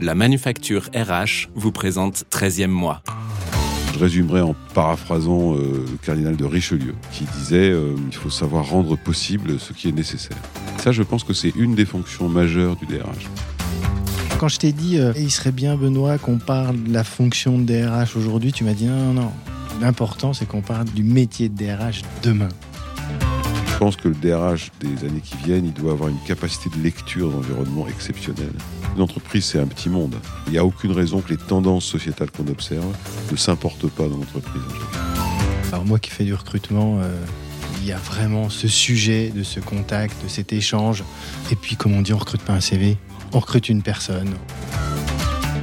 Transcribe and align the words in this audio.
La 0.00 0.14
manufacture 0.14 0.90
RH 0.94 1.48
vous 1.54 1.72
présente 1.72 2.24
13e 2.30 2.68
mois. 2.68 3.02
Je 3.94 3.98
résumerai 3.98 4.40
en 4.40 4.54
paraphrasant 4.74 5.54
euh, 5.54 5.84
le 5.90 5.96
cardinal 6.04 6.36
de 6.36 6.44
Richelieu, 6.44 6.94
qui 7.10 7.24
disait 7.24 7.70
euh, 7.70 7.96
il 8.06 8.14
faut 8.14 8.30
savoir 8.30 8.68
rendre 8.68 8.96
possible 8.96 9.58
ce 9.58 9.72
qui 9.72 9.88
est 9.88 9.92
nécessaire. 9.92 10.36
Ça, 10.78 10.92
je 10.92 11.02
pense 11.02 11.24
que 11.24 11.32
c'est 11.32 11.52
une 11.56 11.74
des 11.74 11.84
fonctions 11.84 12.28
majeures 12.28 12.76
du 12.76 12.86
DRH. 12.86 13.28
Quand 14.38 14.48
je 14.48 14.58
t'ai 14.58 14.72
dit 14.72 14.98
euh, 14.98 15.12
il 15.16 15.30
serait 15.30 15.52
bien, 15.52 15.76
Benoît, 15.76 16.18
qu'on 16.18 16.38
parle 16.38 16.80
de 16.82 16.92
la 16.92 17.02
fonction 17.02 17.58
de 17.58 17.64
DRH 17.64 18.16
aujourd'hui, 18.16 18.52
tu 18.52 18.62
m'as 18.62 18.74
dit 18.74 18.86
non, 18.86 19.12
non, 19.12 19.14
non. 19.14 19.32
L'important, 19.80 20.32
c'est 20.32 20.46
qu'on 20.46 20.62
parle 20.62 20.86
du 20.86 21.02
métier 21.02 21.48
de 21.48 21.56
DRH 21.56 22.02
demain. 22.22 22.48
Je 23.78 23.84
pense 23.84 23.94
que 23.94 24.08
le 24.08 24.16
DRH 24.16 24.72
des 24.80 25.06
années 25.06 25.20
qui 25.20 25.36
viennent, 25.36 25.64
il 25.64 25.72
doit 25.72 25.92
avoir 25.92 26.08
une 26.08 26.18
capacité 26.26 26.68
de 26.68 26.82
lecture 26.82 27.30
d'environnement 27.30 27.86
exceptionnelle. 27.86 28.50
Une 28.96 29.02
entreprise, 29.02 29.44
c'est 29.44 29.60
un 29.60 29.68
petit 29.68 29.88
monde. 29.88 30.16
Il 30.48 30.52
n'y 30.54 30.58
a 30.58 30.64
aucune 30.64 30.90
raison 30.90 31.20
que 31.20 31.28
les 31.28 31.36
tendances 31.36 31.84
sociétales 31.84 32.32
qu'on 32.32 32.48
observe 32.48 32.92
ne 33.30 33.36
s'importent 33.36 33.88
pas 33.88 34.08
dans 34.08 34.16
l'entreprise. 34.16 34.62
Alors 35.70 35.84
moi 35.84 36.00
qui 36.00 36.10
fais 36.10 36.24
du 36.24 36.34
recrutement, 36.34 36.98
euh, 37.00 37.24
il 37.80 37.86
y 37.86 37.92
a 37.92 37.98
vraiment 37.98 38.50
ce 38.50 38.66
sujet 38.66 39.30
de 39.30 39.44
ce 39.44 39.60
contact, 39.60 40.24
de 40.24 40.28
cet 40.28 40.52
échange. 40.52 41.04
Et 41.52 41.54
puis, 41.54 41.76
comme 41.76 41.94
on 41.94 42.02
dit, 42.02 42.12
on 42.12 42.18
recrute 42.18 42.42
pas 42.42 42.54
un 42.54 42.60
CV, 42.60 42.98
on 43.32 43.38
recrute 43.38 43.68
une 43.68 43.82
personne. 43.82 44.34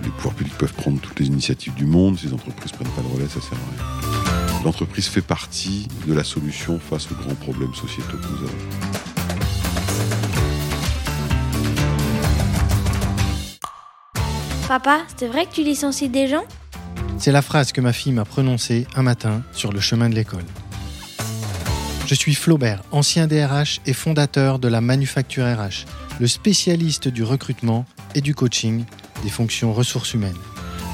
Les 0.04 0.10
pouvoirs 0.10 0.36
publics 0.36 0.58
peuvent 0.58 0.74
prendre 0.74 1.02
toutes 1.02 1.20
les 1.20 1.28
initiatives 1.28 1.74
du 1.74 1.86
monde. 1.86 2.18
Si 2.18 2.28
les 2.28 2.34
entreprises 2.34 2.72
prennent 2.72 2.88
pas 2.88 3.02
le 3.02 3.14
relais, 3.14 3.28
ça 3.28 3.42
sert 3.42 3.58
à 3.58 4.00
rien. 4.00 4.05
L'entreprise 4.66 5.06
fait 5.06 5.22
partie 5.22 5.88
de 6.08 6.14
la 6.16 6.24
solution 6.24 6.80
face 6.80 7.12
aux 7.12 7.16
grands 7.16 7.36
problèmes 7.36 7.76
sociétaux 7.76 8.18
que 8.18 8.28
nous 8.28 8.48
avons. 8.48 8.58
Papa, 14.68 15.02
c'est 15.18 15.28
vrai 15.28 15.46
que 15.46 15.54
tu 15.54 15.64
licencies 15.64 16.10
des 16.10 16.28
gens? 16.28 16.46
C'est 17.20 17.32
la 17.32 17.44
phrase 17.44 17.74
que 17.74 17.80
ma 17.80 17.94
fille 17.94 18.12
m'a 18.12 18.26
prononcée 18.26 18.88
un 18.96 19.04
matin 19.04 19.44
sur 19.52 19.72
le 19.72 19.80
chemin 19.80 20.10
de 20.10 20.16
l'école. 20.16 20.46
Je 22.08 22.16
suis 22.16 22.34
Flaubert, 22.34 22.82
ancien 22.92 23.28
DRH 23.28 23.82
et 23.86 23.94
fondateur 23.94 24.58
de 24.58 24.68
la 24.68 24.82
Manufacture 24.82 25.46
RH, 25.46 25.86
le 26.20 26.26
spécialiste 26.26 27.08
du 27.08 27.22
recrutement 27.22 27.86
et 28.16 28.22
du 28.22 28.34
coaching 28.34 28.84
des 29.24 29.30
fonctions 29.30 29.74
ressources 29.74 30.16
humaines. 30.16 30.34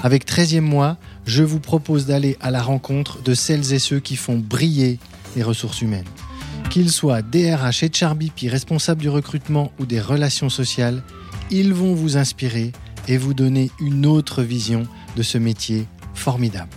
Avec 0.04 0.28
13e 0.28 0.62
mois, 0.62 0.98
je 1.26 1.44
vous 1.44 1.60
propose 1.60 2.06
d'aller 2.06 2.38
à 2.42 2.52
la 2.52 2.62
rencontre 2.62 3.22
de 3.22 3.34
celles 3.34 3.74
et 3.74 3.80
ceux 3.80 4.00
qui 4.00 4.16
font 4.16 4.38
briller 4.38 5.00
les 5.36 5.44
ressources 5.44 5.82
humaines. 5.82 6.06
Qu'ils 6.70 6.92
soient 6.92 7.22
DRH 7.22 7.84
et 7.84 7.92
Charbipi, 7.92 8.50
responsables 8.50 9.02
du 9.02 9.10
recrutement 9.10 9.72
ou 9.80 9.86
des 9.86 10.00
relations 10.00 10.50
sociales, 10.50 11.04
ils 11.50 11.74
vont 11.74 11.94
vous 11.94 12.18
inspirer 12.18 12.72
et 13.08 13.18
vous 13.18 13.34
donner 13.34 13.72
une 13.80 14.06
autre 14.06 14.42
vision 14.42 14.88
de 15.16 15.24
ce 15.24 15.38
métier 15.38 15.86
formidable. 16.14 16.70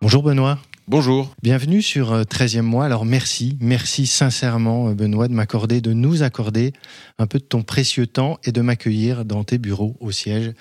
Bonjour 0.00 0.22
Benoît. 0.22 0.58
Bonjour. 0.90 1.34
Bienvenue 1.42 1.82
sur 1.82 2.14
euh, 2.14 2.22
13e 2.22 2.62
mois. 2.62 2.86
Alors 2.86 3.04
merci, 3.04 3.58
merci 3.60 4.06
sincèrement 4.06 4.88
euh, 4.88 4.94
Benoît 4.94 5.28
de 5.28 5.34
m'accorder, 5.34 5.82
de 5.82 5.92
nous 5.92 6.22
accorder 6.22 6.72
un 7.18 7.26
peu 7.26 7.38
de 7.38 7.44
ton 7.44 7.62
précieux 7.62 8.06
temps 8.06 8.38
et 8.42 8.52
de 8.52 8.62
m'accueillir 8.62 9.26
dans 9.26 9.44
tes 9.44 9.58
bureaux 9.58 9.98
au 10.00 10.12
siège 10.12 10.54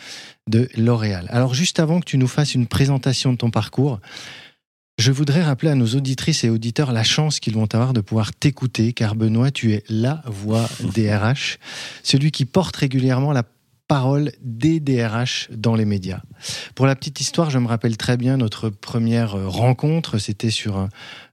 de 0.50 0.68
L'Oréal. 0.76 1.28
Alors 1.30 1.54
juste 1.54 1.80
avant 1.80 2.02
que 2.02 2.06
tu 2.06 2.18
nous 2.18 2.28
fasses 2.28 2.56
une 2.56 2.68
présentation 2.68 3.32
de 3.32 3.38
ton 3.38 3.52
parcours, 3.52 4.02
je 4.98 5.14
voudrais 5.14 5.44
rappeler 5.44 5.72
à 5.72 5.76
nos 5.76 5.96
auditrices 5.96 6.44
et 6.44 6.50
auditeurs 6.50 6.92
la 6.92 7.06
chance 7.06 7.40
qu'ils 7.40 7.54
vont 7.54 7.70
avoir 7.74 7.94
de 7.94 8.02
pouvoir 8.02 8.34
t'écouter, 8.34 8.92
car 8.92 9.16
Benoît, 9.16 9.52
tu 9.52 9.72
es 9.72 9.84
la 9.88 10.24
voix 10.26 10.68
des 10.94 11.18
celui 12.04 12.32
qui 12.32 12.44
porte 12.44 12.76
régulièrement 12.76 13.32
la 13.32 13.44
parole 13.88 14.32
des 14.42 14.80
DRH 14.80 15.48
dans 15.52 15.76
les 15.76 15.86
médias. 15.86 16.22
Pour 16.76 16.86
la 16.86 16.96
petite 16.96 17.22
histoire, 17.22 17.50
je 17.50 17.58
me 17.58 17.68
rappelle 17.68 17.96
très 17.96 18.18
bien 18.18 18.38
notre 18.38 18.70
première 18.70 19.36
euh, 19.36 19.48
rencontre, 19.48 20.18
c'était 20.18 20.50
sur 20.50 20.78
euh, 20.78 20.88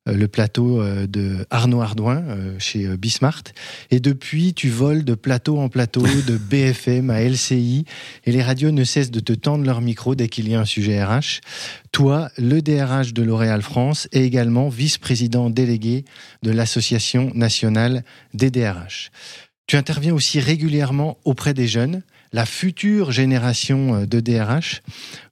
le 0.07 0.29
plateau 0.29 0.81
euh, 0.81 1.07
de 1.07 1.47
Arnaud 1.51 1.81
Ardouin 1.81 2.23
chez 2.59 2.97
Bismart. 2.97 3.43
Et 3.91 3.99
depuis, 3.99 4.55
tu 4.55 4.69
voles 4.69 5.05
de 5.05 5.15
plateau 5.15 5.59
en 5.59 5.69
plateau, 5.69 6.03
de 6.27 6.37
BFM 6.37 7.11
à 7.11 7.21
LCI, 7.23 7.85
et 8.25 8.33
les 8.33 8.43
radios 8.43 8.71
ne 8.71 8.85
cessent 8.85 9.11
de 9.11 9.21
te 9.21 9.33
tendre 9.33 9.65
leur 9.65 9.81
micro 9.81 10.15
dès 10.15 10.29
qu'il 10.29 10.49
y 10.49 10.55
a 10.55 10.61
un 10.61 10.65
sujet 10.65 11.03
RH. 11.03 11.41
Toi, 11.91 12.31
le 12.39 12.63
DRH 12.63 13.13
de 13.15 13.23
L'Oréal 13.23 13.63
France 13.63 14.09
et 14.13 14.25
également 14.25 14.69
vice-président 14.69 15.51
délégué 15.51 16.05
de 16.43 16.53
l'Association 16.53 17.33
nationale 17.35 18.05
des 18.33 18.51
DRH. 18.51 19.11
Tu 19.67 19.77
interviens 19.77 20.13
aussi 20.13 20.41
régulièrement 20.41 21.17
auprès 21.25 21.55
des 21.55 21.67
jeunes, 21.67 22.03
la 22.35 22.47
future 22.47 23.13
génération 23.13 23.95
euh, 23.95 24.07
de 24.07 24.19
DRH, 24.19 24.83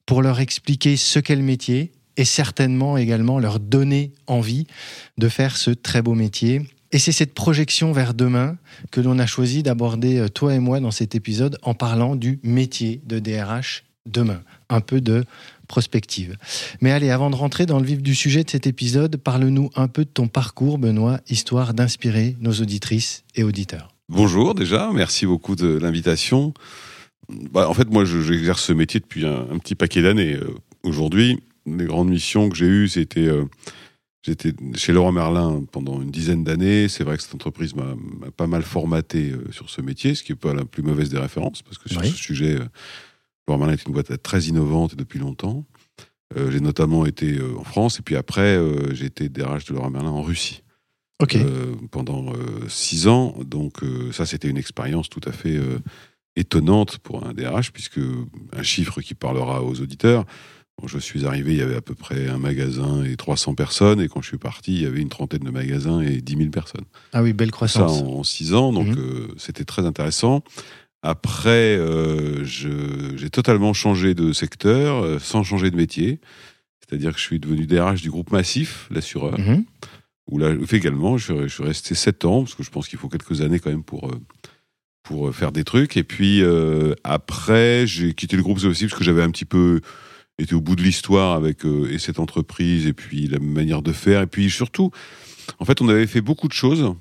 pour 0.05 0.21
leur 0.21 0.39
expliquer 0.39 0.95
ce 0.97 1.19
qu'est 1.19 1.35
le 1.35 1.43
métier 1.43 1.91
et 2.15 2.25
certainement 2.25 2.97
également 2.97 3.39
leur 3.39 3.59
donner 3.59 4.13
envie 4.25 4.67
de 5.17 5.27
faire 5.27 5.57
ce 5.57 5.71
très 5.71 6.01
beau 6.01 6.15
métier. 6.15 6.61
Et 6.93 6.99
c'est 6.99 7.11
cette 7.11 7.33
projection 7.33 7.91
vers 7.91 8.13
demain 8.13 8.57
que 8.91 9.01
l'on 9.01 9.19
a 9.19 9.25
choisi 9.25 9.63
d'aborder, 9.63 10.17
euh, 10.17 10.29
toi 10.29 10.55
et 10.55 10.59
moi, 10.59 10.79
dans 10.79 10.91
cet 10.91 11.13
épisode, 11.13 11.57
en 11.61 11.73
parlant 11.73 12.15
du 12.15 12.39
métier 12.41 13.01
de 13.05 13.19
DRH 13.19 13.83
demain. 14.05 14.41
Un 14.69 14.79
peu 14.79 15.01
de 15.01 15.25
prospective. 15.67 16.37
Mais 16.79 16.91
allez, 16.91 17.09
avant 17.09 17.29
de 17.29 17.35
rentrer 17.35 17.65
dans 17.65 17.79
le 17.79 17.85
vif 17.85 18.01
du 18.01 18.15
sujet 18.15 18.45
de 18.45 18.49
cet 18.49 18.65
épisode, 18.65 19.17
parle-nous 19.17 19.71
un 19.75 19.89
peu 19.89 20.05
de 20.05 20.09
ton 20.09 20.29
parcours, 20.29 20.77
Benoît, 20.77 21.19
histoire 21.29 21.73
d'inspirer 21.73 22.37
nos 22.39 22.53
auditrices 22.53 23.23
et 23.35 23.43
auditeurs. 23.43 23.93
Bonjour 24.07 24.55
déjà, 24.55 24.91
merci 24.93 25.25
beaucoup 25.25 25.55
de 25.55 25.67
l'invitation. 25.67 26.53
Bah, 27.29 27.69
en 27.69 27.73
fait, 27.73 27.89
moi, 27.89 28.05
je- 28.05 28.21
j'exerce 28.21 28.63
ce 28.63 28.73
métier 28.73 28.99
depuis 28.99 29.25
un, 29.25 29.47
un 29.51 29.57
petit 29.57 29.75
paquet 29.75 30.01
d'années. 30.01 30.33
Euh, 30.35 30.47
Aujourd'hui, 30.83 31.39
les 31.65 31.85
grandes 31.85 32.09
missions 32.09 32.49
que 32.49 32.57
j'ai 32.57 32.65
eues, 32.65 32.89
c'était 32.89 33.25
euh, 33.27 33.45
j'étais 34.21 34.51
chez 34.75 34.91
Laurent 34.91 35.13
Merlin 35.13 35.63
pendant 35.71 36.01
une 36.01 36.11
dizaine 36.11 36.43
d'années. 36.43 36.89
C'est 36.89 37.05
vrai 37.05 37.15
que 37.15 37.23
cette 37.23 37.33
entreprise 37.35 37.73
m'a 37.73 37.95
pas 38.35 38.47
mal 38.47 38.63
formaté 38.63 39.31
euh, 39.31 39.49
sur 39.51 39.69
ce 39.69 39.79
métier, 39.79 40.13
ce 40.13 40.23
qui 40.23 40.33
est 40.33 40.35
pas 40.35 40.53
la 40.53 40.65
plus 40.65 40.83
mauvaise 40.83 41.09
des 41.09 41.17
références, 41.19 41.61
parce 41.61 41.77
que 41.77 41.87
sur 41.87 42.01
Oui. 42.01 42.09
ce 42.09 42.17
sujet, 42.17 42.55
euh, 42.59 42.65
Laurent 43.47 43.59
Merlin 43.59 43.73
est 43.75 43.85
une 43.85 43.93
boîte 43.93 44.21
très 44.21 44.41
innovante 44.41 44.95
depuis 44.97 45.19
longtemps. 45.19 45.65
Euh, 46.35 46.51
j'ai 46.51 46.59
notamment 46.59 47.05
été 47.05 47.39
en 47.57 47.63
France, 47.63 47.99
et 47.99 48.01
puis 48.01 48.17
après, 48.17 48.57
euh, 48.57 48.93
j'ai 48.93 49.05
été 49.05 49.29
DRH 49.29 49.63
de 49.65 49.73
Laurent 49.73 49.89
Merlin 49.89 50.09
en 50.09 50.21
Russie 50.21 50.63
euh, 51.35 51.75
pendant 51.91 52.33
six 52.67 53.07
ans. 53.07 53.35
Donc 53.45 53.77
ça, 54.11 54.25
c'était 54.25 54.49
une 54.49 54.57
expérience 54.57 55.09
tout 55.09 55.21
à 55.25 55.31
fait 55.31 55.57
étonnante 56.35 56.97
pour 56.99 57.25
un 57.25 57.33
DRH, 57.33 57.71
puisque 57.71 57.99
un 58.51 58.63
chiffre 58.63 59.01
qui 59.01 59.13
parlera 59.13 59.63
aux 59.63 59.79
auditeurs. 59.81 60.25
Quand 60.81 60.87
je 60.87 60.97
suis 60.97 61.25
arrivé, 61.25 61.51
il 61.53 61.57
y 61.59 61.61
avait 61.61 61.75
à 61.75 61.81
peu 61.81 61.93
près 61.93 62.27
un 62.27 62.39
magasin 62.39 63.03
et 63.03 63.15
300 63.15 63.53
personnes, 63.53 64.01
et 64.01 64.07
quand 64.07 64.21
je 64.23 64.27
suis 64.29 64.39
parti, 64.39 64.73
il 64.73 64.81
y 64.81 64.85
avait 64.87 65.01
une 65.01 65.09
trentaine 65.09 65.43
de 65.43 65.51
magasins 65.51 66.01
et 66.01 66.19
10 66.21 66.35
000 66.37 66.49
personnes. 66.49 66.85
ah 67.13 67.21
oui, 67.21 67.31
belle 67.33 67.49
Ça 67.49 67.51
croissance. 67.51 68.01
en, 68.01 68.07
en 68.07 68.23
six 68.23 68.53
ans, 68.55 68.73
donc 68.73 68.87
Mhm. 68.87 68.95
euh, 68.97 69.27
c'était 69.37 69.65
très 69.65 69.85
intéressant. 69.85 70.43
Après, 71.03 71.77
euh, 71.77 72.43
j'ai 72.45 73.29
totalement 73.29 73.73
changé 73.73 74.13
de 74.15 74.31
secteur, 74.33 75.03
euh, 75.03 75.19
sans 75.19 75.43
changer 75.43 75.69
de 75.69 75.75
métier. 75.75 76.19
C'est-à-dire 76.79 77.11
que 77.13 77.19
je 77.19 77.23
suis 77.23 77.39
devenu 77.39 77.65
DRH 77.67 78.01
du 78.01 78.09
groupe 78.09 78.31
Massif, 78.31 78.87
l'assureur 78.89 79.37
Mhm. 79.39 79.65
où 80.31 80.37
là 80.39 80.55
également 80.71 81.17
je, 81.17 81.33
suis- 81.33 81.43
je 81.43 81.47
suis 81.53 81.63
resté 81.63 81.93
sept 81.95 82.23
ans 82.25 82.43
parce 82.43 82.55
que 82.55 82.63
je 82.63 82.69
pense 82.71 82.87
qu'il 82.87 82.97
faut 82.97 83.09
quelques 83.09 83.41
années 83.41 83.59
quand 83.59 83.69
même 83.69 83.83
pour 83.83 84.09
pour 85.03 85.27
euh, 85.27 85.31
faire 85.31 85.51
des 85.51 85.63
trucs. 85.63 85.97
Et 85.97 86.03
puis 86.03 86.41
euh, 86.41 86.95
après 87.03 87.85
j'ai 87.85 88.13
quitté 88.13 88.35
le 88.35 88.43
groupe 88.43 88.59
c'est 88.59 88.67
aussi 88.67 88.85
parce 88.85 88.97
que 88.97 89.03
j'avais 89.03 89.21
un 89.21 89.29
petit 89.29 89.45
peu 89.45 89.81
été 90.39 90.55
au 90.55 90.61
bout 90.61 90.75
de 90.75 90.81
l'histoire 90.81 91.35
avec 91.35 91.65
euh, 91.65 91.91
et 91.91 91.99
cette 91.99 92.19
entreprise 92.19 92.87
et 92.87 92.93
puis 92.93 93.27
la 93.27 93.39
manière 93.39 93.81
de 93.81 93.93
faire. 93.93 94.21
Et 94.21 94.27
puis 94.27 94.49
surtout 94.49 94.91
en 95.59 95.65
fait 95.65 95.81
on 95.81 95.89
avait 95.89 96.07
fait 96.07 96.21
beaucoup 96.21 96.47
de 96.47 96.53
choses 96.53 96.93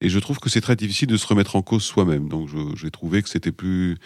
et 0.00 0.08
je 0.08 0.18
trouve 0.18 0.38
que 0.38 0.50
c'est 0.50 0.60
très 0.60 0.76
difficile 0.76 1.08
de 1.08 1.16
se 1.16 1.26
remettre 1.26 1.56
en 1.56 1.62
cause 1.62 1.82
soi-même. 1.82 2.28
Donc 2.28 2.48
j'ai 2.76 2.90
trouvé 2.90 3.22
que 3.22 3.28
c'était 3.28 3.52
plus 3.52 3.96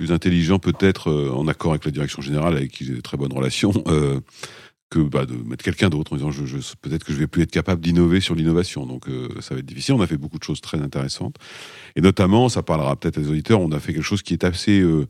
plus 0.00 0.12
intelligent 0.12 0.58
peut-être 0.58 1.10
euh, 1.10 1.30
en 1.30 1.46
accord 1.46 1.72
avec 1.72 1.84
la 1.84 1.90
direction 1.90 2.22
générale 2.22 2.56
avec 2.56 2.70
qui 2.70 2.86
j'ai 2.86 2.94
de 2.94 3.02
très 3.02 3.18
bonnes 3.18 3.34
relations 3.34 3.72
euh, 3.86 4.20
que 4.90 4.98
bah, 4.98 5.24
de 5.24 5.34
mettre 5.34 5.64
quelqu'un 5.64 5.88
d'autre 5.88 6.12
en 6.12 6.16
disant 6.16 6.30
peut-être 6.82 7.04
que 7.04 7.12
je 7.12 7.18
vais 7.18 7.28
plus 7.28 7.42
être 7.42 7.50
capable 7.52 7.80
d'innover 7.80 8.20
sur 8.20 8.34
l'innovation. 8.34 8.86
Donc 8.86 9.08
euh, 9.08 9.28
ça 9.40 9.54
va 9.54 9.60
être 9.60 9.66
difficile. 9.66 9.94
On 9.94 10.00
a 10.00 10.06
fait 10.06 10.16
beaucoup 10.16 10.38
de 10.38 10.42
choses 10.44 10.60
très 10.60 10.80
intéressantes. 10.80 11.36
Et 11.96 12.00
notamment, 12.00 12.48
ça 12.48 12.62
parlera 12.62 12.96
peut-être 12.96 13.18
à 13.18 13.20
des 13.20 13.28
auditeurs, 13.28 13.60
on 13.60 13.70
a 13.72 13.78
fait 13.80 13.92
quelque 13.94 14.02
chose 14.02 14.22
qui 14.22 14.32
est 14.34 14.44
assez, 14.44 14.80
euh, 14.80 15.06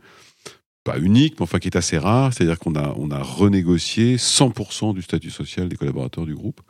pas 0.85 0.99
unique, 0.99 1.35
mais 1.41 1.45
enfin 1.45 1.59
qui 1.59 1.69
est 1.69 1.77
assez 1.77 1.97
rare. 1.99 2.33
C'est-à-dire 2.33 2.59
qu'on 2.59 2.75
a, 2.75 2.93
on 2.97 3.11
a 3.11 3.23
renégocié 3.23 4.17
100% 4.19 4.95
du 4.95 5.03
statut 5.03 5.31
social 5.31 5.69
des 5.69 5.77
collaborateurs 5.77 6.27
du 6.27 6.35
groupe 6.35 6.61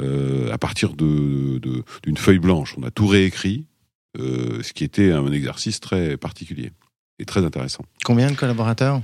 euh, 0.00 0.50
à 0.52 0.56
partir 0.58 0.94
de- 0.94 1.58
d'une 2.02 2.16
feuille 2.16 2.38
blanche. 2.38 2.74
On 2.78 2.82
a 2.84 2.90
tout 2.90 3.06
réécrit, 3.06 3.66
ce 4.18 4.72
qui 4.72 4.82
était 4.84 5.12
un 5.12 5.30
exercice 5.30 5.78
très 5.78 6.16
particulier 6.16 6.72
et 7.18 7.24
très 7.26 7.44
intéressant. 7.44 7.84
Combien 8.04 8.30
de 8.30 8.36
collaborateurs? 8.36 9.02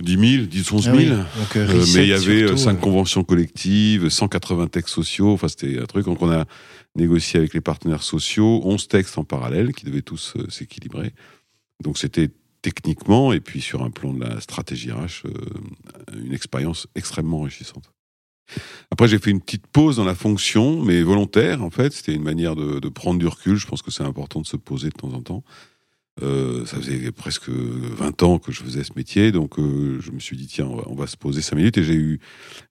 10 0.00 0.36
000, 0.36 0.46
10, 0.46 0.72
11 0.72 0.84
000. 0.84 0.96
Ah 0.96 1.00
oui, 1.00 1.08
donc, 1.08 1.56
euh, 1.56 1.68
Euh, 1.68 1.80
reset 1.80 1.98
mais 1.98 2.06
il 2.06 2.10
y 2.10 2.12
avait 2.12 2.46
surtout, 2.46 2.56
5 2.56 2.70
euh, 2.76 2.80
conventions 2.80 3.24
collectives, 3.24 4.08
180 4.08 4.68
textes 4.68 4.94
sociaux, 4.94 5.32
enfin 5.32 5.48
c'était 5.48 5.78
un 5.78 5.86
truc. 5.86 6.04
Donc 6.04 6.22
on 6.22 6.30
a 6.30 6.44
négocié 6.94 7.38
avec 7.38 7.54
les 7.54 7.60
partenaires 7.60 8.02
sociaux 8.02 8.60
11 8.64 8.88
textes 8.88 9.18
en 9.18 9.24
parallèle 9.24 9.72
qui 9.72 9.84
devaient 9.84 10.02
tous 10.02 10.34
euh, 10.36 10.48
s'équilibrer. 10.50 11.12
Donc 11.82 11.98
c'était 11.98 12.30
techniquement 12.62 13.32
et 13.32 13.40
puis 13.40 13.60
sur 13.60 13.82
un 13.82 13.90
plan 13.90 14.12
de 14.12 14.20
la 14.20 14.40
stratégie 14.40 14.90
RH 14.90 15.26
euh, 15.26 15.30
une 16.24 16.32
expérience 16.32 16.86
extrêmement 16.94 17.40
enrichissante. 17.40 17.90
Après 18.90 19.08
j'ai 19.08 19.18
fait 19.18 19.30
une 19.30 19.40
petite 19.40 19.66
pause 19.66 19.96
dans 19.96 20.04
la 20.04 20.14
fonction, 20.14 20.82
mais 20.82 21.02
volontaire 21.02 21.62
en 21.64 21.70
fait. 21.70 21.92
C'était 21.92 22.14
une 22.14 22.22
manière 22.22 22.54
de, 22.54 22.78
de 22.78 22.88
prendre 22.88 23.18
du 23.18 23.26
recul. 23.26 23.56
Je 23.56 23.66
pense 23.66 23.82
que 23.82 23.90
c'est 23.90 24.04
important 24.04 24.40
de 24.40 24.46
se 24.46 24.56
poser 24.56 24.88
de 24.90 24.94
temps 24.94 25.12
en 25.12 25.22
temps. 25.22 25.44
Euh, 26.22 26.66
ça 26.66 26.78
faisait 26.78 27.12
presque 27.12 27.48
20 27.48 28.22
ans 28.24 28.38
que 28.40 28.50
je 28.50 28.62
faisais 28.64 28.82
ce 28.82 28.90
métier, 28.96 29.30
donc 29.30 29.58
euh, 29.58 30.00
je 30.00 30.10
me 30.10 30.18
suis 30.18 30.36
dit 30.36 30.46
tiens, 30.48 30.66
on 30.66 30.76
va, 30.76 30.82
on 30.86 30.94
va 30.96 31.06
se 31.06 31.16
poser 31.16 31.42
5 31.42 31.54
minutes 31.56 31.78
et 31.78 31.84
j'ai 31.84 31.94
eu 31.94 32.18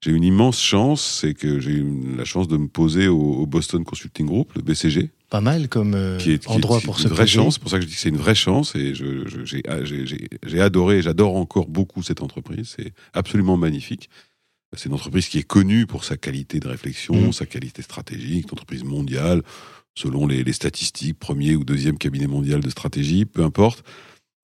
j'ai 0.02 0.12
une 0.12 0.24
immense 0.26 0.60
chance, 0.62 1.20
c'est 1.22 1.34
que 1.34 1.60
j'ai 1.62 1.72
eu 1.72 1.86
la 2.18 2.26
chance 2.26 2.50
de 2.50 2.58
me 2.58 2.68
poser 2.68 3.08
au, 3.08 3.18
au 3.20 3.46
Boston 3.46 3.86
Consulting 3.86 4.26
Group, 4.26 4.52
le 4.56 4.62
BCG, 4.62 5.12
Pas 5.30 5.40
mal 5.40 5.70
comme 5.70 5.94
euh, 5.96 6.18
qui 6.18 6.32
est, 6.32 6.40
qui 6.40 6.52
est 6.52 6.56
endroit 6.56 6.80
une 6.80 6.84
pour 6.84 7.00
se 7.00 7.08
vraie 7.08 7.24
poser. 7.24 7.36
chance. 7.36 7.54
C'est 7.54 7.62
pour 7.62 7.72
ça 7.72 7.78
que 7.78 7.84
je 7.84 7.88
dis 7.88 7.94
que 7.96 8.02
c'est 8.02 8.10
une 8.10 8.18
vraie 8.18 8.36
chance 8.36 8.76
et 8.76 8.94
j'ai 8.94 9.64
ah, 9.68 9.78
j'ai- 9.86 10.60
adoré 10.62 11.02
j'adore 11.02 11.38
encore 11.38 11.68
beaucoup 11.70 12.04
cette 12.04 12.22
entreprise. 12.22 12.74
C'est 12.78 12.92
absolument 13.14 13.56
magnifique. 13.56 14.10
C'est 14.76 14.90
une 14.90 14.96
entreprise 14.96 15.30
qui 15.30 15.38
est 15.38 15.44
connue 15.48 15.86
pour 15.88 16.04
sa 16.04 16.18
qualité 16.18 16.60
de 16.60 16.68
réflexion, 16.68 17.16
Mhm. 17.16 17.32
sa 17.32 17.46
qualité 17.46 17.82
stratégique, 17.82 18.48
une 18.48 18.52
entreprise 18.52 18.84
mondiale, 18.84 19.42
selon 19.98 20.28
les, 20.28 20.44
les 20.44 20.54
statistiques, 20.54 21.18
premier 21.18 21.56
ou 21.56 21.64
deuxième 21.64 21.98
cabinet 21.98 22.28
mondial 22.28 22.60
de 22.62 22.70
stratégie, 22.70 23.26
peu 23.26 23.44
importe. 23.44 23.84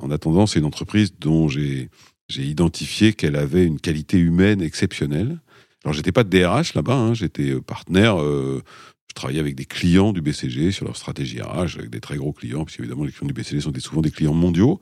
En 0.01 0.09
attendant, 0.09 0.47
c'est 0.47 0.57
une 0.57 0.65
entreprise 0.65 1.13
dont 1.19 1.47
j'ai 1.47 1.89
identifié 2.35 3.13
qu'elle 3.13 3.35
avait 3.35 3.63
une 3.63 3.79
qualité 3.79 4.17
humaine 4.17 4.61
exceptionnelle. 4.63 5.39
Alors, 5.83 5.93
j'étais 5.93 6.11
pas 6.11 6.23
de 6.23 6.29
DRH 6.29 6.73
là-bas, 6.73 6.95
hein, 6.95 7.13
j'étais 7.13 7.51
euh, 7.51 7.61
partenaire. 7.61 8.19
euh, 8.19 8.61
je 9.09 9.13
travaillais 9.13 9.41
avec 9.41 9.53
des 9.53 9.65
clients 9.65 10.11
du 10.11 10.21
BCG 10.21 10.71
sur 10.71 10.85
leur 10.85 10.97
stratégie 10.97 11.39
RH, 11.39 11.77
avec 11.77 11.91
des 11.91 11.99
très 11.99 12.17
gros 12.17 12.33
clients, 12.33 12.63
parce 12.65 12.75
qu'évidemment, 12.75 13.03
les 13.03 13.11
clients 13.11 13.27
du 13.27 13.33
BCG 13.33 13.61
sont 13.61 13.71
souvent 13.77 14.01
des 14.01 14.09
clients 14.09 14.33
mondiaux. 14.33 14.81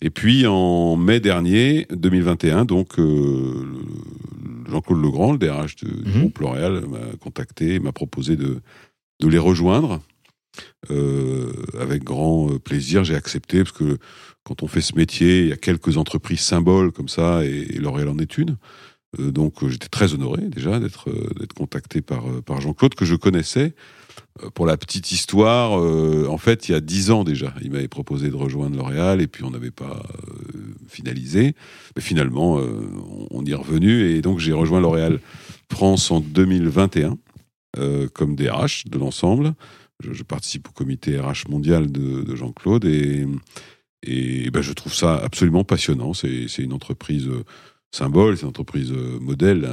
Et 0.00 0.08
puis, 0.08 0.46
en 0.46 0.96
mai 0.96 1.20
dernier, 1.20 1.86
2021, 1.90 2.64
donc, 2.64 2.98
euh, 2.98 3.82
Jean-Claude 4.70 5.02
Legrand, 5.02 5.32
le 5.32 5.38
DRH 5.38 5.76
du 5.76 5.90
Mhm. 5.90 6.20
groupe 6.20 6.38
L'Oréal, 6.38 6.84
m'a 6.88 7.00
contacté, 7.20 7.80
m'a 7.80 7.92
proposé 7.92 8.36
de, 8.36 8.62
de 9.20 9.28
les 9.28 9.38
rejoindre. 9.38 10.00
Euh, 10.90 11.52
avec 11.78 12.02
grand 12.02 12.50
euh, 12.50 12.58
plaisir, 12.58 13.04
j'ai 13.04 13.14
accepté, 13.14 13.58
parce 13.62 13.72
que 13.76 13.98
quand 14.42 14.62
on 14.62 14.66
fait 14.66 14.80
ce 14.80 14.96
métier, 14.96 15.42
il 15.42 15.48
y 15.48 15.52
a 15.52 15.56
quelques 15.56 15.96
entreprises 15.96 16.40
symboles 16.40 16.90
comme 16.92 17.08
ça, 17.08 17.44
et, 17.44 17.64
L'Oréal 17.78 18.08
en 18.08 18.18
est 18.18 18.36
une. 18.38 18.56
Euh, 19.20 19.30
donc, 19.30 19.62
euh, 19.62 19.68
j'étais 19.68 19.88
très 19.88 20.12
honoré 20.14 20.42
déjà 20.42 20.80
d'être 20.80 21.06
contacté 21.54 22.00
par, 22.02 22.24
par 22.44 22.60
Jean-Claude, 22.60 22.94
que 22.94 23.04
je 23.04 23.14
connaissais. 23.14 23.74
Pour 24.54 24.66
la 24.66 24.76
petite 24.76 25.12
histoire, 25.12 25.78
euh, 25.80 26.26
en 26.28 26.38
fait, 26.38 26.68
il 26.68 26.72
y 26.72 26.74
a 26.74 26.80
dix 26.80 27.10
ans 27.10 27.24
déjà, 27.24 27.54
il 27.62 27.70
m'avait 27.70 27.88
proposé 27.88 28.28
de 28.30 28.36
rejoindre 28.36 28.76
L'Oréal 28.76 29.20
et 29.20 29.26
puis 29.26 29.44
on 29.44 29.50
n'avait 29.50 29.70
pas 29.70 30.02
finalisé. 30.88 31.54
Mais 31.94 32.02
finalement, 32.02 32.56
on- 32.56 33.28
on 33.30 33.44
y 33.44 33.50
est 33.50 33.54
revenu 33.56 34.10
et 34.10 34.22
donc 34.22 34.38
j'ai 34.38 34.52
rejoint 34.52 34.80
L'Oréal 34.80 35.20
France 35.70 36.10
en 36.10 36.20
2021 36.20 37.18
euh, 37.78 38.08
comme 38.08 38.34
DRH 38.34 38.86
de 38.86 38.98
l'ensemble. 38.98 39.54
Je, 40.00 40.22
participe 40.22 40.68
au 40.68 40.72
comité 40.72 41.20
RH 41.20 41.48
mondial 41.48 41.92
de, 41.92 42.22
de 42.22 42.34
Jean-Claude 42.34 42.84
et, 42.84 43.26
ben, 44.50 44.62
je 44.62 44.72
trouve 44.72 44.94
ça 44.94 45.16
absolument 45.16 45.62
passionnant. 45.62 46.14
C'est 46.14 46.58
une 46.58 46.72
entreprise 46.72 47.28
euh, 47.28 47.44
symbole, 47.94 48.36
c'est 48.36 48.42
une 48.42 48.48
entreprise 48.48 48.92
euh, 48.92 49.20
modèle 49.20 49.68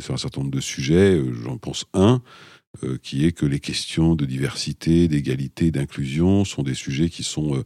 sur 0.00 0.12
un 0.12 0.16
certain 0.16 0.40
nombre 0.40 0.52
de 0.52 0.60
sujets. 0.60 1.22
J'en 1.44 1.56
pense 1.56 1.86
un 1.94 2.20
qui 3.02 3.26
est 3.26 3.32
que 3.32 3.46
les 3.46 3.58
questions 3.58 4.14
de 4.14 4.24
diversité, 4.24 5.08
d'égalité, 5.08 5.72
d'inclusion 5.72 6.44
sont 6.44 6.62
des 6.62 6.74
sujets 6.74 7.08
qui 7.08 7.24
sont 7.24 7.64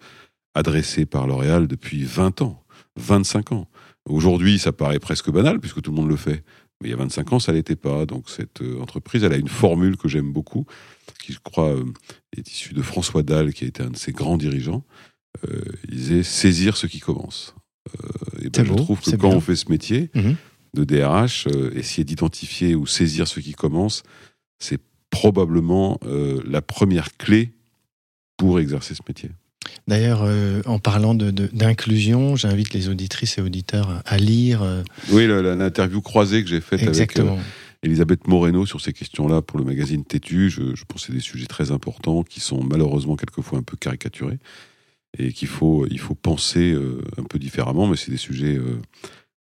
adressés 0.55 1.05
par 1.05 1.27
L'Oréal 1.27 1.67
depuis 1.67 2.05
20 2.05 2.41
ans, 2.41 2.65
25 2.97 3.53
ans. 3.53 3.69
Aujourd'hui, 4.07 4.59
ça 4.59 4.73
paraît 4.73 4.99
presque 4.99 5.31
banal 5.31 5.61
puisque 5.61 5.83
tout 5.83 5.91
le 5.91 5.97
monde 5.97 6.09
le 6.09 6.17
fait. 6.17 6.43
Mais 6.83 6.89
il 6.89 6.91
y 6.91 6.95
a 6.95 6.99
25 6.99 7.33
ans, 7.33 7.39
ça 7.39 7.53
l'était 7.53 7.77
pas. 7.77 8.05
Donc 8.07 8.29
cette 8.29 8.61
euh, 8.63 8.81
entreprise, 8.81 9.23
elle 9.25 9.33
a 9.33 9.37
une 9.37 9.49
formule 9.49 9.97
que 9.97 10.09
j'aime 10.09 10.33
beaucoup, 10.33 10.67
qui 11.21 11.33
je 11.33 11.39
crois 11.41 11.71
euh, 11.71 11.85
est 12.37 12.49
issue 12.51 12.75
de 12.75 12.83
François 12.83 13.23
Dalle, 13.23 13.53
qui 13.53 13.65
a 13.65 13.69
été 13.69 13.83
un 13.83 13.91
de 13.91 13.97
ses 13.97 14.13
grands 14.13 14.37
dirigeants. 14.37 14.85
Euh, 15.49 15.61
il 15.89 15.97
disait 15.97 16.23
saisir 16.23 16.77
ce 16.77 16.87
qui 16.87 17.01
commence. 17.01 17.55
Euh, 18.03 18.43
et 18.43 18.51
ben, 18.51 18.65
je 18.65 18.71
beau, 18.71 18.77
trouve 18.77 19.01
que 19.01 19.11
quand 19.17 19.29
bien. 19.29 19.37
on 19.37 19.41
fait 19.41 19.57
ce 19.57 19.71
métier 19.71 20.11
Mhm. 20.15 20.37
de 20.75 20.85
DRH, 20.85 21.47
euh, 21.49 21.71
essayer 21.77 22.05
d'identifier 22.05 22.75
ou 22.75 22.87
saisir 22.87 23.29
ce 23.29 23.41
qui 23.41 23.53
commence, 23.53 24.03
c'est 24.59 24.81
probablement 25.11 26.01
la 26.45 26.61
première 26.61 27.17
clé 27.17 27.53
pour 28.37 28.59
exercer 28.59 28.97
ce 28.97 29.03
métier. 29.07 29.31
D'ailleurs, 29.87 30.23
euh, 30.23 30.63
en 30.65 30.79
parlant 30.79 31.15
de- 31.15 31.31
de- 31.31 31.49
d'inclusion, 31.53 32.37
j'invite 32.37 32.73
les 32.73 32.89
auditrices 32.89 33.37
et 33.39 33.43
auditeurs 33.43 34.03
à, 34.07 34.17
lire. 34.17 34.63
euh, 34.63 34.83
Oui, 35.11 35.27
l'interview 35.27 36.01
croisée 36.01 36.43
que 36.43 36.49
j'ai 36.49 36.61
faite 36.63 36.83
avec 36.83 37.19
euh. 37.19 37.37
Elisabeth 37.83 38.27
Moreno 38.27 38.65
sur 38.65 38.81
ces 38.81 38.95
questions-là 38.95 39.43
pour 39.43 39.59
le 39.59 39.65
magazine 39.67 40.03
Tétu, 40.05 40.49
je, 40.49 40.75
je 40.75 40.85
pense 40.87 41.03
que 41.03 41.07
c'est 41.09 41.13
des 41.13 41.21
sujets 41.21 41.45
très 41.47 41.71
importants 41.71 42.23
qui 42.23 42.41
sont 42.41 42.63
malheureusement 42.65 43.15
quelquefois 43.17 43.59
un 43.59 43.63
peu 43.63 43.77
caricaturés 43.77 44.39
et 45.19 45.33
qu'il 45.35 45.49
faut, 45.49 45.87
il 45.91 45.99
faut 46.01 46.15
penser 46.15 46.75
un 47.19 47.23
peu 47.25 47.39
différemment, 47.39 47.87
mais 47.87 47.97
c'est 47.97 48.11
des 48.11 48.17
sujets, 48.17 48.59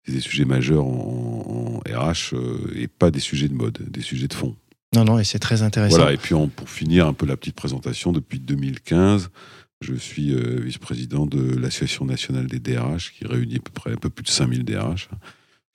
des 0.09 0.19
sujets 0.19 0.43
majeurs 0.43 0.85
en, 0.85 1.79
en 1.87 1.89
RH 1.89 2.33
euh, 2.33 2.57
et 2.75 2.87
pas 2.89 3.11
des 3.11 3.21
sujets 3.21 3.47
de 3.47 3.53
mode, 3.53 3.77
des 3.89 4.01
sujets 4.01 4.27
de 4.27 4.33
fond. 4.33 4.57
Non, 4.93 5.05
non, 5.05 5.19
et 5.19 5.23
c'est 5.23 5.39
très 5.39 5.63
intéressant. 5.63 5.95
Voilà, 5.95 6.11
et 6.11 6.17
puis 6.17 6.35
en- 6.35 6.49
pour 6.49 6.69
finir 6.69 7.07
un 7.07 7.13
peu 7.13 7.25
la 7.25 7.37
petite 7.37 7.55
présentation, 7.55 8.11
depuis 8.11 8.39
2015, 8.39 9.29
je 9.83 9.95
suis 9.95 10.33
euh, 10.33 10.61
vice-président 10.61 11.25
de 11.25 11.55
l'Association 11.55 12.05
nationale 12.05 12.47
des 12.47 12.59
DRH 12.59 13.13
qui 13.13 13.27
réunit 13.27 13.57
à 13.57 13.59
peu 13.59 13.71
près 13.71 13.91
un 13.91 13.97
peu 13.97 14.09
plus 14.09 14.23
de 14.23 14.29
5000 14.29 14.63
DRH. 14.63 15.09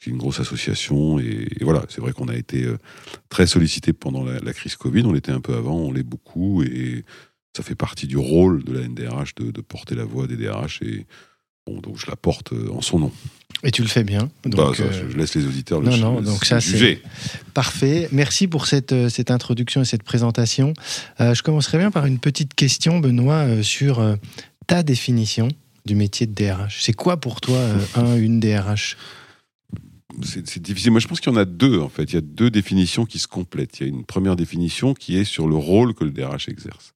C'est 0.01 0.11
une 0.11 0.17
grosse 0.17 0.41
association 0.41 1.19
et, 1.19 1.49
voilà, 1.61 1.85
c'est 1.89 2.01
vrai 2.01 2.13
qu'on 2.13 2.29
a 2.29 2.37
été 2.37 2.65
euh, 2.65 2.79
très 3.29 3.47
sollicité 3.47 3.93
pendant 3.93 4.25
la, 4.25 4.39
la 4.39 4.53
crise 4.53 4.77
Covid, 4.77 5.05
on 5.05 5.13
l'était 5.13 5.33
un 5.33 5.41
peu 5.41 5.55
avant, 5.55 5.77
on 5.77 5.93
l'est 5.93 6.05
beaucoup 6.05 6.63
et 6.63 7.05
ça 7.57 7.63
fait 7.63 7.75
partie 7.75 8.07
du 8.07 8.17
rôle 8.17 8.63
de 8.65 8.73
la 8.73 8.87
NDRH 8.87 9.35
de, 9.37 9.51
de 9.51 9.61
porter 9.61 9.95
la 9.95 10.05
voix 10.05 10.27
des 10.27 10.37
DRH 10.37 10.81
et 10.83 11.07
bon, 11.67 11.81
donc 11.81 11.99
je 11.99 12.07
la 12.07 12.17
porte 12.17 12.53
euh, 12.53 12.71
en 12.71 12.81
son 12.81 13.01
nom. 13.01 13.13
Et 13.65 13.71
tu 13.71 13.83
le 13.83 13.89
fais 13.89 14.05
bien. 14.05 14.31
Donc, 14.45 14.55
Bah, 14.57 14.73
ça, 14.77 14.85
euh, 14.85 15.11
je, 15.11 15.17
laisse 15.17 15.35
les 15.35 15.45
auditeurs 15.45 15.81
non, 15.81 15.91
le 15.91 15.97
non, 15.97 16.19
le- 16.21 16.25
donc 16.27 16.45
ça, 16.45 16.61
juger. 16.61 17.03
Parfait. 17.55 18.09
Merci 18.13 18.47
pour 18.47 18.67
cette, 18.67 18.93
euh, 18.93 19.09
cette 19.09 19.31
introduction 19.31 19.83
et 19.83 19.85
cette 19.85 20.05
présentation. 20.05 20.75
Euh, 21.21 21.35
je 21.35 21.43
commencerai 21.43 21.79
bien 21.79 21.91
par 21.91 22.07
une 22.07 22.19
petite 22.19 22.55
question, 22.55 23.01
Benoît, 23.01 23.47
euh, 23.47 23.63
sur 23.63 23.99
euh, 23.99 24.15
ta 24.69 24.83
définition 24.83 25.49
du 25.87 25.97
métier 25.97 26.27
de 26.27 26.33
DRH. 26.33 26.83
C'est 26.83 26.93
quoi 26.93 27.19
pour 27.19 27.41
toi 27.41 27.59
un, 27.97 28.17
une 28.17 28.41
DRH 28.41 28.97
c'est 30.23 30.59
difficile. 30.61 30.91
Moi, 30.91 31.01
je 31.01 31.07
pense 31.07 31.21
qu'il 31.21 31.31
y 31.33 31.37
en 31.37 31.39
a 31.39 31.45
deux, 31.45 31.79
en 31.81 31.89
fait. 31.89 32.05
Il 32.05 32.15
y 32.15 32.19
a 32.19 32.23
deux 32.23 32.51
définitions 32.51 33.05
qui 33.05 33.19
se 33.19 33.29
complètent. 33.29 33.79
Il 33.79 33.83
y 33.87 33.87
a 33.87 33.89
une 33.89 34.05
première 34.05 34.37
définition 34.37 34.95
qui 34.95 35.17
est 35.17 35.25
sur 35.25 35.47
le 35.47 35.55
rôle 35.55 35.95
que 35.95 36.03
le 36.03 36.11
DRH 36.11 36.49
exerce. 36.49 36.95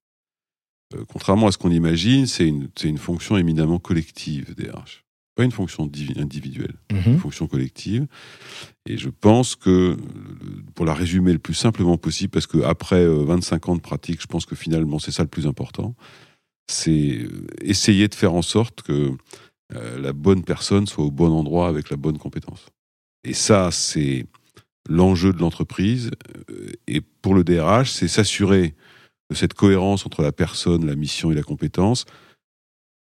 Contrairement 1.08 1.46
à 1.46 1.52
ce 1.52 1.58
qu'on 1.58 1.70
imagine, 1.70 2.26
c'est 2.26 2.46
une, 2.46 2.68
c'est 2.76 2.88
une 2.88 2.98
fonction 2.98 3.36
éminemment 3.36 3.78
collective, 3.78 4.54
DRH. 4.56 5.04
Pas 5.34 5.44
une 5.44 5.50
fonction 5.52 5.86
divi- 5.86 6.18
individuelle, 6.20 6.74
une 6.90 7.12
Mhm. 7.12 7.18
fonction 7.18 7.46
collective. 7.46 8.06
Et 8.86 8.98
je 8.98 9.08
pense 9.08 9.56
que, 9.56 9.96
pour 10.74 10.84
la 10.84 10.92
résumer 10.92 11.32
le 11.32 11.38
plus 11.38 11.54
simplement 11.54 11.96
possible, 11.96 12.30
parce 12.30 12.46
qu'après 12.46 13.06
25 13.06 13.68
ans 13.70 13.76
de 13.76 13.80
pratique, 13.80 14.20
je 14.20 14.26
pense 14.26 14.44
que 14.44 14.54
finalement, 14.54 14.98
c'est 14.98 15.10
ça 15.12 15.22
le 15.22 15.28
plus 15.30 15.46
important, 15.46 15.94
c'est 16.70 17.18
euh, 17.22 17.46
essayer 17.62 18.08
de 18.08 18.14
faire 18.14 18.34
en 18.34 18.42
sorte 18.42 18.82
que 18.82 19.12
euh, 19.74 19.98
la 20.00 20.12
bonne 20.12 20.44
personne 20.44 20.86
soit 20.86 21.04
au 21.04 21.10
bon 21.10 21.30
endroit 21.32 21.66
avec 21.68 21.88
la 21.88 21.96
bonne 21.96 22.18
compétence. 22.18 22.66
Et 23.24 23.32
ça, 23.32 23.70
c'est 23.70 24.26
l'enjeu 24.88 25.32
de 25.32 25.38
l'entreprise. 25.38 26.10
Euh, 26.50 26.66
Et 26.88 27.00
pour 27.00 27.34
le 27.34 27.42
DRH, 27.44 27.90
c'est 27.90 28.08
s'assurer 28.08 28.74
de 29.30 29.34
cette 29.34 29.54
cohérence 29.54 30.04
entre 30.04 30.20
la 30.22 30.32
personne, 30.32 30.84
la 30.84 30.94
mission 30.96 31.30
et 31.32 31.34
la 31.34 31.42
compétence 31.42 32.04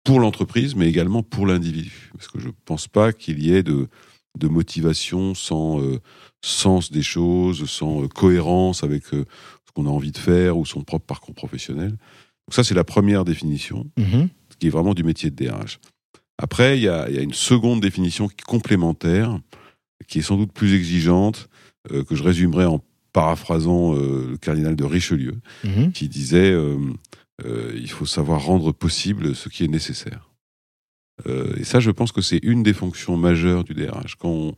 pour 0.05 0.21
l'entreprise, 0.21 0.75
mais 0.77 0.89
également 0.89 1.23
pour 1.23 1.47
l'individu. 1.47 2.11
Parce 2.13 2.29
que 2.29 2.39
je 2.39 2.49
ne 2.49 2.53
pense 2.65 2.89
pas 2.89 3.13
qu'il 3.13 3.43
y 3.43 3.55
ait 3.55 3.63
de, 3.63 3.89
de 4.39 4.49
motivation 4.49 5.35
sans 5.35 5.81
euh, 5.81 5.99
sens 6.43 6.93
des 6.93 7.03
choses, 7.03 7.69
sans 7.69 8.05
euh, 8.05 8.09
cohérence 8.09 8.85
avec 8.85 9.13
euh, 9.15 9.25
ce 9.67 9.73
qu'on 9.73 9.87
a 9.87 9.91
envie 9.91 10.13
de 10.13 10.19
faire 10.19 10.59
ou 10.59 10.67
son 10.67 10.83
propre 10.83 11.07
parcours 11.07 11.35
professionnel. 11.35 11.91
Donc 11.91 12.53
ça, 12.55 12.63
c'est 12.63 12.75
la 12.75 12.85
première 12.85 13.25
définition 13.25 13.87
Mhm. 13.99 14.29
qui 14.59 14.67
est 14.67 14.71
vraiment 14.71 14.93
du 14.95 15.03
métier 15.05 15.31
de 15.31 15.37
DRH. 15.37 15.79
Après, 16.37 16.77
il 16.79 16.83
y 16.83 16.89
a, 16.89 17.09
il 17.09 17.15
y 17.17 17.19
a 17.19 17.23
une 17.23 17.33
seconde 17.33 17.81
définition 17.81 18.29
complémentaire, 18.47 19.39
qui 20.09 20.19
est 20.19 20.23
sans 20.23 20.37
doute 20.37 20.53
plus 20.53 20.75
exigeante, 20.75 21.49
que 21.89 22.15
je 22.15 22.23
résumerai 22.23 22.65
en 22.67 22.81
paraphrasant 23.13 23.95
le 23.95 24.37
cardinal 24.41 24.75
de 24.77 24.85
Richelieu, 24.85 25.37
Mhm. 25.65 25.93
qui 25.93 26.09
disait 26.09 26.53
euh, 27.45 27.73
il 27.77 27.91
faut 27.91 28.07
savoir 28.07 28.45
rendre 28.45 28.73
possible 28.73 29.35
ce 29.35 29.49
qui 29.49 29.65
est 29.65 29.69
nécessaire. 29.69 30.31
Euh, 31.27 31.55
et 31.57 31.65
ça, 31.65 31.79
je 31.81 31.91
pense 31.91 32.11
que 32.13 32.21
c'est 32.21 32.41
une 32.43 32.63
des 32.63 32.73
fonctions 32.73 33.17
majeures 33.17 33.65
du 33.65 33.73
DRH. 33.75 34.17
Quand 34.17 34.29
on- 34.29 34.55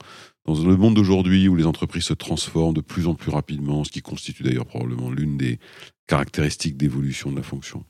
dans 0.47 0.65
le 0.65 0.77
monde 0.77 0.95
d'aujourd'hui 0.95 1.49
où 1.49 1.57
les 1.57 1.67
entreprises 1.67 2.05
se 2.05 2.15
transforment 2.15 2.75
de 2.75 2.81
plus 2.81 3.07
en 3.09 3.15
plus 3.15 3.31
rapidement, 3.31 3.85
ce 3.85 3.91
qui 3.91 4.01
constitue 4.01 4.43
d'ailleurs 4.43 4.65
probablement 4.67 5.11
l'une 5.11 5.37
des 5.37 5.59
caractéristiques 6.07 6.77
d'évolution 6.77 7.31
de 7.33 7.37
la 7.37 7.43
fonction, 7.43 7.85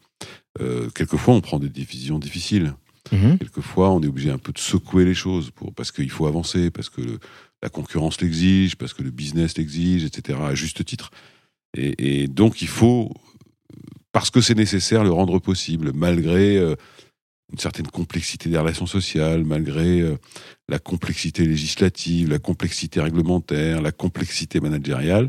euh, 0.61 0.89
quelquefois 0.91 1.35
on 1.35 1.41
prend 1.43 1.59
des 1.59 1.69
décisions 1.69 2.19
difficiles. 2.19 2.75
Mhm. 3.13 3.39
Quelquefois, 3.39 3.91
on 3.93 4.03
est 4.03 4.09
obligé 4.09 4.31
un 4.31 4.39
peu 4.39 4.53
de 4.53 4.59
secouer 4.59 5.05
les 5.05 5.15
choses 5.15 5.51
pour, 5.53 5.73
parce 5.73 5.93
qu'il 5.93 6.11
faut 6.11 6.27
avancer, 6.27 6.71
parce 6.73 6.89
que 6.89 7.03
le- 7.03 7.19
la 7.63 7.69
concurrence 7.69 8.21
l'exige, 8.21 8.75
parce 8.75 8.95
que 8.95 9.03
le 9.05 9.11
business 9.13 9.57
l'exige, 9.59 10.03
etc., 10.05 10.39
à 10.43 10.55
juste 10.57 10.85
titre. 10.85 11.11
Et, 11.77 12.23
et 12.23 12.27
donc, 12.27 12.63
il 12.63 12.69
faut, 12.69 13.13
parce 14.17 14.31
que 14.31 14.41
c'est 14.41 14.55
nécessaire, 14.55 15.05
le 15.05 15.11
rendre 15.13 15.39
possible, 15.39 15.93
malgré 15.95 16.57
euh, 16.57 16.75
une 17.53 17.59
certaine 17.59 17.87
complexité 17.87 18.49
des 18.49 18.57
relations 18.57 18.87
sociales, 18.87 19.45
malgré 19.45 20.01
euh, 20.01 20.17
la 20.71 20.79
complexité 20.79 21.45
législative, 21.45 22.31
la 22.31 22.39
complexité 22.39 22.99
réglementaire, 23.03 23.83
la 23.83 23.93
complexité 23.93 24.59
managériale. 24.61 25.29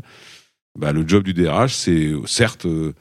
Bah, 0.78 0.92
le 0.92 1.06
job 1.06 1.22
du 1.22 1.34
DRH, 1.34 1.74
c'est 1.74 2.12
certes, 2.24 2.64
euh, 2.64 2.94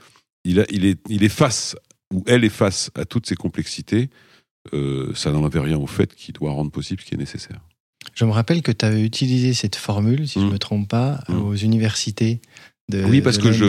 il, 0.43 0.59
a- 0.59 0.65
il, 0.69 0.85
est, 0.85 0.99
il 1.07 1.23
est 1.23 1.29
face, 1.29 1.77
ou 2.13 2.21
elle 2.27 2.43
est 2.43 2.49
face 2.63 2.91
à 2.95 3.05
toutes 3.05 3.25
ces 3.25 3.35
complexités, 3.37 4.09
ça 5.15 5.31
n'enlève 5.31 5.61
rien 5.61 5.77
au 5.77 5.87
fait 5.87 6.13
qu'il 6.13 6.33
doit 6.33 6.51
rendre 6.51 6.71
possible 6.71 7.01
ce 7.01 7.05
qui 7.07 7.13
est 7.15 7.17
nécessaire. 7.17 7.61
Je 8.13 8.25
me 8.25 8.31
rappelle 8.31 8.61
que 8.61 8.73
tu 8.73 8.83
avais 8.83 9.01
utilisé 9.01 9.53
cette 9.53 9.77
formule, 9.77 10.27
si 10.27 10.41
je 10.41 10.45
ne 10.45 10.51
me 10.51 10.59
trompe 10.59 10.89
pas, 10.89 11.23
Mm. 11.29 11.41
aux 11.41 11.55
universités 11.55 12.41
de 12.89 13.03
Oui, 13.03 13.21
parce 13.21 13.37
que 13.37 13.51
je-. 13.51 13.65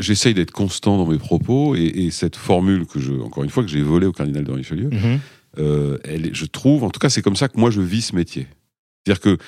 J'essaye 0.00 0.34
d'être 0.34 0.50
constant 0.52 0.96
dans 0.96 1.06
mes 1.06 1.18
propos 1.18 1.74
et, 1.74 1.84
et 1.84 2.10
cette 2.10 2.36
formule 2.36 2.86
que 2.86 3.00
je, 3.00 3.12
encore 3.12 3.42
une 3.44 3.50
fois, 3.50 3.62
que 3.64 3.68
j'ai 3.70 3.82
volée 3.82 4.06
au 4.06 4.12
cardinal 4.12 4.44
de 4.44 4.52
Richelieu, 4.52 4.88
Mhm. 4.90 5.18
euh, 5.58 5.98
elle, 6.04 6.34
je 6.34 6.44
trouve, 6.46 6.84
en 6.84 6.90
tout 6.90 7.00
cas, 7.00 7.08
c'est 7.10 7.22
comme 7.22 7.36
ça 7.36 7.48
que 7.48 7.58
moi 7.58 7.70
je 7.70 7.80
vis 7.80 8.02
ce 8.02 8.14
métier. 8.16 8.46
C'est-à-dire 9.04 9.20
que 9.20 9.38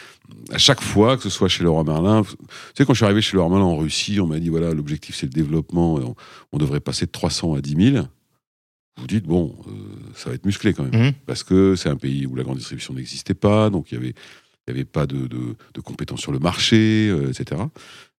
à 0.52 0.58
chaque 0.58 0.80
fois, 0.80 1.16
que 1.16 1.22
ce 1.22 1.30
soit 1.30 1.48
chez 1.48 1.62
Leroy 1.62 1.84
Merlin, 1.84 2.22
tu 2.24 2.34
sais, 2.76 2.84
quand 2.84 2.92
je 2.92 2.98
suis 2.98 3.04
arrivé 3.04 3.22
chez 3.22 3.36
Leroy 3.36 3.50
Merlin 3.50 3.64
en 3.66 3.76
Russie, 3.76 4.18
on 4.18 4.26
m'a 4.26 4.40
dit 4.40 4.48
voilà, 4.48 4.74
l'objectif 4.74 5.14
c'est 5.14 5.26
le 5.26 5.32
développement, 5.32 6.00
et 6.00 6.02
on, 6.04 6.16
on 6.52 6.58
devrait 6.58 6.80
passer 6.80 7.06
de 7.06 7.12
300 7.12 7.54
à 7.54 7.60
10 7.60 7.92
000. 7.92 7.96
Vous 8.96 9.00
vous 9.02 9.06
dites 9.06 9.26
bon, 9.26 9.54
euh, 9.68 9.70
ça 10.16 10.28
va 10.30 10.34
être 10.34 10.44
musclé 10.44 10.72
quand 10.74 10.82
même, 10.84 11.00
Mhm. 11.00 11.12
parce 11.26 11.44
que 11.44 11.76
c'est 11.76 11.88
un 11.88 11.96
pays 11.96 12.26
où 12.26 12.34
la 12.34 12.42
grande 12.42 12.58
distribution 12.58 12.94
n'existait 12.94 13.34
pas, 13.34 13.70
donc 13.70 13.92
il 13.92 13.94
y 13.94 13.98
avait 13.98 14.14
il 14.66 14.72
n'y 14.72 14.80
avait 14.80 14.86
pas 14.86 15.06
de, 15.06 15.26
de, 15.26 15.56
de 15.74 15.80
compétences 15.82 16.20
sur 16.22 16.32
le 16.32 16.38
marché, 16.38 17.08
euh, 17.10 17.28
etc. 17.30 17.60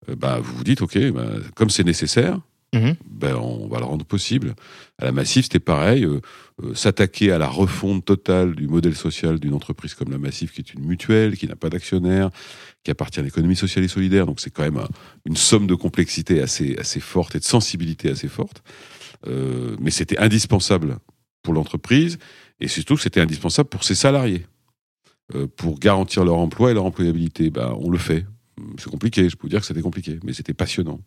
Euh, 0.09 0.15
bah, 0.15 0.39
vous 0.41 0.55
vous 0.57 0.63
dites, 0.63 0.81
OK, 0.81 0.97
bah, 1.12 1.25
comme 1.55 1.69
c'est 1.69 1.83
nécessaire, 1.83 2.39
ben, 3.09 3.35
on 3.38 3.67
va 3.69 3.79
le 3.79 3.85
rendre 3.85 4.03
possible. 4.03 4.53
À 4.97 5.05
la 5.05 5.13
Massif, 5.13 5.45
c'était 5.45 5.59
pareil. 5.59 6.03
euh, 6.03 6.19
euh, 6.62 6.74
S'attaquer 6.75 7.31
à 7.31 7.38
la 7.38 7.47
refonte 7.47 8.03
totale 8.03 8.53
du 8.53 8.67
modèle 8.67 8.95
social 8.95 9.39
d'une 9.39 9.53
entreprise 9.53 9.93
comme 9.93 10.12
la 10.12 10.17
Massif, 10.17 10.51
qui 10.51 10.59
est 10.59 10.74
une 10.74 10.83
mutuelle, 10.85 11.38
qui 11.38 11.47
n'a 11.47 11.55
pas 11.55 11.69
d'actionnaire, 11.69 12.31
qui 12.83 12.91
appartient 12.91 13.19
à 13.21 13.24
l'économie 13.24 13.55
sociale 13.55 13.85
et 13.85 13.88
solidaire. 13.88 14.25
Donc 14.25 14.41
c'est 14.41 14.50
quand 14.50 14.63
même 14.63 14.77
un- 14.77 14.89
une 15.25 15.38
somme 15.38 15.67
de 15.67 15.75
complexité 15.75 16.41
assez, 16.41 16.75
assez 16.77 17.00
forte 17.00 17.35
et 17.35 17.39
de 17.39 17.45
sensibilité 17.45 18.09
assez 18.09 18.27
forte. 18.27 18.62
Euh, 19.27 19.77
mais 19.79 19.89
c'était 19.91 20.17
indispensable 20.17 20.97
pour 21.43 21.53
l'entreprise 21.53 22.17
et 22.59 22.67
surtout 22.67 22.97
c'était 22.97 23.21
indispensable 23.21 23.69
pour 23.69 23.85
ses 23.85 23.95
salariés. 23.95 24.45
Pour 25.55 25.79
garantir 25.79 26.24
leur 26.25 26.35
emploi 26.38 26.71
et 26.71 26.74
leur 26.75 26.85
employabilité, 26.85 27.50
ben, 27.50 27.74
on 27.79 27.89
le 27.89 27.97
fait. 27.97 28.25
C'est 28.77 28.89
compliqué, 28.89 29.29
je 29.29 29.35
peux 29.35 29.43
vous 29.43 29.50
dire 29.50 29.59
que 29.62 29.65
c'était 29.65 29.81
compliqué, 29.81 30.19
mais 30.24 30.33
c'était 30.33 30.53
passionnant. 30.53 31.01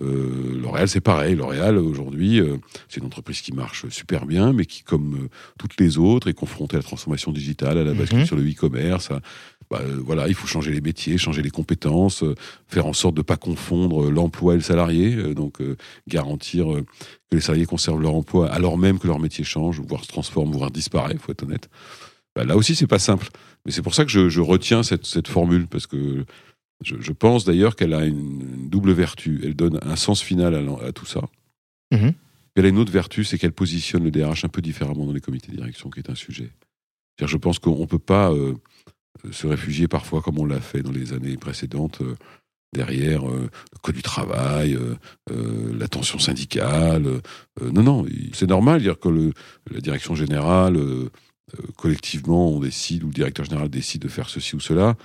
Euh, 0.00 0.56
L'Oréal, 0.62 0.88
c'est 0.88 1.00
pareil. 1.00 1.34
L'Oréal, 1.34 1.76
aujourd'hui, 1.76 2.40
euh, 2.40 2.56
c'est 2.88 3.00
une 3.00 3.06
entreprise 3.06 3.40
qui 3.40 3.52
marche 3.52 3.88
super 3.88 4.26
bien, 4.26 4.52
mais 4.52 4.64
qui, 4.64 4.84
comme 4.84 5.14
euh, 5.24 5.28
toutes 5.58 5.80
les 5.80 5.98
autres, 5.98 6.28
est 6.28 6.34
confrontée 6.34 6.76
à 6.76 6.78
la 6.78 6.84
transformation 6.84 7.32
digitale, 7.32 7.78
à 7.78 7.84
la 7.84 7.94
bascule 7.94 8.20
Mhm. 8.20 8.26
sur 8.26 8.36
le 8.36 8.48
e-commerce. 8.48 9.08
bah, 9.70 9.82
voilà, 10.02 10.28
il 10.28 10.34
faut 10.34 10.46
changer 10.46 10.70
les 10.72 10.80
métiers, 10.80 11.18
changer 11.18 11.42
les 11.42 11.50
compétences, 11.50 12.24
faire 12.68 12.86
en 12.86 12.94
sorte 12.94 13.14
de 13.16 13.20
ne 13.20 13.24
pas 13.24 13.36
confondre 13.36 14.08
l'emploi 14.10 14.54
et 14.54 14.56
le 14.56 14.62
salarié. 14.62 15.34
donc, 15.34 15.58
garantir 16.06 16.66
que 17.30 17.34
les 17.36 17.40
salariés 17.42 17.66
conservent 17.66 18.00
leur 18.00 18.14
emploi 18.14 18.48
alors 18.50 18.78
même 18.78 18.98
que 18.98 19.06
leur 19.06 19.18
métier 19.18 19.44
change, 19.44 19.80
voire 19.86 20.04
se 20.04 20.08
transforme, 20.08 20.52
voire 20.52 20.70
disparaît, 20.70 21.12
il 21.12 21.18
faut 21.18 21.32
être 21.32 21.42
honnête. 21.42 21.68
Bah, 22.34 22.44
là 22.44 22.56
aussi, 22.56 22.74
c'est 22.76 22.86
pas 22.86 22.98
simple. 22.98 23.28
Mais 23.66 23.72
c'est 23.72 23.82
pour 23.82 23.94
ça 23.94 24.04
que 24.06 24.10
je, 24.10 24.30
je 24.30 24.40
retiens 24.40 24.82
cette, 24.82 25.04
cette 25.04 25.28
formule, 25.28 25.66
parce 25.66 25.86
que 25.86 26.24
je, 26.84 26.96
je 27.00 27.12
pense 27.12 27.44
d'ailleurs 27.44 27.76
qu'elle 27.76 27.94
a 27.94 28.04
une, 28.04 28.40
une 28.40 28.68
double 28.68 28.92
vertu. 28.92 29.40
Elle 29.44 29.54
donne 29.54 29.78
un 29.82 29.96
sens 29.96 30.22
final 30.22 30.54
à, 30.54 30.92
tout 30.92 31.06
ça. 31.06 31.22
Mhm. 31.92 32.12
Elle 32.54 32.66
a 32.66 32.68
une 32.68 32.78
autre 32.78 32.92
vertu, 32.92 33.24
c'est 33.24 33.38
qu'elle 33.38 33.52
positionne 33.52 34.04
le 34.04 34.10
DRH 34.10 34.44
un 34.44 34.48
peu 34.48 34.60
différemment 34.60 35.06
dans 35.06 35.12
les 35.12 35.20
comités 35.20 35.52
de 35.52 35.56
direction, 35.56 35.90
qui 35.90 36.00
est 36.00 36.10
un 36.10 36.14
sujet. 36.14 36.50
Je 37.20 37.36
pense 37.36 37.58
qu'on 37.58 37.80
ne 37.80 37.86
peut 37.86 37.98
pas 37.98 38.32
euh, 38.32 38.54
se 39.30 39.46
réfugier 39.46 39.88
parfois, 39.88 40.22
comme 40.22 40.38
on 40.38 40.44
l'a 40.44 40.60
fait 40.60 40.82
dans 40.82 40.92
les 40.92 41.12
années 41.12 41.36
précédentes, 41.36 42.00
euh, 42.00 42.16
derrière 42.74 43.28
euh, 43.28 43.48
le 43.72 43.78
code 43.80 43.94
du 43.94 44.02
travail, 44.02 44.78
la 45.30 45.88
tension 45.88 46.18
syndicale. 46.18 47.20
non, 47.60 47.82
non, 47.82 48.06
c'est 48.32 48.48
normal. 48.48 48.82
Dire 48.82 48.98
que 48.98 49.08
le, 49.08 49.32
la 49.70 49.80
direction 49.80 50.14
générale, 50.14 50.78
collectivement, 51.76 52.50
on 52.50 52.60
décide, 52.60 53.04
ou 53.04 53.06
le 53.06 53.14
directeur 53.14 53.46
général 53.46 53.68
décide 53.68 54.02
de 54.02 54.08
faire 54.08 54.28
ceci 54.28 54.54
ou 54.54 54.60
cela. 54.60 54.96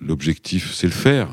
L'objectif, 0.00 0.74
c'est 0.74 0.86
le 0.86 0.92
faire. 0.92 1.28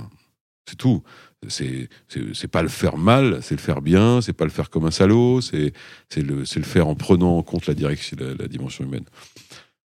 C'est 0.67 0.75
tout. 0.75 1.03
C'est 1.48 2.48
pas 2.51 2.63
le 2.63 2.67
faire 2.67 2.98
mal, 2.98 3.39
c'est 3.41 3.56
le 3.56 3.62
faire 3.62 3.82
bien, 3.82 4.22
c'est 4.22 4.34
pas 4.34 4.46
le 4.46 4.50
faire 4.51 4.70
comme 4.70 4.86
un 4.86 4.91
salaud, 4.91 5.39
c'est 5.41 5.74
le, 6.15 6.44
le 6.44 6.63
faire 6.63 6.88
en 6.88 6.96
prenant 6.96 7.38
en 7.38 7.44
compte 7.44 7.67
la, 7.67 7.74
direction, 7.74 8.17
la, 8.20 8.48
dimension 8.48 8.84
humaine. 8.84 9.06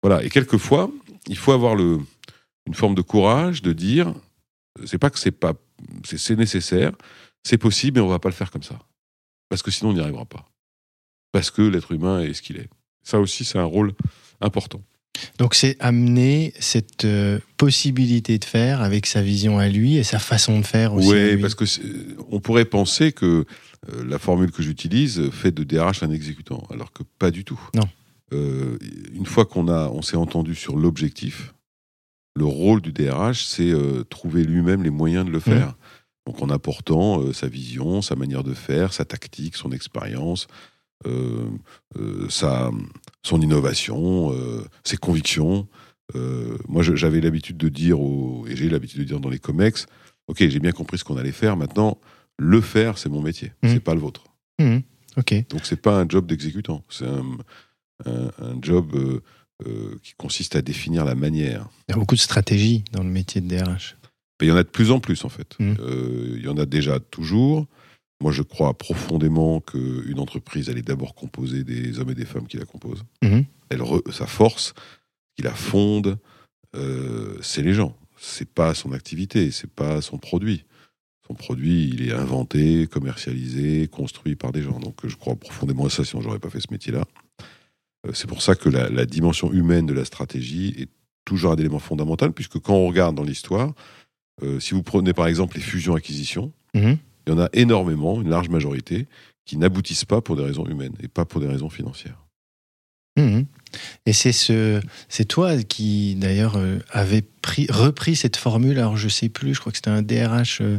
Voilà. 0.02 0.23
Et 0.23 0.28
quelquefois, 0.28 0.90
il 1.26 1.37
faut 1.37 1.52
avoir 1.52 1.75
le, 1.75 2.00
une 2.67 2.75
forme 2.75 2.95
de 2.95 3.02
courage 3.02 3.62
de 3.62 3.73
dire 3.73 4.14
c'est 4.85 4.99
pas 4.99 5.11
que 5.11 5.19
c'est 5.19 5.33
pas 5.33 5.55
c'est 6.05 6.37
nécessaire, 6.37 6.93
c'est 7.43 7.59
possible, 7.59 7.99
mais 7.99 8.05
on 8.05 8.09
va 8.09 8.19
pas 8.19 8.28
le 8.28 8.35
faire 8.35 8.50
comme 8.50 8.62
ça. 8.62 8.78
Parce 9.49 9.62
que 9.62 9.71
sinon, 9.71 9.90
on 9.90 9.95
n'y 9.95 10.00
arrivera 10.00 10.25
pas. 10.25 10.45
Parce 11.33 11.50
que 11.50 11.62
l'être 11.62 11.93
humain 11.93 12.21
est 12.21 12.35
ce 12.35 12.43
qu'il 12.43 12.57
est. 12.59 12.69
Ça 13.02 13.21
aussi, 13.21 13.45
c'est 13.45 13.59
un 13.59 13.64
rôle 13.64 13.95
important. 14.40 14.83
Donc 15.38 15.55
c'est 15.55 15.77
amener 15.81 16.53
cette 16.61 17.05
euh, 17.05 17.38
possibilité 17.57 18.38
de 18.38 18.45
faire 18.45 18.83
avec 18.83 19.07
sa 19.07 19.21
vision 19.23 19.59
à 19.59 19.69
lui 19.69 19.97
et 19.97 20.05
sa 20.05 20.19
façon 20.19 20.61
de 20.61 20.67
faire 20.67 20.95
aussi. 20.95 21.09
Oui, 21.09 21.37
parce 21.38 21.55
que 21.55 21.67
c'est- 21.67 21.83
on 22.31 22.41
pourrait 22.41 22.65
penser 22.65 23.12
que 23.12 23.45
euh, 23.93 24.05
la 24.05 24.19
formule 24.19 24.50
que 24.50 24.62
j'utilise 24.62 25.31
fait 25.31 25.50
de 25.53 25.65
DRH 25.65 26.03
un 26.03 26.11
exécutant, 26.11 26.67
alors 26.71 26.93
que 26.93 27.03
pas 27.19 27.31
du 27.31 27.45
tout. 27.45 27.61
Non. 27.75 27.88
Euh, 28.33 28.77
une 29.15 29.27
fois 29.27 29.45
qu'on 29.45 29.69
a, 29.69 29.88
on 29.88 30.03
s'est 30.03 30.17
entendu 30.17 30.55
sur 30.55 30.77
l'objectif, 30.77 31.55
le 32.37 32.45
rôle 32.45 32.81
du 32.81 32.93
DRH, 32.93 33.45
c'est 33.45 33.71
euh, 33.71 34.05
trouver 34.05 34.45
lui-même 34.45 34.83
les 34.83 34.91
moyens 34.91 35.25
de 35.27 35.31
le 35.31 35.41
faire. 35.41 35.77
Donc 36.27 36.43
en 36.43 36.50
apportant 36.50 37.21
euh, 37.23 37.33
sa 37.33 37.49
vision, 37.49 38.03
sa 38.03 38.15
manière 38.17 38.45
de 38.45 38.55
faire, 38.55 38.93
sa 38.93 39.05
tactique, 39.05 39.57
son 39.57 39.73
expérience, 39.73 40.47
euh, 40.47 40.49
euh, 40.49 40.53
sa, 42.28 42.71
son 43.23 43.40
innovation, 43.40 44.33
euh, 44.33 44.64
ses 44.85 44.97
convictions. 44.97 45.69
Euh, 46.14 46.57
moi, 46.69 46.83
j'avais 46.83 47.21
l'habitude 47.21 47.57
de 47.57 47.69
dire, 47.69 47.99
et 48.47 48.57
j'ai 48.57 48.69
l'habitude 48.69 49.00
de 49.00 49.05
dire 49.05 49.21
dans 49.21 49.28
les 49.28 49.38
COMEX, 49.38 49.87
ok, 50.26 50.38
j'ai 50.49 50.61
bien 50.61 50.73
compris 50.73 50.99
ce 50.99 51.05
qu'on 51.05 51.17
allait 51.17 51.33
faire. 51.33 51.57
Maintenant, 51.57 51.99
le 52.38 52.61
faire, 52.61 52.99
c'est 52.99 53.09
mon 53.09 53.21
métier, 53.21 53.52
Mhm. 53.62 53.71
c'est 53.75 53.81
pas 53.81 53.95
le 53.95 54.00
vôtre. 54.00 54.25
Mhm. 54.61 54.83
Ok. 55.17 55.35
Donc 55.50 55.61
c'est 55.64 55.81
pas 55.81 55.99
un 56.00 56.09
job 56.09 56.26
d'exécutant, 56.26 56.85
c'est 56.88 57.07
un, 57.07 57.25
un- 58.07 58.31
un 58.38 58.59
job 58.62 58.95
euh, 58.95 59.21
euh, 59.67 59.97
qui 60.05 60.14
consiste 60.17 60.55
à 60.55 60.62
définir 60.62 61.05
la 61.05 61.14
manière. 61.17 61.69
Il 61.88 61.93
y 61.93 61.95
a 61.95 61.99
beaucoup 61.99 62.14
de 62.14 62.21
stratégie 62.21 62.85
dans 62.93 63.02
le 63.02 63.11
métier 63.11 63.40
de 63.40 63.49
DRH. 63.49 63.97
Il 64.40 64.47
y 64.47 64.52
en 64.52 64.57
a 64.57 64.62
de 64.62 64.69
plus 64.69 64.93
en 64.93 65.00
plus 65.00 65.25
en 65.25 65.28
fait. 65.28 65.57
Mhm. 65.59 65.76
Euh, 65.81 66.35
il 66.37 66.45
y 66.45 66.49
en 66.49 66.57
a 66.57 66.64
déjà 66.67 67.00
toujours. 67.00 67.67
Moi, 68.21 68.33
je 68.33 68.43
crois 68.43 68.77
profondément 68.77 69.61
qu'une 69.61 70.19
entreprise, 70.19 70.69
elle 70.69 70.79
est 70.79 70.83
d'abord 70.87 71.15
composée 71.15 71.63
des 71.65 71.99
hommes 72.01 72.11
et 72.11 72.15
des 72.17 72.25
femmes 72.25 72.47
qui 72.49 72.57
la 72.57 72.65
composent. 72.65 73.05
Mhm. 73.23 73.45
Elle 73.71 73.81
re- 73.81 74.11
sa 74.13 74.27
force, 74.27 74.75
qui 75.37 75.43
la 75.43 75.53
fonde, 75.55 76.19
euh, 76.75 77.39
c'est 77.43 77.63
les 77.63 77.75
gens. 77.75 77.97
C'est 78.21 78.49
pas 78.51 78.75
son 78.75 78.93
activité, 78.93 79.51
c'est 79.53 79.71
pas 79.71 80.01
son 80.03 80.19
produit. 80.19 80.65
Son 81.29 81.35
produit, 81.35 81.89
il 81.93 82.09
est 82.09 82.13
inventé, 82.13 82.87
commercialisé, 82.89 83.87
construit 83.87 84.35
par 84.35 84.51
des 84.51 84.63
gens. 84.63 84.81
Donc, 84.81 84.97
je 85.07 85.15
crois 85.15 85.37
profondément 85.37 85.87
à 85.87 85.91
ça, 85.91 86.05
sinon 86.05 86.23
j'aurais 86.23 86.39
pas 86.41 86.51
fait 86.51 86.61
ce 86.61 86.73
métier-là. 86.73 87.05
Euh, 88.07 88.11
C'est 88.15 88.27
pour 88.27 88.43
ça 88.43 88.55
que 88.57 88.69
la, 88.69 88.89
la 88.89 89.07
dimension 89.07 89.53
humaine 89.53 89.87
de 89.87 89.93
la 89.93 90.05
stratégie 90.05 90.75
est 90.79 90.89
toujours 91.25 91.53
un 91.53 91.57
élément 91.57 91.79
fondamental, 91.79 92.33
puisque 92.33 92.59
quand 92.59 92.75
on 92.75 92.89
regarde 92.89 93.15
dans 93.15 93.23
l'histoire, 93.23 93.75
euh, 94.43 94.59
si 94.59 94.73
vous 94.75 94.83
prenez 94.83 95.13
par 95.13 95.27
exemple 95.29 95.57
les 95.57 95.63
fusions-acquisitions, 95.63 96.53
Mhm. 96.75 96.99
Il 97.29 97.33
y 97.33 97.35
en 97.35 97.41
a 97.41 97.49
énormément, 97.53 98.21
une 98.21 98.31
large 98.31 98.49
majorité, 98.49 99.07
qui 99.45 99.57
n'aboutissent 99.57 100.05
pas 100.05 100.21
pour 100.21 100.37
des 100.37 100.43
raisons 100.43 100.67
humaines 100.67 100.95
et 101.03 101.09
pas 101.09 101.25
pour 101.25 101.41
des 101.41 101.47
raisons 101.47 101.71
financières. 101.71 102.25
Mhm. 103.19 103.47
Et 104.07 104.13
c'est 104.13 104.33
ce, 104.33 104.81
c'est 105.09 105.25
toi 105.25 105.63
qui 105.63 106.15
d'ailleurs 106.15 106.57
euh, 106.57 106.79
avait 106.91 107.23
pris, 107.43 107.67
repris 107.69 108.15
cette 108.17 108.37
formule. 108.37 108.79
Alors 108.79 108.97
je 108.97 109.09
sais 109.09 109.29
plus, 109.29 109.55
je 109.55 109.61
crois 109.61 109.73
que 109.73 109.79
c'était 109.79 109.91
un 109.91 110.03
DRH 110.03 110.61
euh, 110.63 110.79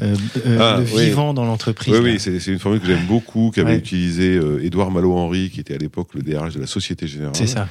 euh, 0.00 0.16
Ah, 0.58 0.80
oui. 0.94 1.04
vivant 1.06 1.34
dans 1.34 1.44
l'entreprise. 1.44 1.92
Oui, 1.94 2.00
oui, 2.00 2.20
c'est 2.20 2.44
une 2.52 2.58
formule 2.58 2.80
que 2.80 2.86
j'aime 2.86 3.06
beaucoup, 3.06 3.50
qu'avait 3.54 3.72
Ouais. 3.72 3.78
utilisé 3.78 4.36
euh, 4.36 4.64
Édouard 4.64 4.90
Malo-Henry, 4.90 5.50
qui 5.50 5.60
était 5.60 5.74
à 5.74 5.78
l'époque 5.78 6.14
le 6.14 6.22
DRH 6.22 6.54
de 6.54 6.60
la 6.60 6.66
Société 6.66 7.06
Générale. 7.06 7.36
c'est 7.36 7.46
ça. 7.46 7.68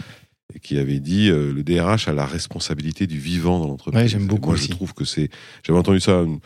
et 0.54 0.60
qui 0.60 0.78
avait 0.78 1.00
dit 1.00 1.30
euh, 1.30 1.52
le 1.52 1.64
DRH 1.64 2.08
a 2.08 2.14
la 2.14 2.26
responsabilité 2.26 3.08
du 3.08 3.18
vivant 3.20 3.60
dans 3.60 3.68
l'entreprise. 3.68 4.02
Ouais, 4.04 4.08
j'aime 4.08 4.28
beaucoup 4.28 4.50
Moi, 4.50 4.56
aussi. 4.56 4.68
je 4.68 4.72
trouve 4.76 4.94
que 4.94 5.04
c'est. 5.06 5.30
J'avais 5.66 5.80
entendu 5.80 6.00
ça 6.00 6.22
une 6.22 6.40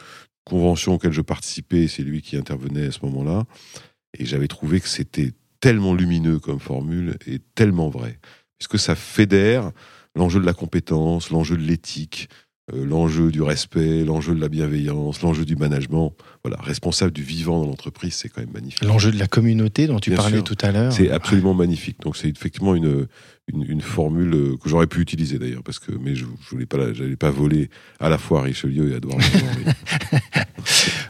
convention 0.49 0.95
auquel 0.95 1.13
je 1.13 1.21
participais, 1.21 1.87
c'est 1.87 2.03
lui 2.03 2.21
qui 2.21 2.35
intervenait 2.35 2.87
à 2.87 2.91
ce 2.91 2.99
moment-là, 3.03 3.45
et 4.17 4.25
j'avais 4.25 4.47
trouvé 4.47 4.81
que 4.81 4.87
c'était 4.87 5.31
tellement 5.59 5.93
lumineux 5.93 6.39
comme 6.39 6.59
formule 6.59 7.17
et 7.25 7.39
tellement 7.55 7.89
vrai, 7.89 8.19
puisque 8.57 8.79
ça 8.79 8.95
fédère 8.95 9.71
l'enjeu 10.15 10.39
de 10.39 10.45
la 10.45 10.53
compétence, 10.53 11.29
l'enjeu 11.29 11.57
de 11.57 11.63
l'éthique. 11.63 12.29
Euh, 12.73 12.85
L'enjeu 12.85 13.31
du 13.31 13.41
respect, 13.41 14.03
l'enjeu 14.03 14.35
de 14.35 14.41
la 14.41 14.49
bienveillance, 14.49 15.21
l'enjeu 15.21 15.45
du 15.45 15.55
management. 15.55 16.13
Voilà, 16.43 16.57
responsable 16.61 17.11
du 17.11 17.23
vivant 17.23 17.61
dans 17.61 17.67
l'entreprise, 17.67 18.15
c'est 18.15 18.29
quand 18.29 18.41
même 18.41 18.51
magnifique. 18.53 18.83
L'enjeu 18.83 19.11
de 19.11 19.19
la 19.19 19.27
communauté 19.27 19.87
dont 19.87 19.99
tu 19.99 20.09
Bien 20.09 20.17
parlais 20.17 20.37
sûr. 20.37 20.43
tout 20.43 20.57
à 20.61 20.71
l'heure. 20.71 20.91
C'est 20.93 21.09
absolument 21.11 21.53
magnifique. 21.53 21.97
Donc 22.01 22.15
c'est 22.17 22.29
effectivement 22.29 22.75
une, 22.75 23.07
une, 23.53 23.63
une 23.67 23.81
formule 23.81 24.33
euh, 24.33 24.57
que 24.61 24.69
j'aurais 24.69 24.87
pu 24.87 25.01
utiliser 25.01 25.39
d'ailleurs, 25.39 25.63
parce 25.63 25.79
que 25.79 25.91
mais 25.91 26.15
je 26.15 26.25
je 26.41 26.49
voulais 26.49 26.65
pas, 26.65 26.93
j'allais 26.93 27.15
pas 27.15 27.31
voler 27.31 27.69
à 27.99 28.09
la 28.09 28.17
fois 28.17 28.39
à 28.39 28.43
Richelieu 28.43 28.91
et 28.91 28.95
à. 28.95 28.99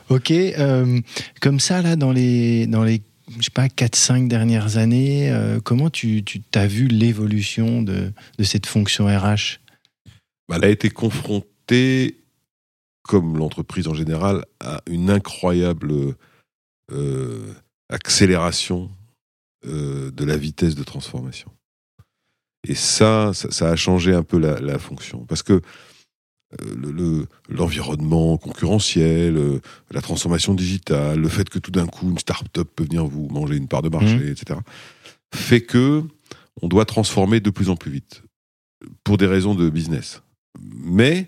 Ok, 0.10 0.32
euh, 0.32 1.00
comme 1.40 1.60
ça, 1.60 1.84
là, 1.84 1.96
dans 1.96 2.12
les, 2.12 2.66
dans 2.66 2.84
les 2.84 3.04
je 3.38 3.44
sais 3.44 3.52
pas, 3.54 3.68
4-5 3.68 4.28
dernières 4.28 4.78
années, 4.78 5.30
euh, 5.32 5.60
comment 5.64 5.90
tu 5.90 6.24
tu 6.24 6.42
t'as 6.42 6.66
vu 6.66 6.88
l'évolution 6.88 7.82
de, 7.84 8.12
de 8.38 8.44
cette 8.44 8.66
fonction 8.66 9.06
RH 9.06 9.60
Elle 10.52 10.64
a 10.64 10.70
été 10.70 10.90
confrontée, 10.90 12.24
comme 13.04 13.38
l'entreprise 13.38 13.88
en 13.88 13.94
général, 13.94 14.46
à 14.60 14.82
une 14.88 15.10
incroyable 15.10 16.16
euh, 16.92 17.54
accélération 17.90 18.90
euh, 19.66 20.12
de 20.12 20.24
la 20.26 20.38
vitesse 20.38 20.76
de 20.76 20.84
transformation. 20.84 21.52
Et 22.68 22.76
ça, 22.76 23.32
ça, 23.34 23.52
ça 23.52 23.70
a 23.70 23.76
changé 23.76 24.14
un 24.14 24.24
peu 24.24 24.38
la, 24.38 24.60
la 24.60 24.80
fonction. 24.80 25.26
Parce 25.26 25.44
que 25.44 25.54
euh, 25.54 26.76
le- 26.76 26.92
le- 26.92 27.28
l'environnement 27.48 28.38
concurrentiel, 28.38 29.38
euh, 29.38 29.60
la 29.92 30.02
transformation 30.02 30.56
digitale, 30.56 31.20
le 31.20 31.30
fait 31.30 31.48
que 31.48 31.60
tout 31.60 31.72
d'un 31.72 31.86
coup 31.88 32.10
une 32.10 32.18
start-up 32.18 32.68
peut 32.76 32.84
venir 32.84 33.06
vous 33.06 33.28
manger 33.30 33.56
une 33.56 33.68
part 33.68 33.82
de 33.84 33.90
marché, 33.90 34.16
etc., 34.32 34.60
fait 35.34 35.62
que 35.62 36.04
on 36.62 36.68
doit 36.68 36.86
transformer 36.86 37.40
de 37.40 37.52
plus 37.52 37.70
en 37.70 37.76
plus 37.76 37.92
vite 37.92 38.24
pour 39.04 39.18
des 39.18 39.28
raisons 39.28 39.54
de 39.54 39.70
business. 39.70 40.22
Mais 40.84 41.28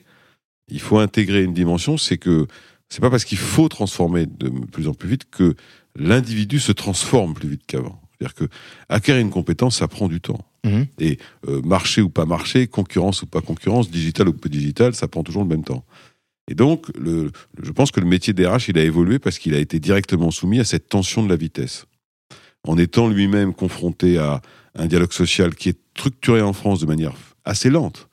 il 0.69 0.79
faut 0.79 0.97
intégrer 0.99 1.43
une 1.43 1.53
dimension, 1.53 1.97
c'est 1.97 2.17
que 2.17 2.47
c'est 2.89 3.01
pas 3.01 3.09
parce 3.09 3.25
qu'il 3.25 3.37
faut 3.37 3.69
transformer 3.69 4.25
de 4.25 4.49
plus 4.71 4.87
en 4.87 4.93
plus 4.93 5.09
vite 5.09 5.29
que 5.29 5.55
l'individu 5.95 6.59
se 6.59 6.71
transforme 6.71 7.33
plus 7.33 7.49
vite 7.49 7.63
qu'avant. 7.67 8.01
C'est-à-dire 8.17 8.35
que 8.35 8.45
acquérir 8.89 9.21
une 9.21 9.29
compétence, 9.31 9.77
ça 9.77 9.87
prend 9.87 10.07
du 10.07 10.21
temps. 10.21 10.45
Mhm. 10.63 10.85
Et 10.99 11.17
euh, 11.47 11.61
marché 11.63 12.01
ou 12.01 12.09
pas 12.09 12.25
marché, 12.25 12.67
concurrence 12.67 13.23
ou 13.23 13.25
pas 13.27 13.41
concurrence, 13.41 13.89
digital 13.89 14.29
ou 14.29 14.33
peu 14.33 14.49
digital, 14.49 14.93
ça 14.93 15.07
prend 15.07 15.23
toujours 15.23 15.41
le 15.43 15.47
même 15.49 15.63
temps. 15.63 15.83
Et 16.49 16.53
donc, 16.55 16.87
le- 16.97 17.31
je 17.63 17.71
pense 17.71 17.91
que 17.91 17.99
le 17.99 18.05
métier 18.05 18.33
d'RH, 18.33 18.67
il 18.69 18.77
a 18.77 18.83
évolué 18.83 19.19
parce 19.19 19.39
qu'il 19.39 19.53
a 19.55 19.59
été 19.59 19.79
directement 19.79 20.29
soumis 20.31 20.59
à 20.59 20.65
cette 20.65 20.87
tension 20.89 21.23
de 21.23 21.29
la 21.29 21.35
vitesse. 21.35 21.85
En 22.67 22.77
étant 22.77 23.07
lui-même 23.07 23.53
confronté 23.53 24.17
à 24.19 24.41
un 24.75 24.85
dialogue 24.85 25.13
social 25.13 25.55
qui 25.55 25.69
est 25.69 25.79
structuré 25.97 26.41
en 26.41 26.53
France 26.53 26.79
de 26.79 26.85
manière 26.85 27.13
assez 27.43 27.69
lente. 27.69 28.07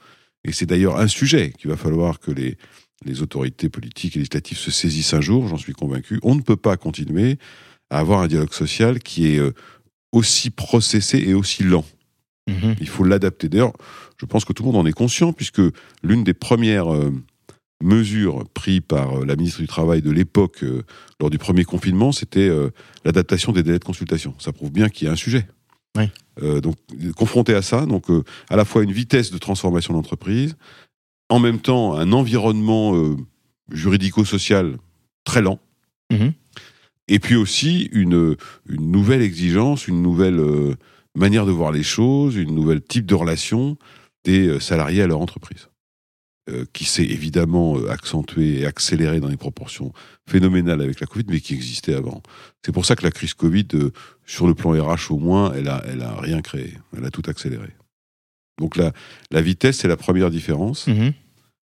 Et 0.45 0.53
c'est 0.53 0.67
d'ailleurs 0.67 0.99
un 0.99 1.09
sujet 1.09 1.53
qu'il 1.59 1.71
va 1.71 1.77
falloir 1.77 2.21
que 2.21 2.31
les, 2.31 2.57
les 3.05 3.23
autorités 3.23 3.69
politiques 3.69 4.17
et 4.17 4.21
législatives 4.21 4.59
se 4.59 4.71
saisissent 4.71 5.15
un 5.15 5.21
jour, 5.21 5.49
j'en 5.49 5.59
suis 5.59 5.73
convaincu. 5.73 6.21
On 6.23 6.35
ne 6.35 6.43
peut 6.43 6.57
pas 6.57 6.77
continuer 6.77 7.39
à 7.91 7.99
avoir 7.99 8.21
un 8.21 8.29
dialogue 8.29 8.53
social 8.53 8.99
qui 9.01 9.35
est 9.35 9.39
euh, 9.39 9.53
aussi 10.13 10.51
processé 10.51 11.19
et 11.19 11.35
aussi 11.35 11.63
lent. 11.63 11.85
Mhm. 12.49 12.77
Il 12.81 12.89
faut 12.89 13.05
l'adapter. 13.05 13.49
D'ailleurs, 13.49 13.75
je 14.17 14.27
pense 14.27 14.45
que 14.45 14.53
tout 14.53 14.63
le 14.63 14.73
monde 14.73 14.87
en 14.87 14.87
est 14.87 14.93
conscient, 14.93 15.33
puisque 15.33 15.63
l'une 16.03 16.25
des 16.25 16.35
premières 16.35 16.93
euh, 16.93 17.13
mesures 17.83 18.49
prises 18.55 18.81
par 18.87 19.21
euh, 19.21 19.27
la 19.27 19.37
ministre 19.37 19.61
du 19.61 19.67
Travail 19.69 20.03
de 20.03 20.11
l'époque, 20.11 20.65
euh, 20.65 20.83
lors 21.21 21.31
du 21.31 21.39
premier 21.39 21.65
confinement, 21.65 22.11
c'était 22.13 22.51
l'adaptation 23.05 23.53
des 23.53 23.63
délais 23.63 23.79
de 23.79 23.85
consultation. 23.85 24.35
Ça 24.39 24.53
prouve 24.53 24.71
bien 24.71 24.89
qu'il 24.89 25.07
y 25.07 25.09
a 25.09 25.13
un 25.13 25.17
sujet. 25.17 25.47
Oui. 25.97 26.05
Euh, 26.43 26.61
donc, 26.61 26.77
confronté 27.17 27.55
à 27.55 27.63
ça, 27.63 27.87
donc 27.87 28.11
euh, 28.11 28.23
à 28.49 28.57
la 28.57 28.65
fois 28.65 28.83
une 28.83 28.93
vitesse 28.93 29.31
de 29.31 29.39
transformation 29.39 29.93
de 29.93 29.99
l'entreprise, 29.99 30.57
en 31.29 31.41
même 31.41 31.59
temps 31.61 31.95
un 31.95 32.13
environnement 32.13 32.95
euh, 32.95 33.17
juridico-social 33.73 34.77
très 35.25 35.43
lent, 35.43 35.59
Mhm. 36.11 36.33
et 37.09 37.19
puis 37.19 37.37
aussi 37.37 37.91
une, 37.93 38.35
une 38.67 38.91
nouvelle 38.91 39.21
exigence, 39.21 39.89
une 39.89 40.01
nouvelle 40.01 40.41
manière 41.15 41.45
de 41.45 41.51
voir 41.51 41.71
les 41.71 41.83
choses, 41.83 42.37
une 42.37 42.55
nouvelle 42.55 42.81
type 42.81 43.05
de 43.05 43.15
relation 43.15 43.77
des 44.25 44.59
salariés 44.59 45.03
à 45.03 45.07
leur 45.07 45.21
entreprise, 45.21 45.68
euh, 46.49 46.65
qui 46.73 46.85
s'est 46.85 47.05
évidemment 47.05 47.79
euh, 47.79 47.91
accentuée 47.91 48.61
et 48.61 48.67
accélérée 48.67 49.21
dans 49.21 49.29
des 49.29 49.37
proportions 49.37 49.93
phénoménales 50.29 50.81
avec 50.81 51.01
la 51.01 51.07
Covid, 51.07 51.25
mais 51.29 51.41
qui 51.41 51.55
existait 51.55 51.95
avant. 51.95 52.23
C'est 52.65 52.73
pour 52.73 52.87
ça 52.87 52.97
que 52.97 53.03
la 53.05 53.11
crise 53.11 53.35
Covid, 53.35 53.67
euh, 53.75 53.91
sur 54.27 54.47
le 54.47 54.55
plan 54.55 54.71
RH 54.71 55.11
au 55.11 55.19
moins, 55.19 55.53
elle 55.55 55.69
a, 55.69 55.83
elle 55.87 56.03
a 56.03 56.15
rien 56.21 56.41
créé, 56.43 56.75
elle 56.97 57.05
a 57.05 57.11
tout 57.11 57.23
accéléré. 57.27 57.69
Donc 58.59 58.77
la, 58.77 58.93
la 59.31 59.41
vitesse, 59.43 59.79
c'est 59.79 59.89
la 59.89 59.97
première 59.97 60.31
différence. 60.31 60.87
Mhm. 60.87 61.13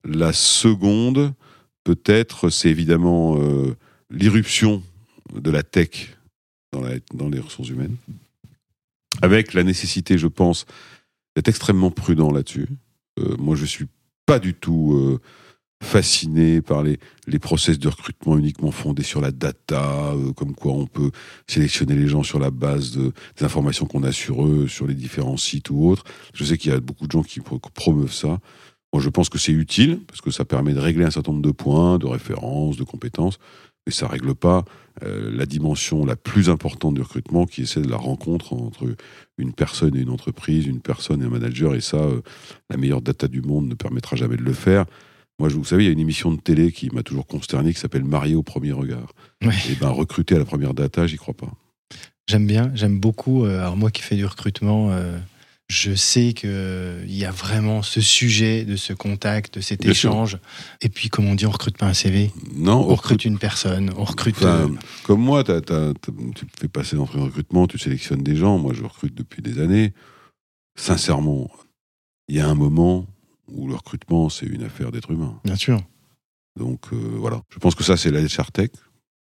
La 0.06 0.32
seconde, 0.32 1.34
peut-être, 1.84 2.50
c'est 2.50 2.70
évidemment 2.70 3.38
euh, 3.42 3.76
l'irruption 4.10 4.82
de 5.34 5.52
la 5.52 5.64
tech 5.64 6.16
dans, 6.72 6.82
la- 6.82 7.00
dans 7.14 7.30
les 7.30 7.40
ressources 7.40 7.70
humaines, 7.70 7.98
avec 9.22 9.54
la 9.54 9.64
nécessité, 9.64 10.18
je 10.18 10.28
pense, 10.28 10.66
d'être 11.36 11.48
extrêmement 11.50 11.92
prudent 11.92 12.32
là-dessus. 12.32 12.68
Euh, 13.20 13.36
moi, 13.38 13.56
je 13.56 13.66
suis 13.66 13.88
pas 14.28 14.38
du 14.38 14.54
tout 14.54 14.94
euh, 14.94 15.20
fasciné 15.84 16.62
par 16.62 16.84
les, 16.84 17.00
les 17.28 17.40
process 17.40 17.80
de 17.80 17.88
recrutement 17.88 18.38
uniquement 18.38 18.72
fondés 18.72 19.04
sur 19.04 19.22
la 19.22 19.32
data, 19.32 20.12
euh, 20.14 20.34
comme 20.34 20.54
quoi 20.54 20.74
on 20.74 20.86
peut 20.86 21.12
sélectionner 21.48 21.96
les 21.96 22.08
gens 22.08 22.24
sur 22.24 22.40
la 22.40 22.52
base 22.52 22.92
de, 22.92 23.14
des 23.38 23.46
informations 23.46 23.86
qu'on 23.86 24.04
a 24.04 24.12
sur 24.12 24.46
eux, 24.46 24.68
sur 24.68 24.86
les 24.86 24.96
différents 24.96 25.38
sites 25.38 25.70
ou 25.70 25.88
autres. 25.88 26.04
Je 26.34 26.44
sais 26.44 26.58
qu'il 26.58 26.72
y 26.72 26.76
a 26.76 26.80
beaucoup 26.80 27.08
de 27.08 27.12
gens 27.12 27.24
qui 27.24 27.40
pro- 27.40 27.60
promeuvent 27.74 28.14
ça. 28.14 28.40
Moi, 28.94 29.02
je 29.04 29.10
pense 29.10 29.30
que 29.30 29.38
c'est 29.38 29.52
utile 29.52 30.00
parce 30.08 30.22
que 30.22 30.32
ça 30.32 30.46
permet 30.46 30.74
de 30.74 30.80
régler 30.80 31.06
un 31.06 31.12
certain 31.12 31.32
nombre 31.32 31.46
de 31.46 31.52
points, 31.52 31.98
de 31.98 32.08
références, 32.08 32.78
de 32.78 32.84
compétences, 32.84 33.38
mais 33.88 33.94
ça 33.94 34.06
règle 34.08 34.36
pas 34.36 34.66
euh, 35.04 35.32
la 35.34 35.46
dimension 35.46 36.06
la 36.06 36.18
plus 36.18 36.50
importante 36.50 36.94
du 36.94 37.02
recrutement, 37.02 37.46
qui 37.46 37.62
est 37.62 37.66
celle 37.66 37.86
de 37.86 37.90
la 37.90 37.98
rencontre 37.98 38.52
entre 38.52 38.84
une 39.38 39.54
personne 39.54 39.96
et 39.96 40.02
une 40.02 40.10
entreprise, 40.10 40.66
une 40.66 40.82
personne 40.82 41.22
et 41.22 41.26
un 41.26 41.30
manager. 41.30 41.74
Et 41.74 41.80
ça, 41.80 41.98
euh, 41.98 42.22
la 42.70 42.76
meilleure 42.76 43.02
data 43.02 43.30
du 43.30 43.42
monde 43.42 43.70
ne 43.70 43.76
permettra 43.76 44.18
jamais 44.18 44.36
de 44.36 44.42
le 44.44 44.52
faire. 44.52 44.84
Moi, 45.40 45.48
je, 45.48 45.56
vous 45.56 45.64
savez, 45.64 45.84
il 45.84 45.88
y 45.88 45.90
a 45.90 45.94
une 45.94 46.00
émission 46.00 46.32
de 46.34 46.42
télé 46.42 46.74
qui 46.74 46.90
m'a 46.94 47.02
toujours 47.02 47.28
consterné, 47.28 47.74
qui 47.74 47.80
s'appelle 47.80 48.04
Marié 48.04 48.36
au 48.36 48.44
premier 48.44 48.74
regard. 48.74 49.14
Ouais. 49.42 49.54
Et 49.72 49.76
ben, 49.76 49.90
recruter 49.90 50.36
à 50.36 50.40
la 50.40 50.46
première 50.46 50.74
data, 50.74 51.08
j'y 51.08 51.16
crois 51.16 51.36
pas. 51.36 51.52
J'aime 52.28 52.46
bien, 52.46 52.72
j'aime 52.76 53.00
beaucoup. 53.00 53.46
euh, 53.46 53.62
Alors 53.62 53.78
moi 53.78 53.90
qui 53.90 54.02
fais 54.02 54.18
du 54.18 54.26
recrutement, 54.26 54.92
je 55.70 55.94
sais 55.96 56.34
que 56.34 56.48
euh, 56.48 57.04
y 57.08 57.26
a 57.26 57.32
vraiment 57.32 57.82
ce 57.82 58.00
sujet 58.00 58.64
de 58.64 58.76
ce 58.78 58.94
contact, 58.94 59.56
de 59.56 59.62
cet 59.62 59.82
Bien 59.82 59.94
sûr. 59.94 60.12
échange. 60.12 60.38
Et 60.82 60.88
puis, 60.90 61.10
comme 61.10 61.26
on 61.28 61.36
dit, 61.36 61.46
on 61.46 61.52
recrute 61.52 61.78
pas 61.78 61.88
un 61.88 61.94
CV, 61.94 62.32
Non, 62.56 62.80
on 62.90 62.96
recrute 62.96 63.26
une 63.26 63.38
personne, 63.38 63.92
on 63.98 64.04
recrute. 64.06 64.38
Enfin, 64.38 64.70
euh, 64.70 64.76
comme 65.04 65.22
moi, 65.22 65.44
t'as- 65.44 65.60
t'as- 65.62 65.94
tu 66.36 66.46
fais 66.58 66.68
passer 66.70 66.96
l'entrée 66.96 67.20
de 67.20 67.24
recrutement, 67.26 67.68
tu 67.68 67.78
sélectionnes 67.78 68.24
des 68.24 68.36
gens. 68.38 68.58
Moi, 68.58 68.74
je 68.74 68.84
recrute 68.84 69.14
depuis 69.14 69.42
des 69.42 69.60
années. 69.60 69.94
Sincèrement, 70.78 71.50
il 72.30 72.36
y 72.36 72.40
a 72.40 72.48
un 72.48 72.56
moment 72.56 73.06
où 73.52 73.68
le 73.68 73.76
recrutement, 73.76 74.30
c'est 74.30 74.46
une 74.46 74.64
affaire 74.64 74.92
d'être 74.92 75.12
humain. 75.12 75.40
bien 75.44 75.56
sûr. 75.56 75.82
Donc 76.58 76.86
euh, 76.94 76.96
voilà. 77.18 77.42
Je 77.54 77.60
pense 77.60 77.76
que 77.76 77.84
ça, 77.84 77.98
c'est 77.98 78.10
la 78.12 78.22
HR 78.22 78.52
Tech. 78.52 78.70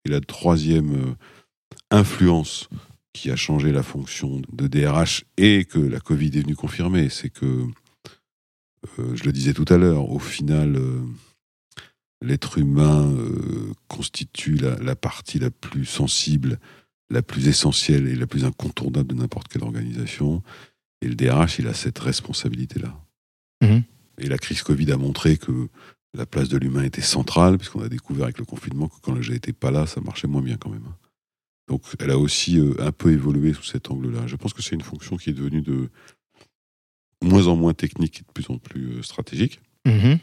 Et 0.05 0.09
la 0.09 0.21
troisième 0.21 1.15
influence 1.91 2.69
qui 3.15 3.31
a 3.31 3.37
changé 3.37 3.71
la 3.71 3.81
fonction 3.81 4.41
de 4.51 4.67
DRH 4.67 5.23
et 5.37 5.63
que 5.63 5.79
la 5.79 6.01
Covid 6.01 6.27
est 6.27 6.41
venue 6.41 6.55
confirmer, 6.55 7.07
c'est 7.09 7.29
que, 7.29 7.65
euh, 8.99 9.15
je 9.15 9.23
le 9.23 9.31
disais 9.31 9.53
tout 9.53 9.65
à 9.69 9.77
l'heure, 9.77 10.11
au 10.11 10.19
final, 10.19 10.75
euh, 10.75 10.99
l'être 12.21 12.57
humain 12.57 13.09
euh, 13.09 13.71
constitue 13.87 14.57
la, 14.57 14.75
la 14.79 14.97
partie 14.97 15.39
la 15.39 15.49
plus 15.49 15.85
sensible, 15.85 16.59
la 17.09 17.21
plus 17.21 17.47
essentielle 17.47 18.07
et 18.09 18.15
la 18.15 18.27
plus 18.27 18.43
incontournable 18.43 19.15
de 19.15 19.21
n'importe 19.21 19.47
quelle 19.47 19.63
organisation. 19.63 20.43
Et 21.01 21.07
le 21.07 21.15
DRH, 21.15 21.59
il 21.59 21.67
a 21.67 21.73
cette 21.73 21.99
responsabilité-là. 21.99 23.01
Mhm. 23.61 23.83
Et 24.17 24.27
la 24.27 24.37
crise 24.37 24.61
Covid 24.61 24.91
a 24.91 24.97
montré 24.97 25.37
que 25.37 25.69
la 26.13 26.25
place 26.25 26.49
de 26.49 26.57
l'humain 26.57 26.83
était 26.83 27.01
centrale, 27.01 27.57
puisqu'on 27.57 27.81
a 27.81 27.89
découvert 27.89 28.25
avec 28.25 28.39
le 28.39 28.45
confinement 28.45 28.89
que 28.89 28.99
quand 29.01 29.17
n'était 29.17 29.53
pas 29.53 29.71
là, 29.71 29.87
ça 29.87 30.01
marchait 30.01 30.27
moins 30.27 30.41
bien 30.41 30.57
quand 30.57 30.69
même. 30.69 30.87
Donc 31.67 31.83
elle 31.99 32.11
a 32.11 32.17
aussi 32.17 32.59
euh, 32.59 32.75
un 32.79 32.91
peu 32.91 33.11
évolué 33.11 33.53
sous 33.53 33.63
cet 33.63 33.89
angle-là. 33.89 34.27
Je 34.27 34.35
pense 34.35 34.53
que 34.53 34.61
c'est 34.61 34.75
une 34.75 34.81
fonction 34.81 35.17
qui 35.17 35.29
est 35.29 35.33
devenue 35.33 35.61
de 35.61 35.89
moins 37.23 37.47
en 37.47 37.55
moins 37.55 37.73
technique 37.73 38.19
et 38.19 38.23
de 38.23 38.31
plus 38.31 38.49
en 38.53 38.57
plus 38.57 38.97
euh, 38.97 39.01
stratégique. 39.01 39.59
Mhm. 39.85 40.17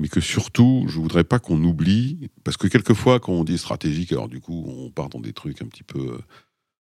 mais 0.00 0.08
que 0.08 0.20
surtout, 0.20 0.86
je 0.88 0.98
voudrais 0.98 1.24
pas 1.24 1.38
qu'on 1.38 1.62
oublie, 1.62 2.30
parce 2.42 2.56
que 2.56 2.66
quelquefois, 2.68 3.20
quand 3.20 3.32
on 3.32 3.44
dit 3.44 3.58
stratégique, 3.58 4.12
alors 4.12 4.28
du 4.28 4.40
coup, 4.40 4.64
on 4.66 4.90
part 4.90 5.10
dans 5.10 5.20
des 5.20 5.34
trucs 5.34 5.60
un 5.60 5.66
petit 5.66 5.82
peu. 5.82 6.14
Euh, 6.14 6.18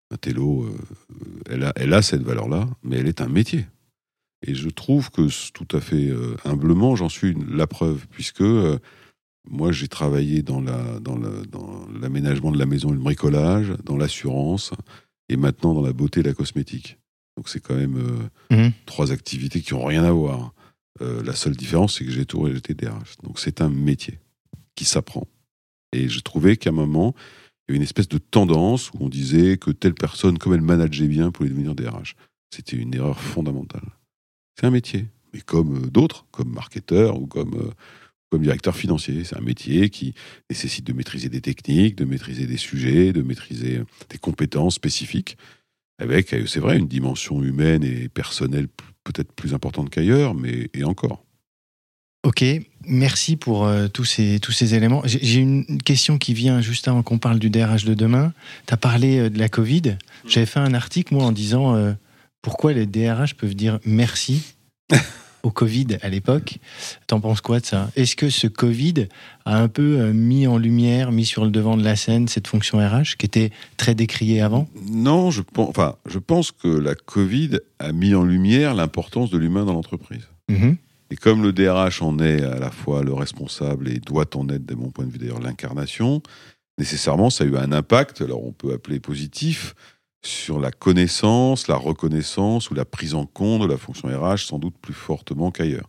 un 0.09 0.15
télo, 0.15 0.73
elle, 1.49 1.65
a, 1.65 1.73
elle 1.75 1.93
a 1.93 2.01
cette 2.01 2.21
valeur-là, 2.21 2.69
mais 2.81 2.95
elle 2.95 3.09
est 3.09 3.19
un 3.19 3.27
métier. 3.27 3.65
Et 4.45 4.53
je 4.53 4.69
trouve 4.69 5.09
que 5.09 5.27
tout 5.51 5.67
à 5.75 5.81
fait 5.81 6.09
euh, 6.09 6.35
humblement, 6.45 6.95
j'en 6.95 7.09
suis 7.09 7.35
la 7.49 7.65
preuve, 7.65 8.05
puisque 8.11 8.41
euh, 8.41 8.77
moi 9.49 9.71
j'ai 9.71 9.87
travaillé 9.87 10.43
dans 10.43 10.61
la 10.61 10.99
dans 10.99 11.17
l'aménagement 12.01 12.51
de 12.51 12.59
la 12.59 12.65
maison 12.65 12.89
et 12.89 12.93
le 12.93 12.99
bricolage, 12.99 13.73
dans 13.83 13.97
l'assurance, 13.97 14.71
et 15.29 15.37
maintenant 15.37 15.73
dans 15.73 15.81
la 15.81 15.93
beauté 15.93 16.21
et 16.21 16.23
la 16.23 16.33
cosmétique. 16.33 16.97
Donc 17.35 17.49
c'est 17.49 17.59
quand 17.59 17.75
même 17.75 18.29
Mhm. 18.51 18.71
trois 18.85 19.11
activités 19.11 19.61
qui 19.61 19.73
n'ont 19.73 19.85
rien 19.85 20.03
à 20.03 20.11
voir. 20.11 20.53
Euh, 21.01 21.21
la 21.23 21.33
seule 21.33 21.55
différence, 21.55 21.97
c'est 21.97 22.05
que 22.05 22.11
j'ai 22.11 22.25
tout 22.25 22.47
j'étais 22.51 22.73
DRH. 22.73 23.17
Donc 23.23 23.39
c'est 23.39 23.61
un 23.61 23.69
métier 23.69 24.19
qui 24.75 24.85
s'apprend. 24.85 25.27
Et 25.93 26.09
je 26.09 26.19
trouvais 26.21 26.57
qu'à 26.57 26.69
un 26.71 26.73
moment, 26.73 27.13
il 27.15 27.71
y 27.71 27.71
avait 27.73 27.77
une 27.77 27.83
espèce 27.83 28.07
de 28.07 28.17
tendance 28.17 28.91
où 28.91 28.97
on 29.01 29.09
disait 29.09 29.57
que 29.57 29.71
telle 29.71 29.93
personne, 29.93 30.37
comme 30.37 30.53
elle 30.53 30.61
manageait 30.61 31.07
bien, 31.07 31.31
pouvait 31.31 31.49
devenir 31.49 31.75
DRH. 31.75 32.15
C'était 32.53 32.77
une 32.77 32.93
erreur 32.95 33.19
fondamentale. 33.19 33.83
C'est 34.59 34.65
un 34.65 34.71
métier, 34.71 35.05
mais 35.33 35.41
comme 35.41 35.83
euh, 35.83 35.87
d'autres, 35.89 36.25
comme 36.31 36.49
marketeur 36.51 37.19
ou 37.21 37.27
comme, 37.27 37.53
euh, 37.55 37.71
comme 38.29 38.43
directeur 38.43 38.75
financier. 38.75 39.23
C'est 39.23 39.37
un 39.37 39.41
métier 39.41 39.89
qui 39.89 40.13
nécessite 40.49 40.85
de 40.85 40.93
maîtriser 40.93 41.29
des 41.29 41.41
techniques, 41.41 41.95
de 41.95 42.05
maîtriser 42.05 42.45
des 42.45 42.57
sujets, 42.57 43.13
de 43.13 43.21
maîtriser 43.21 43.81
des 44.09 44.17
compétences 44.17 44.75
spécifiques, 44.75 45.37
avec, 45.99 46.33
euh, 46.33 46.45
c'est 46.45 46.59
vrai, 46.59 46.77
une 46.77 46.87
dimension 46.87 47.41
humaine 47.43 47.83
et 47.83 48.09
personnelle 48.09 48.67
peut-être 49.03 49.31
plus 49.31 49.53
importante 49.53 49.89
qu'ailleurs, 49.89 50.35
mais 50.35 50.69
et 50.73 50.83
encore. 50.83 51.23
Ok, 52.27 52.43
merci 52.85 53.37
pour 53.37 53.65
euh, 53.65 53.87
tous, 53.87 54.03
ces, 54.03 54.39
tous 54.41 54.51
ces 54.51 54.75
éléments. 54.75 55.01
J'ai 55.05 55.19
j'ai 55.21 55.39
une 55.39 55.81
question 55.81 56.17
qui 56.17 56.33
vient 56.33 56.59
juste 56.59 56.89
avant 56.89 57.01
qu'on 57.01 57.19
parle 57.19 57.39
du 57.39 57.49
DRH 57.49 57.85
de 57.85 57.93
demain. 57.93 58.33
Tu 58.65 58.73
as 58.73 58.77
parlé 58.77 59.19
euh, 59.19 59.29
de 59.29 59.39
la 59.39 59.47
Covid. 59.47 59.97
J'avais 60.27 60.45
fait 60.45 60.59
un 60.59 60.73
article, 60.73 61.13
moi, 61.13 61.23
en 61.23 61.31
disant 61.31 61.75
euh, 61.75 61.93
pourquoi 62.41 62.73
les 62.73 62.85
DRH 62.85 63.35
peuvent 63.35 63.55
dire 63.55 63.79
merci? 63.85 64.43
au 65.47 65.51
Covid 65.51 65.97
à 66.01 66.09
l'époque. 66.09 66.59
T'en 67.07 67.21
penses 67.21 67.41
quoi 67.41 67.59
de 67.59 67.65
ça? 67.65 67.89
Est-ce 67.95 68.15
que 68.15 68.29
ce 68.29 68.47
Covid 68.47 69.07
a 69.45 69.57
un 69.57 69.69
peu 69.69 69.99
euh, 69.99 70.13
mis 70.13 70.45
en 70.45 70.57
lumière, 70.57 71.11
mis 71.11 71.25
sur 71.25 71.45
le 71.45 71.51
devant 71.51 71.77
de 71.77 71.83
la 71.83 71.95
scène 71.95 72.27
cette 72.27 72.47
fonction 72.47 72.79
RH 72.79 73.15
qui 73.17 73.25
était 73.25 73.51
très 73.77 73.95
décriée 73.95 74.41
avant? 74.41 74.67
Non, 74.89 75.31
je 75.31 75.41
pense, 75.41 75.69
enfin, 75.69 75.95
je 76.05 76.19
pense 76.19 76.51
que 76.51 76.67
la 76.67 76.95
Covid 76.95 77.59
a 77.79 77.93
mis 77.93 78.13
en 78.13 78.23
lumière 78.23 78.75
l'importance 78.75 79.29
de 79.29 79.37
l'humain 79.37 79.63
dans 79.63 79.73
l'entreprise. 79.73 80.27
Mhm. 80.49 80.75
Et 81.09 81.15
comme 81.15 81.41
le 81.41 81.53
DRH 81.53 82.01
en 82.01 82.19
est 82.19 82.43
à 82.43 82.59
la 82.59 82.69
fois 82.69 83.01
le 83.01 83.13
responsable 83.13 83.87
et 83.87 83.99
doit 83.99 84.35
en 84.35 84.49
être, 84.49 84.65
de 84.65 84.75
mon 84.75 84.89
point 84.89 85.05
de 85.05 85.11
vue 85.11 85.19
d'ailleurs, 85.19 85.39
l'incarnation, 85.39 86.21
nécessairement, 86.77 87.29
ça 87.29 87.45
a 87.45 87.47
eu 87.47 87.55
un 87.55 87.71
impact, 87.71 88.21
alors 88.21 88.45
on 88.45 88.51
peut 88.51 88.73
appeler 88.73 88.99
positif, 88.99 89.73
sur 90.23 90.59
la 90.59 90.71
connaissance, 90.71 91.67
la 91.67 91.75
reconnaissance 91.75 92.69
ou 92.69 92.73
la 92.73 92.85
prise 92.85 93.13
en 93.13 93.25
compte 93.25 93.61
de 93.61 93.67
la 93.67 93.77
fonction 93.77 94.07
RH, 94.09 94.45
sans 94.47 94.59
doute 94.59 94.75
plus 94.81 94.93
fortement 94.93 95.51
qu'ailleurs. 95.51 95.87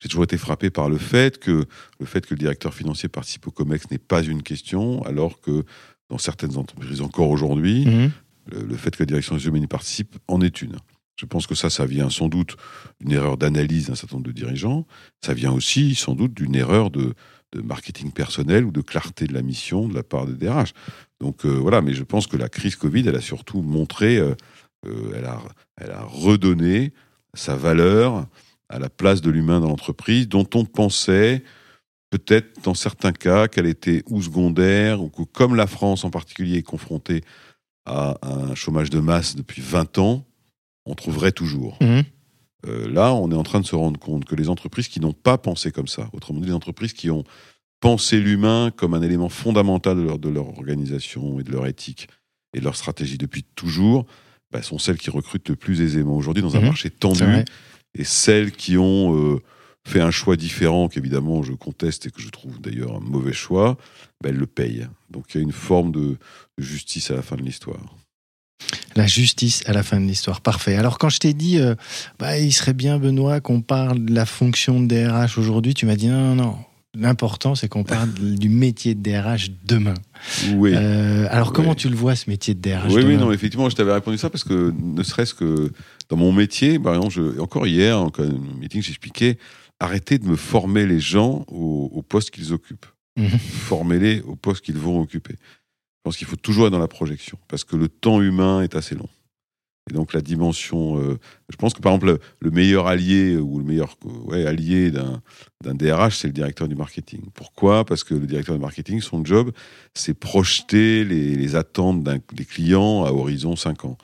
J'ai 0.00 0.08
toujours 0.08 0.24
été 0.24 0.36
frappé 0.36 0.68
par 0.70 0.88
le 0.88 0.98
fait 0.98 1.38
que 1.38 1.64
le 2.00 2.06
fait 2.06 2.26
que 2.26 2.34
le 2.34 2.38
directeur 2.38 2.74
financier 2.74 3.08
participe 3.08 3.46
au 3.46 3.50
COMEX 3.52 3.90
n'est 3.90 3.98
pas 3.98 4.22
une 4.22 4.42
question, 4.42 5.02
alors 5.04 5.40
que 5.40 5.64
dans 6.10 6.18
certaines 6.18 6.56
entreprises 6.56 7.00
encore 7.00 7.30
aujourd'hui, 7.30 7.86
Mhm. 7.86 8.10
le, 8.50 8.62
le 8.66 8.76
fait 8.76 8.90
que 8.96 9.02
la 9.02 9.06
direction 9.06 9.36
des 9.36 9.46
humains 9.46 9.60
y 9.60 9.66
participe 9.68 10.16
en 10.28 10.40
est 10.40 10.60
une. 10.60 10.76
Je 11.16 11.24
pense 11.26 11.46
que 11.46 11.54
ça, 11.54 11.70
ça 11.70 11.86
vient 11.86 12.10
sans 12.10 12.28
doute 12.28 12.56
d'une 13.00 13.12
erreur 13.12 13.36
d'analyse 13.36 13.86
d'un 13.86 13.94
certain 13.94 14.16
nombre 14.16 14.26
de 14.26 14.32
dirigeants. 14.32 14.86
Ça 15.24 15.34
vient 15.34 15.52
aussi 15.52 15.94
sans 15.94 16.14
doute 16.14 16.34
d'une 16.34 16.56
erreur 16.56 16.90
de, 16.90 17.14
de 17.52 17.60
marketing 17.60 18.10
personnel 18.10 18.64
ou 18.64 18.70
de 18.70 18.80
clarté 18.80 19.26
de 19.26 19.34
la 19.34 19.42
mission 19.42 19.88
de 19.88 19.94
la 19.94 20.02
part 20.02 20.26
des 20.26 20.34
DRH. 20.34 20.72
Donc 21.20 21.44
euh, 21.44 21.50
voilà, 21.50 21.82
mais 21.82 21.94
je 21.94 22.02
pense 22.02 22.26
que 22.26 22.36
la 22.36 22.48
crise 22.48 22.76
Covid, 22.76 23.06
elle 23.06 23.16
a 23.16 23.20
surtout 23.20 23.62
montré, 23.62 24.16
euh, 24.16 24.34
euh, 24.86 25.12
elle, 25.16 25.24
a, 25.24 25.40
elle 25.80 25.90
a 25.90 26.02
redonné 26.02 26.92
sa 27.34 27.56
valeur 27.56 28.26
à 28.68 28.78
la 28.78 28.88
place 28.88 29.20
de 29.20 29.30
l'humain 29.30 29.60
dans 29.60 29.68
l'entreprise, 29.68 30.28
dont 30.28 30.48
on 30.54 30.64
pensait 30.64 31.44
peut-être 32.10 32.62
dans 32.62 32.74
certains 32.74 33.12
cas 33.12 33.48
qu'elle 33.48 33.66
était 33.66 34.02
ou 34.08 34.22
secondaire, 34.22 35.02
ou 35.02 35.08
que 35.08 35.22
comme 35.22 35.54
la 35.54 35.66
France 35.66 36.04
en 36.04 36.10
particulier 36.10 36.58
est 36.58 36.62
confrontée 36.62 37.22
à 37.86 38.16
un 38.22 38.54
chômage 38.54 38.90
de 38.90 39.00
masse 39.00 39.34
depuis 39.34 39.60
20 39.62 39.98
ans, 39.98 40.24
on 40.86 40.94
trouverait 40.94 41.32
toujours. 41.32 41.78
Mhm. 41.80 42.04
Euh, 42.66 42.88
là, 42.90 43.12
on 43.14 43.30
est 43.30 43.34
en 43.34 43.42
train 43.42 43.60
de 43.60 43.66
se 43.66 43.74
rendre 43.74 43.98
compte 43.98 44.24
que 44.24 44.34
les 44.36 44.48
entreprises 44.48 44.88
qui 44.88 45.00
n'ont 45.00 45.12
pas 45.12 45.38
pensé 45.38 45.72
comme 45.72 45.88
ça, 45.88 46.08
autrement 46.12 46.40
dit, 46.40 46.46
les 46.46 46.52
entreprises 46.54 46.92
qui 46.92 47.10
ont 47.10 47.24
pensé 47.80 48.20
l'humain 48.20 48.70
comme 48.74 48.94
un 48.94 49.02
élément 49.02 49.28
fondamental 49.28 49.96
de 49.96 50.02
leur, 50.02 50.18
de 50.18 50.28
leur 50.28 50.48
organisation 50.48 51.40
et 51.40 51.42
de 51.42 51.50
leur 51.50 51.66
éthique 51.66 52.08
et 52.54 52.60
de 52.60 52.64
leur 52.64 52.76
stratégie 52.76 53.18
depuis 53.18 53.42
toujours, 53.56 54.06
bah, 54.52 54.62
sont 54.62 54.78
celles 54.78 54.98
qui 54.98 55.10
recrutent 55.10 55.48
le 55.48 55.56
plus 55.56 55.80
aisément 55.80 56.16
aujourd'hui 56.16 56.42
dans 56.42 56.54
un 56.56 56.60
Mhm. 56.60 56.66
marché 56.66 56.90
tendu 56.90 57.24
et 57.98 58.04
celles 58.04 58.52
qui 58.52 58.76
ont 58.78 59.16
euh, 59.16 59.40
fait 59.84 60.00
un 60.00 60.12
choix 60.12 60.36
différent, 60.36 60.88
qu'évidemment 60.88 61.42
je 61.42 61.54
conteste 61.54 62.06
et 62.06 62.10
que 62.10 62.20
je 62.22 62.28
trouve 62.28 62.60
d'ailleurs 62.60 62.94
un 62.94 63.00
mauvais 63.00 63.32
choix, 63.32 63.76
bah, 64.22 64.28
elles 64.28 64.36
le 64.36 64.46
payent. 64.46 64.86
Donc 65.10 65.34
il 65.34 65.38
y 65.38 65.40
a 65.40 65.42
une 65.42 65.50
forme 65.52 65.90
de 65.90 66.16
justice 66.58 67.10
à 67.10 67.16
la 67.16 67.22
fin 67.22 67.34
de 67.36 67.42
l'histoire. 67.42 67.96
La 68.96 69.06
justice 69.06 69.62
à 69.66 69.72
la 69.72 69.82
fin 69.82 70.00
de 70.00 70.06
l'histoire. 70.06 70.40
Parfait. 70.40 70.76
Alors, 70.76 70.98
quand 70.98 71.08
je 71.08 71.18
t'ai 71.18 71.32
dit, 71.34 71.58
euh, 71.58 71.74
bah, 72.18 72.38
il 72.38 72.52
serait 72.52 72.74
bien, 72.74 72.98
Benoît, 72.98 73.40
qu'on 73.40 73.60
parle 73.62 74.04
de 74.04 74.14
la 74.14 74.26
fonction 74.26 74.80
de 74.80 74.86
DRH 74.86 75.38
aujourd'hui, 75.38 75.74
tu 75.74 75.86
m'as 75.86 75.96
dit 75.96 76.08
non, 76.08 76.34
non, 76.34 76.42
non. 76.44 76.56
L'important, 76.94 77.54
c'est 77.54 77.68
qu'on 77.68 77.84
parle 77.84 78.12
du 78.12 78.50
métier 78.50 78.94
de 78.94 79.00
DRH 79.00 79.50
demain. 79.64 79.94
Oui. 80.56 80.72
Euh, 80.74 81.26
alors, 81.30 81.48
Oui. 81.48 81.52
comment 81.54 81.74
tu 81.74 81.88
le 81.88 81.96
vois, 81.96 82.14
ce 82.16 82.28
métier 82.28 82.52
de 82.54 82.60
DRH 82.60 82.88
Oui, 82.92 82.96
oui, 82.96 83.02
demain? 83.14 83.16
non, 83.24 83.32
effectivement, 83.32 83.70
je 83.70 83.76
t'avais 83.76 83.94
répondu 83.94 84.18
ça 84.18 84.28
parce 84.28 84.44
que 84.44 84.74
ne 84.78 85.02
serait-ce 85.02 85.32
que 85.32 85.72
dans 86.10 86.16
mon 86.18 86.32
métier, 86.32 86.78
par 86.78 86.94
exemple, 86.94 87.14
je, 87.14 87.40
encore 87.40 87.66
hier, 87.66 87.98
en 87.98 88.10
meeting, 88.60 88.82
j'expliquais 88.82 89.38
arrêtez 89.80 90.18
de 90.18 90.26
me 90.28 90.36
former 90.36 90.86
les 90.86 91.00
gens 91.00 91.44
au, 91.48 91.90
au 91.92 92.02
poste 92.02 92.30
qu'ils 92.30 92.52
occupent. 92.52 92.86
Mhm. 93.16 93.28
Formez-les 93.38 94.20
au 94.20 94.36
poste 94.36 94.64
qu'ils 94.64 94.78
vont 94.78 95.00
occuper. 95.00 95.34
Je 96.02 96.10
pense 96.10 96.16
qu'il 96.16 96.26
faut 96.26 96.34
toujours 96.36 96.66
être 96.66 96.72
dans 96.72 96.80
la 96.80 96.88
projection 96.88 97.38
parce 97.46 97.62
que 97.62 97.76
le 97.76 97.86
temps 97.88 98.20
humain 98.20 98.60
est 98.62 98.74
assez 98.74 98.96
long. 98.96 99.08
Et 99.88 99.94
donc 99.94 100.12
la 100.14 100.20
dimension, 100.20 100.98
euh, 101.00 101.18
je 101.48 101.56
pense 101.56 101.74
que 101.74 101.80
par 101.80 101.92
exemple 101.92 102.06
le, 102.12 102.18
le 102.40 102.50
meilleur 102.50 102.88
allié 102.88 103.36
ou 103.36 103.58
le 103.58 103.64
meilleur 103.64 103.96
ouais, 104.26 104.44
allié 104.46 104.90
d'un 104.90 105.20
DRH, 105.64 106.16
c'est 106.18 106.26
le 106.28 106.32
directeur 106.32 106.66
du 106.66 106.74
marketing. 106.74 107.20
Pourquoi? 107.34 107.84
Parce 107.84 108.02
que 108.02 108.14
le 108.14 108.26
directeur 108.26 108.54
du 108.56 108.60
marketing, 108.60 109.00
son 109.00 109.24
job, 109.24 109.52
c'est 109.94 110.14
projeter 110.14 111.04
les, 111.04 111.36
les 111.36 111.54
attentes 111.56 112.02
des 112.04 112.44
clients 112.44 113.04
à 113.04 113.12
horizon 113.12 113.54
5 113.54 113.84
ans. 113.84 113.98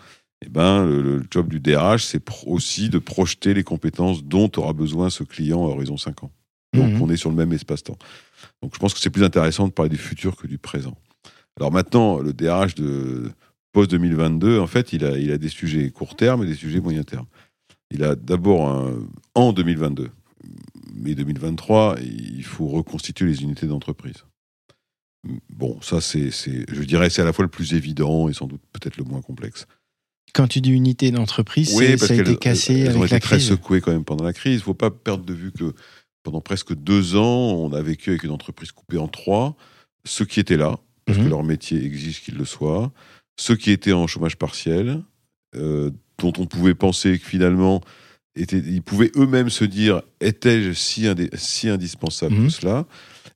Eh 0.44 0.48
ben, 0.48 0.84
le, 0.84 1.02
le 1.02 1.24
job 1.30 1.48
du 1.48 1.58
DRH, 1.58 2.04
c'est 2.04 2.22
aussi 2.46 2.90
de 2.90 2.98
projeter 2.98 3.54
les 3.54 3.64
compétences 3.64 4.22
dont 4.22 4.50
aura 4.56 4.72
besoin 4.72 5.10
ce 5.10 5.24
client 5.24 5.64
à 5.64 5.68
horizon 5.70 5.96
5 5.96 6.22
ans. 6.24 6.30
Donc, 6.74 6.92
Mhm. 6.92 7.02
on 7.02 7.10
est 7.10 7.16
sur 7.16 7.30
le 7.30 7.34
même 7.36 7.52
espace-temps. 7.52 7.98
Donc, 8.62 8.72
je 8.74 8.78
pense 8.78 8.94
que 8.94 9.00
c'est 9.00 9.10
plus 9.10 9.24
intéressant 9.24 9.66
de 9.66 9.72
parler 9.72 9.88
du 9.90 9.96
futur 9.96 10.36
que 10.36 10.46
du 10.46 10.58
présent. 10.58 10.96
Alors 11.58 11.72
maintenant, 11.72 12.18
le 12.18 12.32
DRH 12.32 12.74
de 12.76 13.30
post-2022, 13.72 14.58
en 14.60 14.66
fait, 14.66 14.92
il 14.92 15.04
a, 15.04 15.18
il 15.18 15.30
a 15.32 15.38
des 15.38 15.48
sujets 15.48 15.90
court 15.90 16.16
terme 16.16 16.42
et 16.44 16.46
des 16.46 16.54
sujets 16.54 16.80
moyen 16.80 17.02
terme. 17.02 17.26
Il 17.90 18.02
a 18.04 18.14
d'abord 18.14 18.68
un, 18.68 18.98
en 19.34 19.52
2022, 19.52 20.10
mais 20.94 21.14
2023, 21.14 21.96
il 22.00 22.44
faut 22.44 22.66
reconstituer 22.68 23.26
les 23.26 23.42
unités 23.42 23.66
d'entreprise. 23.66 24.24
Bon, 25.50 25.80
ça, 25.82 26.00
c'est, 26.00 26.30
c'est- 26.30 26.64
je 26.72 26.82
dirais, 26.84 27.10
c'est 27.10 27.22
à 27.22 27.24
la 27.24 27.32
fois 27.32 27.44
le 27.44 27.50
plus 27.50 27.74
évident 27.74 28.28
et 28.28 28.32
sans 28.34 28.46
doute 28.46 28.62
peut-être 28.72 28.96
le 28.96 29.04
moins 29.04 29.20
complexe. 29.20 29.66
Quand 30.34 30.46
tu 30.46 30.60
dis 30.60 30.70
unité 30.70 31.10
d'entreprise, 31.10 31.74
c'est- 31.86 31.96
ça 31.98 32.12
a 32.14 32.16
été 32.22 32.36
cassé 32.38 32.74
elles 32.80 32.96
ont 32.96 33.00
avec 33.00 33.06
été 33.06 33.14
la 33.16 33.20
très 33.20 33.36
crise. 33.36 33.48
secouées 33.48 33.80
quand 33.80 33.90
même 33.92 34.04
pendant 34.04 34.24
la 34.24 34.32
crise. 34.32 34.54
Il 34.54 34.58
ne 34.58 34.62
faut 34.62 34.74
pas 34.74 34.90
perdre 34.90 35.24
de 35.24 35.34
vue 35.34 35.50
que 35.52 35.74
pendant 36.22 36.40
presque 36.40 36.74
deux 36.74 37.16
ans, 37.16 37.24
on 37.54 37.72
a 37.72 37.82
vécu 37.82 38.10
avec 38.10 38.22
une 38.22 38.30
entreprise 38.30 38.70
coupée 38.70 38.98
en 38.98 39.08
trois. 39.08 39.56
Ceux 40.04 40.24
qui 40.24 40.38
étaient 40.40 40.56
là, 40.56 40.78
parce 41.08 41.18
Mhm. 41.18 41.24
que 41.24 41.30
leur 41.30 41.42
métier 41.42 41.82
exige 41.84 42.22
qu'ils 42.22 42.36
le 42.36 42.44
soient. 42.44 42.92
Ceux 43.40 43.56
qui 43.56 43.70
étaient 43.72 43.92
en 43.92 44.06
chômage 44.06 44.36
partiel, 44.36 45.02
euh, 45.56 45.90
dont 46.18 46.32
on 46.38 46.46
pouvait 46.46 46.74
penser 46.74 47.18
que 47.18 47.24
finalement, 47.26 47.80
étaient, 48.36 48.58
ils 48.58 48.82
pouvaient 48.82 49.10
eux-mêmes 49.16 49.48
se 49.50 49.64
dire 49.64 50.02
étais-je 50.20 50.72
si, 50.72 51.02
indé- 51.06 51.30
si 51.36 51.68
indispensable 51.68 52.34
Mhm. 52.34 52.46
que 52.46 52.52
cela? 52.52 52.86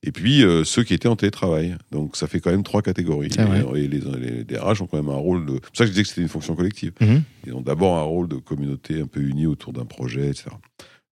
Et 0.05 0.11
puis 0.11 0.43
euh, 0.43 0.63
ceux 0.65 0.83
qui 0.83 0.93
étaient 0.93 1.07
en 1.07 1.15
télétravail. 1.15 1.75
Donc 1.91 2.15
ça 2.17 2.27
fait 2.27 2.39
quand 2.41 2.51
même 2.51 2.63
trois 2.63 2.81
catégories. 2.81 3.29
Et, 3.75 3.79
et 3.83 3.87
les, 3.87 3.99
les 3.99 4.43
DRH 4.43 4.81
ont 4.81 4.87
quand 4.87 4.97
même 4.97 5.09
un 5.09 5.15
rôle 5.17 5.45
de. 5.45 5.53
C'est 5.53 5.59
pour 5.61 5.75
ça 5.77 5.83
que 5.85 5.87
je 5.87 5.91
disais 5.93 6.03
que 6.03 6.09
c'était 6.09 6.21
une 6.21 6.27
fonction 6.27 6.55
collective. 6.55 6.91
Mhm. 7.01 7.23
Ils 7.47 7.53
ont 7.53 7.61
d'abord 7.61 7.97
un 7.97 8.03
rôle 8.03 8.27
de 8.27 8.35
communauté 8.35 8.99
un 9.01 9.07
peu 9.07 9.21
unie 9.21 9.45
autour 9.47 9.71
d'un 9.73 9.85
projet, 9.85 10.27
etc. 10.29 10.47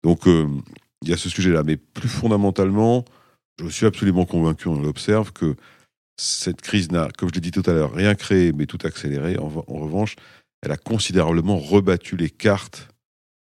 Donc 0.04 0.26
euh, 0.28 0.46
il 1.02 1.08
y 1.08 1.12
a 1.12 1.16
ce 1.16 1.28
sujet-là. 1.30 1.62
Mais 1.64 1.76
plus 1.78 2.08
fondamentalement, 2.08 3.04
je 3.62 3.68
suis 3.70 3.86
absolument 3.86 4.26
convaincu, 4.26 4.68
on 4.68 4.80
l'observe, 4.80 5.32
que 5.32 5.56
cette 6.16 6.60
crise 6.60 6.92
n'a, 6.92 7.08
comme 7.16 7.30
je 7.30 7.34
l'ai 7.34 7.40
dit 7.40 7.50
tout 7.50 7.62
à 7.66 7.72
l'heure, 7.72 7.92
rien 7.92 8.14
créé, 8.14 8.52
mais 8.52 8.66
tout 8.66 8.78
accéléré. 8.84 9.36
En, 9.38 9.48
revanche, 9.48 10.14
elle 10.62 10.72
a 10.72 10.76
considérablement 10.76 11.58
rebattu 11.58 12.16
les 12.16 12.30
cartes 12.30 12.88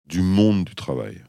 du 0.07 0.21
monde 0.21 0.65
du 0.65 0.75
travail. 0.75 1.23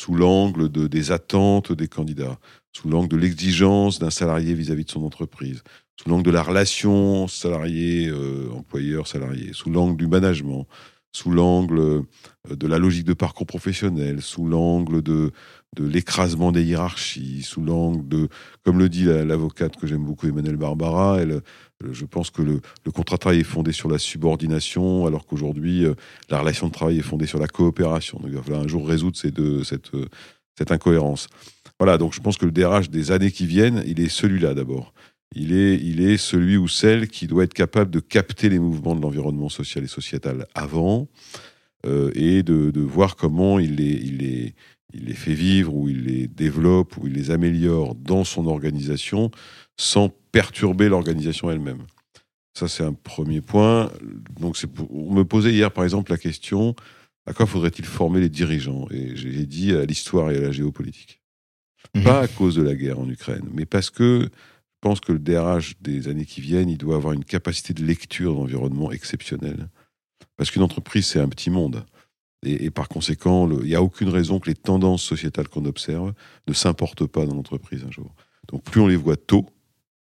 sous 0.00 0.14
l'angle 0.14 0.68
de, 0.68 0.86
des 0.86 1.10
attentes 1.10 1.72
des 1.72 1.88
candidats, 1.88 2.38
sous 2.72 2.88
l'angle 2.88 3.08
de 3.08 3.16
l'exigence 3.16 3.98
d'un 3.98 4.10
salarié 4.10 4.54
vis-à-vis 4.54 4.84
de 4.84 4.90
son 4.90 5.02
entreprise, 5.02 5.64
sous 6.00 6.08
l'angle 6.08 6.22
de 6.22 6.30
la 6.30 6.44
relation 6.44 7.26
salarié-employeur-salarié, 7.26 9.52
sous 9.52 9.70
l'angle 9.70 9.96
du 9.96 10.06
management, 10.06 10.68
sous 11.12 11.30
l'angle 11.30 11.80
euh, 11.80 12.02
de 12.50 12.68
la 12.68 12.78
logique 12.78 13.06
de 13.06 13.14
parcours 13.14 13.46
professionnel, 13.46 14.22
sous 14.22 14.46
l'angle 14.46 15.02
de, 15.02 15.32
de 15.76 15.84
l'écrasement 15.84 16.50
des 16.50 16.64
hiérarchies, 16.64 17.42
sous 17.42 17.60
l'angle 17.60 18.06
de, 18.08 18.28
comme 18.64 18.78
le 18.78 18.88
dit 18.88 19.04
l'avocate 19.04 19.76
que 19.76 19.86
j'aime 19.86 20.04
beaucoup, 20.04 20.26
Emmanuel 20.26 20.56
Barbara, 20.56 21.20
elle, 21.20 21.42
je 21.90 22.04
pense 22.04 22.30
que 22.30 22.42
le, 22.42 22.60
contrat 22.92 23.16
de 23.16 23.20
travail 23.20 23.40
est 23.40 23.44
fondé 23.44 23.72
sur 23.72 23.88
la 23.88 23.98
subordination, 23.98 25.06
alors 25.06 25.26
qu'aujourd'hui, 25.26 25.84
euh, 25.84 25.94
la 26.30 26.40
relation 26.40 26.68
de 26.68 26.72
travail 26.72 26.98
est 26.98 27.02
fondée 27.02 27.26
sur 27.26 27.38
la 27.38 27.46
coopération. 27.46 28.18
Donc, 28.18 28.28
il 28.30 28.36
va 28.36 28.42
falloir 28.42 28.62
un 28.62 28.68
jour 28.68 28.86
résoudre 28.86 29.16
ces 29.16 29.30
deux, 29.30 29.62
cette, 29.62 29.94
euh, 29.94 30.06
cette 30.56 30.72
incohérence. 30.72 31.28
Voilà, 31.78 31.98
donc 31.98 32.12
je 32.14 32.20
pense 32.20 32.36
que 32.36 32.46
le 32.46 32.52
DRH 32.52 32.90
des 32.90 33.12
années 33.12 33.30
qui 33.30 33.46
viennent, 33.46 33.84
il 33.86 34.00
est 34.00 34.08
celui-là 34.08 34.54
d'abord. 34.54 34.92
Il 35.34 35.52
est, 35.52 35.76
il 35.76 36.00
est 36.00 36.16
celui 36.16 36.56
ou 36.56 36.68
celle 36.68 37.06
qui 37.08 37.26
doit 37.26 37.44
être 37.44 37.54
capable 37.54 37.90
de 37.90 38.00
capter 38.00 38.48
les 38.48 38.58
mouvements 38.58 38.96
de 38.96 39.02
l'environnement 39.02 39.50
social 39.50 39.84
et 39.84 39.88
sociétal 39.88 40.46
avant 40.54 41.08
euh, 41.86 42.10
et 42.14 42.42
de, 42.42 42.70
de, 42.70 42.80
voir 42.80 43.14
comment 43.14 43.58
il 43.58 43.76
les, 43.76 43.92
il, 43.92 44.18
les, 44.18 44.54
il 44.92 45.04
les 45.04 45.14
fait 45.14 45.34
vivre 45.34 45.74
ou 45.74 45.88
il 45.88 46.04
les 46.04 46.28
développe 46.28 46.96
ou 46.96 47.06
il 47.06 47.12
les 47.12 47.30
améliore 47.30 47.94
dans 47.94 48.24
son 48.24 48.46
organisation 48.46 49.30
sans 49.76 50.10
perturber 50.32 50.88
l'organisation 50.88 51.50
elle-même. 51.50 51.84
Ça, 52.54 52.68
c'est 52.68 52.82
un 52.82 52.92
premier 52.92 53.40
point. 53.40 53.92
Donc, 54.40 54.56
c'est 54.56 54.68
on 54.90 55.12
me 55.12 55.24
posait 55.24 55.52
hier, 55.52 55.70
par 55.70 55.84
exemple, 55.84 56.10
la 56.10 56.18
question 56.18 56.74
à 57.28 57.34
quoi 57.34 57.44
faudrait-il 57.44 57.84
former 57.84 58.20
les 58.20 58.30
dirigeants? 58.30 58.88
Et 58.90 59.14
j'ai 59.14 59.44
dit 59.44 59.72
à 59.74 59.84
l'histoire 59.84 60.30
et 60.30 60.38
à 60.38 60.40
la 60.40 60.50
géopolitique. 60.50 61.20
Mhm. 61.94 62.02
Pas 62.02 62.20
à 62.20 62.28
cause 62.28 62.56
de 62.56 62.62
la 62.62 62.74
guerre 62.74 62.98
en 62.98 63.08
Ukraine, 63.08 63.46
mais 63.52 63.66
parce 63.66 63.90
que 63.90 64.22
je 64.22 64.80
pense 64.80 65.00
que 65.00 65.12
le 65.12 65.18
DRH 65.18 65.74
des 65.80 66.08
années 66.08 66.24
qui 66.24 66.40
viennent, 66.40 66.70
il 66.70 66.78
doit 66.78 66.96
avoir 66.96 67.12
une 67.12 67.24
capacité 67.24 67.74
de 67.74 67.84
lecture 67.84 68.34
d'environnement 68.34 68.90
exceptionnelle. 68.92 69.68
Parce 70.36 70.50
qu'une 70.50 70.62
entreprise, 70.62 71.06
c'est 71.06 71.20
un 71.20 71.28
petit 71.28 71.50
monde. 71.50 71.84
Et, 72.44 72.70
par 72.70 72.88
conséquent, 72.88 73.50
il 73.50 73.66
n'y 73.66 73.74
a 73.74 73.82
aucune 73.82 74.10
raison 74.10 74.38
que 74.38 74.48
les 74.48 74.54
tendances 74.54 75.02
sociétales 75.02 75.48
qu'on 75.48 75.64
observe 75.64 76.12
ne 76.46 76.52
s'importent 76.52 77.06
pas 77.06 77.26
dans 77.26 77.34
l'entreprise 77.34 77.84
un 77.86 77.90
jour. 77.90 78.14
Donc 78.46 78.62
plus 78.62 78.80
on 78.80 78.86
les 78.86 78.96
voit 78.96 79.16
tôt, 79.16 79.46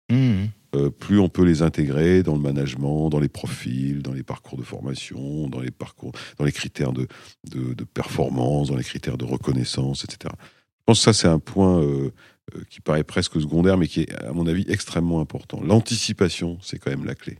mmh. 0.08 0.44
euh, 0.76 0.90
plus 0.90 1.18
on 1.18 1.28
peut 1.28 1.44
les 1.44 1.62
intégrer 1.62 2.22
dans 2.22 2.34
le 2.34 2.40
management, 2.40 3.10
dans 3.10 3.18
les 3.18 3.28
profils, 3.28 4.02
dans 4.02 4.12
les 4.12 4.22
parcours 4.22 4.56
de 4.56 4.62
formation, 4.62 5.48
dans 5.48 5.60
les 5.60 5.72
parcours, 5.72 6.12
dans 6.38 6.44
les 6.44 6.52
critères 6.52 6.92
de, 6.92 7.08
de, 7.50 7.84
performance, 7.84 8.68
dans 8.68 8.76
les 8.76 8.84
critères 8.84 9.18
de 9.18 9.24
reconnaissance, 9.24 10.04
etc. 10.04 10.32
Je 10.32 10.84
pense 10.86 10.98
que 10.98 11.04
ça, 11.04 11.12
c'est 11.12 11.28
un 11.28 11.40
point 11.40 11.80
euh, 11.80 12.12
euh, 12.54 12.62
qui 12.70 12.80
paraît 12.80 13.04
presque 13.04 13.40
secondaire, 13.40 13.76
mais 13.76 13.88
qui 13.88 14.02
est, 14.02 14.14
à 14.14 14.32
mon 14.32 14.46
avis, 14.46 14.64
extrêmement 14.68 15.20
important. 15.20 15.60
L'anticipation, 15.60 16.58
c'est 16.62 16.78
quand 16.78 16.90
même 16.90 17.04
la 17.04 17.16
clé. 17.16 17.38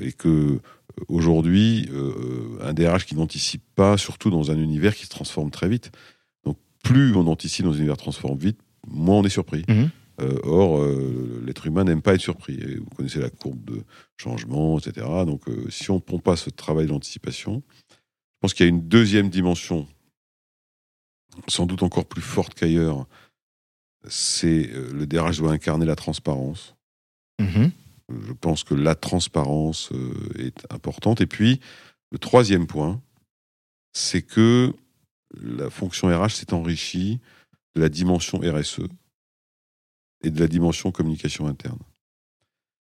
Et 0.00 0.12
que 0.12 0.60
aujourd'hui, 1.08 1.88
euh, 1.92 2.58
un 2.62 2.72
DRH 2.72 3.06
qui 3.06 3.14
n'anticipe 3.16 3.64
pas, 3.74 3.96
surtout 3.96 4.30
dans 4.30 4.50
un 4.50 4.58
univers 4.58 4.94
qui 4.94 5.04
se 5.04 5.10
transforme 5.10 5.50
très 5.50 5.68
vite. 5.68 5.90
Donc, 6.44 6.56
plus 6.82 7.14
on 7.14 7.26
anticipe 7.26 7.64
dans 7.64 7.72
un 7.72 7.78
univers 7.78 7.96
qui 7.96 8.00
se 8.00 8.04
transforme 8.04 8.38
vite, 8.38 8.58
moins 8.86 9.16
on 9.16 9.24
est 9.24 9.30
surpris. 9.30 9.64
Mhm. 9.68 9.90
Euh, 10.20 10.38
or, 10.44 10.80
euh, 10.80 11.42
l'être 11.44 11.66
humain 11.66 11.82
n'aime 11.84 12.02
pas 12.02 12.14
être 12.14 12.20
surpris. 12.20 12.56
vous 12.76 12.94
connaissez 12.96 13.18
la 13.18 13.30
courbe 13.30 13.64
de 13.64 13.82
changement, 14.16 14.78
etc. 14.78 15.06
Donc, 15.26 15.42
si 15.70 15.90
on 15.90 15.96
ne 15.96 16.00
prend 16.00 16.18
pas 16.18 16.36
ce 16.36 16.50
travail 16.50 16.86
d'anticipation, 16.86 17.62
je 17.90 18.40
pense 18.40 18.54
qu'il 18.54 18.64
y 18.64 18.68
a 18.68 18.70
une 18.70 18.86
deuxième 18.86 19.28
dimension, 19.28 19.88
sans 21.48 21.66
doute 21.66 21.82
encore 21.82 22.06
plus 22.06 22.22
forte 22.22 22.54
qu'ailleurs. 22.54 23.06
C'est 24.06 24.70
le 24.92 25.06
DRH 25.06 25.38
doit 25.38 25.52
incarner 25.52 25.86
la 25.86 25.96
transparence. 25.96 26.76
Mhm. 27.40 27.72
Je 28.10 28.32
pense 28.32 28.64
que 28.64 28.74
la 28.74 28.94
transparence 28.94 29.90
euh, 29.92 30.12
est 30.38 30.66
importante. 30.72 31.20
Et 31.20 31.26
puis, 31.26 31.60
le 32.10 32.18
troisième 32.18 32.66
point, 32.66 33.00
c'est 33.92 34.22
que 34.22 34.74
la 35.40 35.70
fonction 35.70 36.08
RH 36.08 36.30
s'est 36.30 36.52
enrichie 36.52 37.20
de 37.74 37.80
la 37.80 37.88
dimension 37.88 38.38
RSE 38.38 38.82
et 40.22 40.30
de 40.30 40.40
la 40.40 40.46
dimension 40.46 40.92
communication 40.92 41.46
interne. 41.46 41.78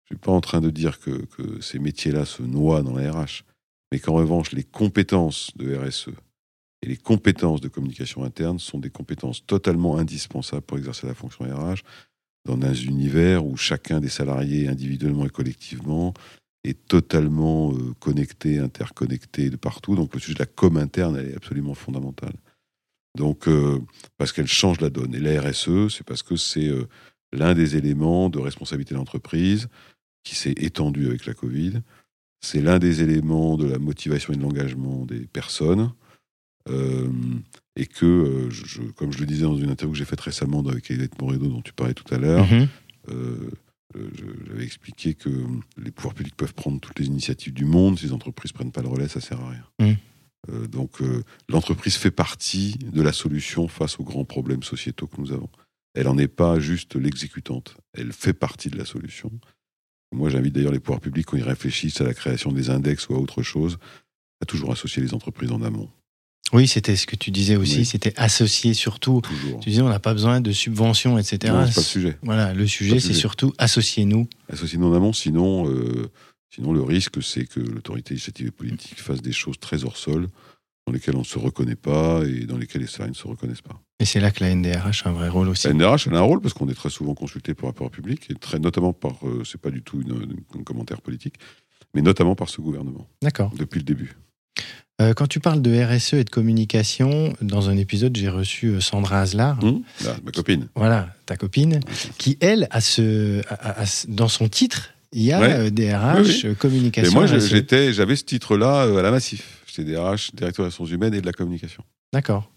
Je 0.06 0.13
ne 0.13 0.17
suis 0.17 0.26
pas 0.26 0.32
en 0.32 0.41
train 0.41 0.62
de 0.62 0.69
dire 0.69 0.99
que, 0.99 1.26
que 1.26 1.62
ces 1.62 1.80
métiers-là 1.80 2.26
se 2.26 2.43
noient 2.43 2.82
dans 2.82 2.95
la 2.95 3.12
RH, 3.12 3.43
mais 3.91 3.99
qu'en 3.99 4.13
revanche, 4.13 4.52
les 4.52 4.63
compétences 4.63 5.56
de 5.56 5.76
RSE 5.76 6.10
et 6.82 6.88
les 6.88 6.97
compétences 6.97 7.62
de 7.62 7.69
communication 7.69 8.23
interne 8.23 8.60
sont 8.60 8.80
des 8.80 8.89
compétences 8.89 9.45
totalement 9.45 9.97
indispensables 9.97 10.63
pour 10.63 10.78
exercer 10.78 11.08
la 11.08 11.13
fonction 11.13 11.45
RH 11.45 11.82
dans 12.45 12.60
un 12.62 12.73
univers 12.73 13.45
où 13.45 13.56
chacun 13.56 13.99
des 13.99 14.10
salariés, 14.10 14.67
individuellement 14.67 15.25
et 15.25 15.29
collectivement, 15.29 16.13
est 16.63 16.88
totalement 16.88 17.73
euh, 17.73 17.93
connecté, 17.99 18.60
interconnecté 18.60 19.49
de 19.49 19.56
partout. 19.56 19.95
Donc 19.95 20.13
le 20.13 20.19
sujet 20.19 20.36
de 20.36 20.39
la 20.39 20.45
com 20.45 20.77
interne 20.77 21.17
est 21.17 21.36
absolument 21.36 21.73
fondamental. 21.73 22.34
Donc, 23.17 23.47
euh, 23.47 23.79
parce 24.17 24.32
qu'elle 24.32 24.47
change 24.47 24.82
la 24.82 24.89
donne. 24.89 25.13
Et 25.13 25.19
la 25.19 25.41
RSE, 25.41 25.89
c'est 25.89 26.06
parce 26.06 26.23
que 26.23 26.36
c'est 26.36 26.67
euh, 26.67 26.88
l'un 27.32 27.53
des 27.53 27.75
éléments 27.75 28.29
de 28.29 28.39
responsabilité 28.39 28.95
de 28.95 28.99
l'entreprise 28.99 29.67
qui 30.23 30.36
s'est 30.36 30.56
étendu 30.58 31.08
avec 31.08 31.25
la 31.25 31.34
Covid. 31.34 31.82
C'est 32.41 32.62
l'un 32.62 32.79
des 32.79 33.03
éléments 33.03 33.58
de 33.58 33.67
la 33.67 33.77
motivation 33.77 34.34
et 34.34 34.38
de 34.38 34.41
l'engagement 34.41 35.06
des 35.06 35.27
personnes. 35.27 35.91
Et 37.75 37.86
que, 37.86 38.05
euh, 38.05 38.49
je, 38.49 38.81
comme 38.81 39.12
je 39.12 39.19
le 39.19 39.25
disais 39.25 39.43
dans 39.43 39.57
une 39.57 39.69
interview 39.69 39.93
que 39.93 39.97
j'ai 39.97 40.05
faite 40.05 40.21
récemment 40.21 40.59
avec 40.67 40.89
Elisabeth 40.89 41.19
Moredo, 41.19 41.47
dont 41.47 41.62
tu 41.62 41.73
parlais 41.73 41.93
tout 41.93 42.13
à 42.13 42.17
l'heure, 42.17 42.45
mhm. 42.51 42.67
euh, 43.09 43.49
j'avais 44.47 44.63
expliqué 44.63 45.13
que 45.13 45.29
les 45.77 45.91
pouvoirs 45.91 46.15
publics 46.15 46.36
peuvent 46.36 46.53
prendre 46.53 46.79
toutes 46.79 46.99
les 46.99 47.05
initiatives 47.05 47.53
du 47.53 47.65
monde, 47.65 47.99
si 47.99 48.05
les 48.05 48.13
entreprises 48.13 48.51
ne 48.53 48.57
prennent 48.57 48.71
pas 48.71 48.81
le 48.81 48.88
relais, 48.88 49.07
ça 49.07 49.21
sert 49.21 49.39
à 49.39 49.49
rien. 49.49 49.63
Mhm. 49.79 50.67
donc 50.67 50.97
l'entreprise 51.47 51.95
fait 51.95 52.12
partie 52.12 52.77
de 52.91 53.01
la 53.01 53.13
solution 53.13 53.67
face 53.67 53.99
aux 53.99 54.03
grands 54.03 54.25
problèmes 54.25 54.63
sociétaux 54.63 55.07
que 55.07 55.21
nous 55.21 55.31
avons. 55.31 55.49
Elle 55.93 56.05
n'en 56.05 56.17
est 56.17 56.27
pas 56.27 56.59
juste 56.59 56.95
l'exécutante, 56.95 57.77
elle 57.93 58.13
fait 58.13 58.33
partie 58.33 58.69
de 58.69 58.77
la 58.77 58.86
solution. 58.86 59.31
Moi, 60.12 60.29
j'invite 60.29 60.53
d'ailleurs 60.53 60.71
les 60.71 60.79
pouvoirs 60.79 61.01
publics, 61.01 61.25
quand 61.25 61.38
ils 61.38 61.43
réfléchissent 61.43 62.01
à 62.01 62.03
la 62.03 62.13
création 62.13 62.51
des 62.51 62.69
index 62.69 63.09
ou 63.09 63.15
à 63.15 63.19
autre 63.19 63.41
chose, 63.41 63.77
à 64.41 64.45
toujours 64.45 64.71
associer 64.71 65.01
les 65.01 65.13
entreprises 65.13 65.51
en 65.51 65.62
amont. 65.62 65.89
Oui, 66.51 66.67
c'était 66.67 66.95
ce 66.95 67.08
que 67.08 67.15
tu 67.15 67.32
disais 67.32 67.56
aussi, 67.56 67.86
c'était 67.86 68.13
associé 68.17 68.73
surtout. 68.73 69.21
Tu 69.62 69.69
disais, 69.69 69.82
on 69.82 69.89
n'a 69.89 69.99
pas 69.99 70.13
besoin 70.13 70.41
de 70.41 70.51
subventions, 70.51 71.17
etc. 71.17 71.53
Non, 71.53 71.65
c'est 71.65 71.73
pas 71.73 71.82
le 71.82 71.86
sujet. 71.86 72.17
Voilà, 72.21 72.53
le 72.53 72.67
sujet, 72.67 72.99
c'est 72.99 73.13
surtout 73.13 73.53
associer-nous. 73.58 74.27
Associer-nous 74.49 74.88
en 74.88 74.93
amont, 74.93 75.13
sinon, 75.13 75.67
euh, 75.69 76.12
sinon 76.53 76.73
le 76.73 76.84
risque, 76.84 77.23
c'est 77.23 77.45
que 77.45 77.60
l'autorité 77.60 78.13
législative 78.13 78.47
et 78.47 78.51
politique 78.51 78.99
fasse 78.99 79.21
des 79.21 79.32
choses 79.32 79.60
très 79.60 79.84
hors 79.84 79.97
sol, 79.97 80.27
dans 80.86 80.93
lesquelles 80.93 81.15
on 81.15 81.19
ne 81.19 81.25
se 81.25 81.39
reconnaît 81.39 81.75
pas 81.75 82.21
et 82.25 82.45
dans 82.45 82.58
lesquelles 82.58 82.82
les 82.82 82.88
salariés 82.88 83.13
ne 83.13 83.17
se 83.17 83.27
reconnaissent 83.27 83.62
pas. 83.62 83.82
Et 83.99 84.06
c'est 84.06 84.19
là 84.19 84.32
que 84.32 84.43
la 84.43 84.53
NDRH 84.53 85.03
a 85.06 85.10
un 85.10 85.13
vrai 85.13 85.29
rôle 85.29 85.47
aussi. 85.47 85.67
La 85.67 85.73
NDRH, 85.73 86.08
elle 86.08 86.15
a 86.15 86.19
un 86.19 86.23
rôle 86.23 86.41
parce 86.41 86.53
qu'on 86.53 86.67
est 86.67 86.73
très 86.73 86.89
souvent 86.89 87.15
consulté 87.15 87.53
pour 87.53 87.69
rapport 87.69 87.89
public, 87.89 88.27
et 88.29 88.36
très 88.36 88.60
notamment 88.60 88.93
par, 88.93 89.25
euh, 89.25 89.43
c'est 89.45 89.60
pas 89.60 89.71
du 89.71 89.82
tout 89.82 90.03
un 90.56 90.63
commentaire 90.63 91.01
politique, 91.01 91.36
mais 91.95 92.01
notamment 92.01 92.36
par 92.36 92.49
ce 92.49 92.62
gouvernement. 92.62 93.08
D'accord. 93.21 93.51
Depuis 93.58 93.79
le 93.79 93.86
début. 93.86 94.17
Euh, 95.01 95.13
quand 95.13 95.27
tu 95.27 95.39
parles 95.39 95.62
de 95.62 95.84
RSE 95.84 96.13
et 96.13 96.23
de 96.23 96.29
communication, 96.29 97.34
dans 97.41 97.69
un 97.69 97.77
épisode, 97.77 98.15
j'ai 98.15 98.29
reçu 98.29 98.67
euh, 98.67 98.79
Sandra 98.79 99.21
Aslar. 99.21 99.63
Mmh. 99.63 99.82
Ah, 100.06 100.15
ma 100.23 100.32
copine. 100.32 100.67
Voilà, 100.75 101.10
ta 101.25 101.36
copine, 101.36 101.79
qui, 102.19 102.38
elle, 102.41 102.67
a 102.69 102.79
ce, 102.79 103.41
dans 104.08 104.27
son 104.27 104.49
titre, 104.49 104.91
il 105.12 105.23
y 105.23 105.32
a 105.32 105.71
DRH, 105.71 106.45
euh, 106.45 106.53
communication. 106.53 107.12
Et 107.12 107.15
moi, 107.15 107.25
e. 107.25 107.39
j'étais, 107.39 107.91
j'avais 107.91 108.15
ce 108.15 108.23
titre-là 108.23 108.84
à 108.84 109.01
la 109.01 109.10
Massif. 109.10 109.63
J'étais 109.65 109.91
DRH, 109.91 110.36
directeur 110.36 110.65
des 110.65 110.69
ressources 110.69 110.91
humaines 110.91 111.15
et 111.15 111.21
de 111.21 111.25
la 111.25 111.34
communication. 111.34 111.84
D'accord. 112.12 112.51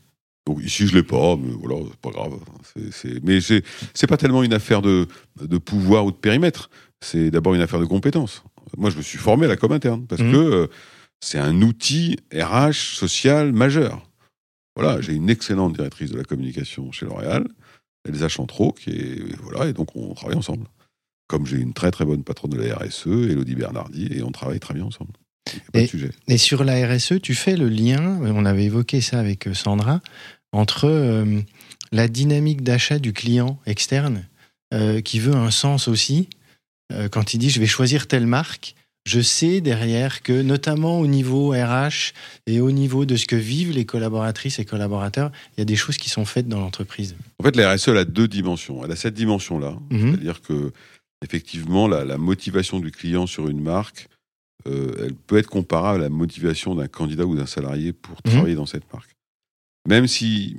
Donc 0.47 0.63
ici, 0.63 0.87
je 0.87 0.95
l'ai 0.95 1.03
pas, 1.03 1.37
mais 1.37 1.53
voilà, 1.59 1.85
c'est 1.91 2.01
pas 2.01 2.11
grave. 2.11 2.33
C'est, 2.93 3.25
mais 3.25 3.41
c'est, 3.41 3.65
c'est 3.95 4.07
pas 4.07 4.19
tellement 4.19 4.43
une 4.43 4.53
affaire 4.53 4.83
de, 4.83 5.09
de 5.41 5.59
pouvoir 5.59 6.05
ou 6.05 6.13
de 6.13 6.17
périmètre. 6.17 6.71
C'est 7.01 7.31
d'abord 7.31 7.55
une 7.55 7.63
affaire 7.63 7.81
de 7.81 7.87
compétences. 7.87 8.45
Moi, 8.77 8.91
je 8.91 8.99
me 8.99 9.03
suis 9.03 9.19
formé 9.19 9.47
à 9.47 9.49
la 9.49 9.57
com 9.57 9.73
interne 9.73 10.07
parce 10.07 10.21
mmh. 10.21 10.33
que 10.33 10.71
c'est 11.21 11.39
un 11.39 11.63
outil 11.63 12.17
RH 12.33 12.95
social 12.97 13.53
majeur. 13.53 14.09
Voilà, 14.77 15.01
j'ai 15.01 15.15
une 15.15 15.31
excellente 15.31 15.75
directrice 15.75 16.11
de 16.11 16.19
la 16.19 16.25
communication 16.25 16.93
chez 16.93 17.07
L'Oréal, 17.07 17.47
Elsa 18.07 18.29
Chantreau, 18.29 18.73
qui 18.73 18.91
est, 18.91 19.37
voilà, 19.43 19.69
et 19.69 19.73
donc 19.73 19.97
on 19.97 20.15
travaille 20.15 20.37
ensemble. 20.37 20.67
Comme 21.29 21.47
j'ai 21.47 21.57
une 21.57 21.73
très 21.73 21.91
très 21.91 22.05
bonne 22.05 22.23
patronne 22.23 22.53
de 22.53 22.61
la 22.61 22.77
RSE, 22.77 23.07
Elodie 23.07 23.57
Bernardi, 23.57 24.09
et 24.13 24.23
on 24.23 24.31
travaille 24.31 24.61
très 24.61 24.75
bien 24.75 24.85
ensemble. 24.85 25.13
Pas 25.73 25.81
et, 25.81 25.83
de 25.83 25.89
sujet. 25.89 26.11
et 26.29 26.39
sur 26.39 26.65
la 26.65 26.87
RSE, 26.87 27.21
tu 27.23 27.35
fais 27.35 27.57
le 27.57 27.69
lien, 27.69 28.19
on 28.21 28.45
avait 28.45 28.65
évoqué 28.65 29.01
ça 29.01 29.19
avec 29.19 29.47
euh, 29.47 29.55
Sandra, 29.55 30.01
entre 30.53 30.87
euh, 30.87 31.41
la 31.93 32.09
dynamique 32.09 32.63
d'achat 32.63 32.99
du 32.99 33.13
client 33.13 33.59
externe, 33.67 34.29
euh, 34.75 35.01
qui 35.01 35.21
veut 35.21 35.35
un 35.35 35.51
sens 35.51 35.89
aussi, 35.89 36.29
quand 37.11 37.35
il 37.35 37.39
dit 37.39 37.51
je 37.51 37.59
vais 37.59 37.67
choisir 37.67 38.07
telle 38.07 38.29
marque, 38.29 38.77
je 39.07 39.21
sais 39.21 39.61
derrière 39.61 40.23
que, 40.23 40.43
notamment 40.43 40.99
au 41.01 41.07
niveau 41.07 41.51
RH 41.51 42.13
et 42.47 42.61
au 42.61 42.73
niveau 42.73 43.05
de 43.07 43.17
ce 43.17 43.25
que 43.25 43.37
vivent 43.37 43.71
les 43.73 43.87
collaboratrices 43.87 44.59
et 44.59 44.65
collaborateurs, 44.65 45.31
il 45.57 45.61
y 45.61 45.63
a 45.63 45.65
des 45.65 45.77
choses 45.77 45.97
qui 45.97 46.11
sont 46.11 46.25
faites 46.25 46.49
dans 46.49 46.61
l'entreprise. 46.61 47.15
En 47.39 47.45
fait, 47.45 47.55
la 47.57 47.73
RSE 47.73 47.89
elle 47.89 47.99
a 47.99 48.05
deux 48.05 48.29
dimensions. 48.29 48.85
Elle 48.85 48.91
a 48.93 48.97
cette 48.97 49.15
dimension-là, 49.15 49.79
Mhm. 49.91 50.11
c'est-à-dire 50.11 50.43
que 50.43 50.73
effectivement, 51.25 51.89
la, 51.89 52.05
la 52.05 52.19
motivation 52.19 52.81
du 52.81 52.91
client 52.91 53.27
sur 53.27 53.49
une 53.49 53.61
marque, 53.63 54.09
euh, 54.67 54.93
elle 54.99 55.15
peut 55.15 55.39
être 55.39 55.49
comparable 55.49 56.01
à 56.01 56.03
la 56.05 56.09
motivation 56.11 56.75
d'un 56.75 56.89
candidat 56.89 57.25
ou 57.27 57.37
d'un 57.37 57.47
salarié 57.47 57.93
pour 57.93 58.17
Mhm. 58.25 58.33
travailler 58.33 58.55
dans 58.57 58.67
cette 58.67 58.93
marque. 58.93 59.11
Même 59.89 60.09
si 60.09 60.57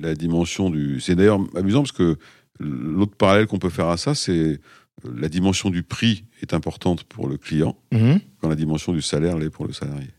la 0.00 0.14
dimension 0.14 0.70
du... 0.70 1.00
C'est 1.00 1.16
d'ailleurs 1.16 1.40
amusant 1.56 1.82
parce 1.82 1.92
que 1.92 2.16
l'autre 2.60 3.16
parallèle 3.16 3.46
qu'on 3.48 3.58
peut 3.58 3.68
faire 3.70 3.88
à 3.88 3.96
ça, 3.96 4.14
c'est 4.14 4.60
la 5.04 5.28
dimension 5.28 5.70
du 5.70 5.82
prix 5.82 6.24
est 6.42 6.54
importante 6.54 7.04
pour 7.04 7.28
le 7.28 7.36
client 7.38 7.76
Mhm. 7.92 8.20
quand 8.40 8.48
la 8.48 8.56
dimension 8.56 8.92
du 8.92 9.02
salaire 9.02 9.38
l'est 9.38 9.50
pour 9.50 9.66
le 9.66 9.72
salarié. 9.72 10.10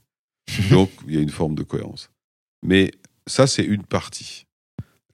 Donc, 0.72 0.90
il 1.08 1.14
y 1.16 1.18
a 1.18 1.22
une 1.22 1.30
forme 1.30 1.56
de 1.56 1.64
cohérence. 1.64 2.10
Mais 2.66 2.92
ça, 3.28 3.48
c'est 3.48 3.64
une 3.66 3.84
partie. 3.84 4.46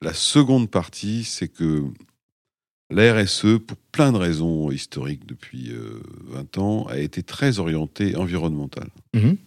La 0.01 0.13
seconde 0.13 0.69
partie, 0.69 1.23
c'est 1.23 1.47
que 1.47 1.83
la 2.91 3.13
RSE, 3.13 3.57
pour 3.65 3.77
plein 3.91 4.11
de 4.11 4.17
raisons 4.17 4.69
historiques 4.71 5.25
depuis 5.25 5.71
euh, 5.71 6.01
20 6.25 6.57
ans, 6.59 6.85
a 6.87 6.97
été 6.99 7.23
très 7.23 7.59
orientée 7.59 8.15
environnementale. 8.15 8.89
Mhm. 9.15 9.37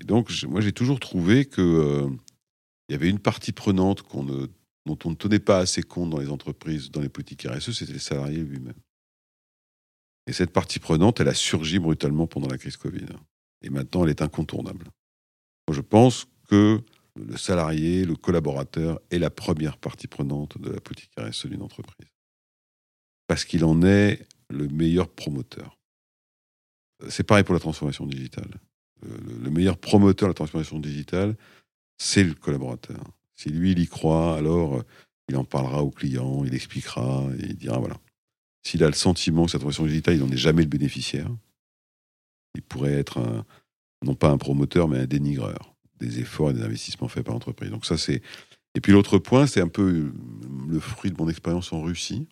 Et 0.00 0.04
donc, 0.04 0.30
moi, 0.48 0.60
j'ai 0.62 0.72
toujours 0.72 0.98
trouvé 1.00 1.44
que 1.44 1.60
euh, 1.60 2.08
y 2.88 2.94
avait 2.94 3.10
une 3.10 3.18
partie 3.18 3.52
prenante 3.52 4.02
qu'on 4.02 4.24
ne- 4.24 4.46
dont 4.86 4.98
on 5.04 5.10
ne 5.10 5.14
tenait 5.14 5.38
pas 5.38 5.58
assez 5.58 5.82
compte 5.82 6.10
dans 6.10 6.18
les 6.18 6.30
entreprises, 6.30 6.90
dans 6.90 7.00
les 7.02 7.08
politiques 7.10 7.46
RSE, 7.48 7.72
c'était 7.72 7.92
les 7.92 7.98
salariés 7.98 8.42
lui-même. 8.42 8.74
Et 10.26 10.32
cette 10.32 10.52
partie 10.52 10.78
prenante, 10.78 11.20
elle 11.20 11.28
a 11.28 11.34
surgi 11.34 11.78
brutalement 11.78 12.26
pendant 12.26 12.48
la 12.48 12.58
crise 12.58 12.76
Covid. 12.76 13.06
Et 13.62 13.70
maintenant, 13.70 14.04
elle 14.04 14.10
est 14.10 14.22
incontournable. 14.22 14.86
Je 15.70 15.80
pense 15.80 16.26
que 16.48 16.80
le 17.16 17.36
salarié, 17.36 18.04
le 18.04 18.16
collaborateur 18.16 19.00
est 19.10 19.18
la 19.18 19.30
première 19.30 19.76
partie 19.78 20.06
prenante 20.06 20.58
de 20.58 20.70
la 20.70 20.80
politique 20.80 21.10
RSE 21.18 21.46
d'une 21.46 21.62
entreprise. 21.62 22.08
Parce 23.26 23.44
qu'il 23.44 23.64
en 23.64 23.82
est 23.82 24.26
le 24.50 24.68
meilleur 24.68 25.08
promoteur. 25.08 25.78
C'est 27.08 27.24
pareil 27.24 27.44
pour 27.44 27.54
la 27.54 27.60
transformation 27.60 28.06
digitale. 28.06 28.50
Le, 29.02 29.16
le 29.42 29.50
meilleur 29.50 29.76
promoteur 29.76 30.28
de 30.28 30.30
la 30.30 30.34
transformation 30.34 30.78
digitale, 30.78 31.36
c'est 31.98 32.24
le 32.24 32.34
collaborateur. 32.34 33.02
Si 33.34 33.48
lui, 33.50 33.72
il 33.72 33.78
y 33.80 33.88
croit, 33.88 34.36
alors 34.36 34.76
euh, 34.76 34.82
il 35.28 35.36
en 35.36 35.44
parlera 35.44 35.82
au 35.82 35.90
client, 35.90 36.44
il 36.44 36.54
expliquera, 36.54 37.26
et 37.38 37.46
il 37.46 37.56
dira 37.56 37.78
voilà. 37.78 37.96
S'il 38.62 38.84
a 38.84 38.86
le 38.86 38.94
sentiment 38.94 39.46
que 39.46 39.52
cette 39.52 39.60
transformation 39.60 39.90
digitale, 39.90 40.14
il 40.14 40.20
n'en 40.20 40.30
est 40.30 40.36
jamais 40.36 40.62
le 40.62 40.68
bénéficiaire, 40.68 41.28
il 42.54 42.62
pourrait 42.62 42.92
être 42.92 43.44
non 44.04 44.14
pas 44.14 44.30
un 44.30 44.38
promoteur, 44.38 44.88
mais 44.88 44.98
un 44.98 45.06
dénigreur 45.06 45.74
des 45.98 46.20
efforts 46.20 46.50
et 46.50 46.54
des 46.54 46.62
investissements 46.62 47.08
faits 47.08 47.24
par 47.24 47.34
l'entreprise. 47.34 47.70
Et 48.74 48.80
puis 48.80 48.92
l'autre 48.92 49.18
point, 49.18 49.46
c'est 49.46 49.60
un 49.60 49.68
peu 49.68 49.82
euh, 49.82 50.12
le 50.68 50.80
fruit 50.80 51.10
de 51.10 51.16
mon 51.16 51.28
expérience 51.28 51.72
en 51.72 51.82
Russie, 51.82 52.26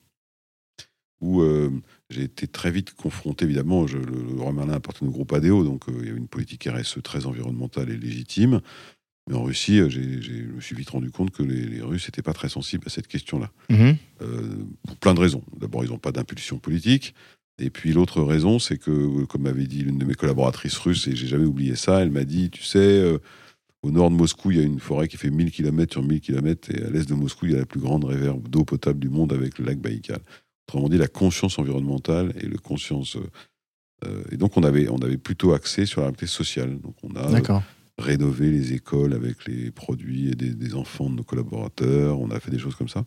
où 1.21 1.43
euh, 1.43 1.71
j'ai 2.09 2.23
été 2.23 2.47
très 2.47 2.71
vite 2.71 2.95
confronté, 2.95 3.45
évidemment, 3.45 3.87
je, 3.87 3.99
le, 3.99 4.05
le 4.05 4.35
Leroy 4.37 4.53
Merlin 4.53 4.75
appartenait 4.75 5.09
au 5.09 5.13
groupe 5.13 5.33
ADO, 5.33 5.65
donc 5.65 5.89
euh, 5.89 5.97
il 6.01 6.07
y 6.07 6.09
avait 6.09 6.19
une 6.19 6.29
politique 6.29 6.67
RSE 6.67 7.03
très 7.03 7.27
environnementale 7.27 7.91
et 7.91 7.97
légitime. 7.97 8.61
Mais 9.31 9.37
en 9.37 9.45
Russie, 9.45 9.79
euh, 9.79 9.89
j'ai- 9.89 10.21
je 10.21 10.33
me 10.55 10.61
suis 10.61 10.75
vite 10.77 10.91
rendu 10.91 11.11
compte 11.11 11.31
que 11.31 11.43
les, 11.43 11.65
les 11.65 11.81
Russes 11.81 12.07
n'étaient 12.09 12.21
pas 12.23 12.33
très 12.33 12.49
sensibles 12.49 12.85
à 12.87 12.91
cette 12.91 13.07
question-là. 13.07 13.51
Mhm. 13.71 13.97
Euh, 14.23 14.43
pour 14.87 14.97
plein 14.97 15.15
de 15.15 15.21
raisons. 15.21 15.43
D'abord, 15.59 15.85
ils 15.85 15.91
n'ont 15.91 15.99
pas 15.99 16.13
d'impulsion 16.13 16.59
politique. 16.59 17.15
Et 17.63 17.71
puis 17.71 17.93
l'autre 17.93 18.23
raison, 18.23 18.59
c'est 18.59 18.77
que, 18.79 18.91
euh, 18.91 19.27
comme 19.27 19.43
m'avait 19.43 19.67
dit 19.67 19.83
l'une 19.83 19.99
de 19.99 20.05
mes 20.05 20.15
collaboratrices 20.15 20.77
russes, 20.79 21.07
et 21.07 21.15
j'ai 21.15 21.27
jamais 21.29 21.45
oublié 21.47 21.77
ça, 21.77 22.01
elle 22.01 22.11
m'a 22.11 22.25
dit, 22.25 22.51
tu 22.51 22.63
sais, 22.65 22.79
euh, 22.79 23.19
au 23.83 23.91
nord 23.91 24.11
de 24.11 24.17
Moscou, 24.17 24.51
il 24.51 24.57
y 24.59 24.61
a 24.61 24.65
une 24.65 24.81
forêt 24.81 25.09
qui 25.09 25.17
fait 25.17 25.31
1000 25.31 25.51
km 25.53 25.93
sur 25.93 26.03
1000 26.03 26.21
km, 26.21 26.71
et 26.75 26.83
à 26.85 26.91
l'est 26.91 27.09
de 27.09 27.15
Moscou, 27.15 27.47
il 27.47 27.53
y 27.53 27.55
a 27.55 27.59
la 27.59 27.67
plus 27.67 27.81
grande 27.81 28.05
réserve 28.05 28.43
d'eau 28.49 28.65
potable 28.65 28.99
du 28.99 29.09
monde 29.09 29.33
avec 29.33 29.59
le 29.59 29.65
lac 29.67 29.79
Baïkal. 29.79 30.21
Autrement 30.69 30.89
dit, 30.89 30.99
la 30.99 31.09
conscience 31.09 31.59
environnementale 31.59 32.33
et 32.41 32.47
le 32.47 32.59
conscience... 32.59 33.17
euh, 34.05 34.23
et 34.33 34.37
donc, 34.39 34.57
on 34.57 34.63
avait, 34.63 34.89
on 34.89 34.99
avait 34.99 35.19
plutôt 35.19 35.53
axé 35.53 35.85
sur 35.87 36.01
la 36.01 36.07
réalité 36.07 36.27
sociale. 36.27 36.79
Donc, 36.81 36.95
on 37.03 37.15
a 37.17 37.31
D'accord. 37.31 37.63
Rénover 38.01 38.51
les 38.51 38.73
écoles 38.73 39.13
avec 39.15 39.47
les 39.47 39.71
produits 39.71 40.29
et 40.29 40.35
des, 40.35 40.55
des 40.55 40.75
enfants 40.75 41.09
de 41.11 41.17
nos 41.17 41.25
collaborateurs. 41.25 42.21
On 42.21 42.31
a 42.31 42.41
fait 42.41 42.51
des 42.51 42.59
choses 42.59 42.75
comme 42.75 42.89
ça. 42.89 43.05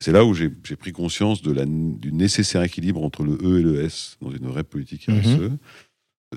C'est 0.00 0.12
là 0.12 0.24
où 0.24 0.34
j'ai 0.34 0.50
pris 0.50 0.92
conscience 0.92 1.40
de 1.42 1.52
la, 1.52 1.64
du 1.64 2.12
nécessaire 2.12 2.62
équilibre 2.62 3.02
entre 3.02 3.24
le 3.24 3.38
E 3.42 3.58
et 3.58 3.62
le 3.62 3.80
S 3.82 4.16
dans 4.20 4.30
une 4.30 4.46
vraie 4.46 4.64
politique 4.64 5.08
Mhm. 5.08 5.20
RSE. 5.20 5.40
Euh, 5.40 5.50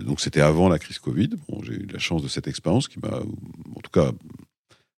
Donc 0.04 0.22
c'était 0.22 0.42
avant 0.42 0.70
la 0.70 0.80
crise 0.80 1.00
Covid. 1.00 1.30
Bon, 1.48 1.62
j'ai 1.64 1.74
eu 1.74 1.88
la 1.92 2.00
chance 2.00 2.22
de 2.24 2.28
cette 2.30 2.48
expérience 2.48 2.88
qui 2.88 3.00
m'a, 3.00 3.20
en 3.20 3.82
tout 3.84 3.92
cas, 3.92 4.12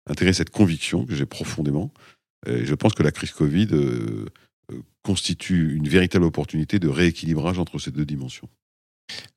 intégré 0.07 0.33
cette 0.33 0.49
conviction 0.51 1.05
que 1.05 1.15
j'ai 1.15 1.25
profondément. 1.25 1.91
Et 2.45 2.65
je 2.65 2.75
pense 2.75 2.93
que 2.93 3.03
la 3.03 3.11
crise 3.11 3.31
Covid 3.31 3.67
euh, 3.71 4.25
euh, 4.71 4.81
constitue 5.03 5.75
une 5.75 5.87
véritable 5.87 6.25
opportunité 6.25 6.77
de 6.79 6.87
rééquilibrage 6.87 7.57
entre 7.59 7.79
ces 7.79 7.91
deux 7.91 8.05
dimensions. 8.05 8.49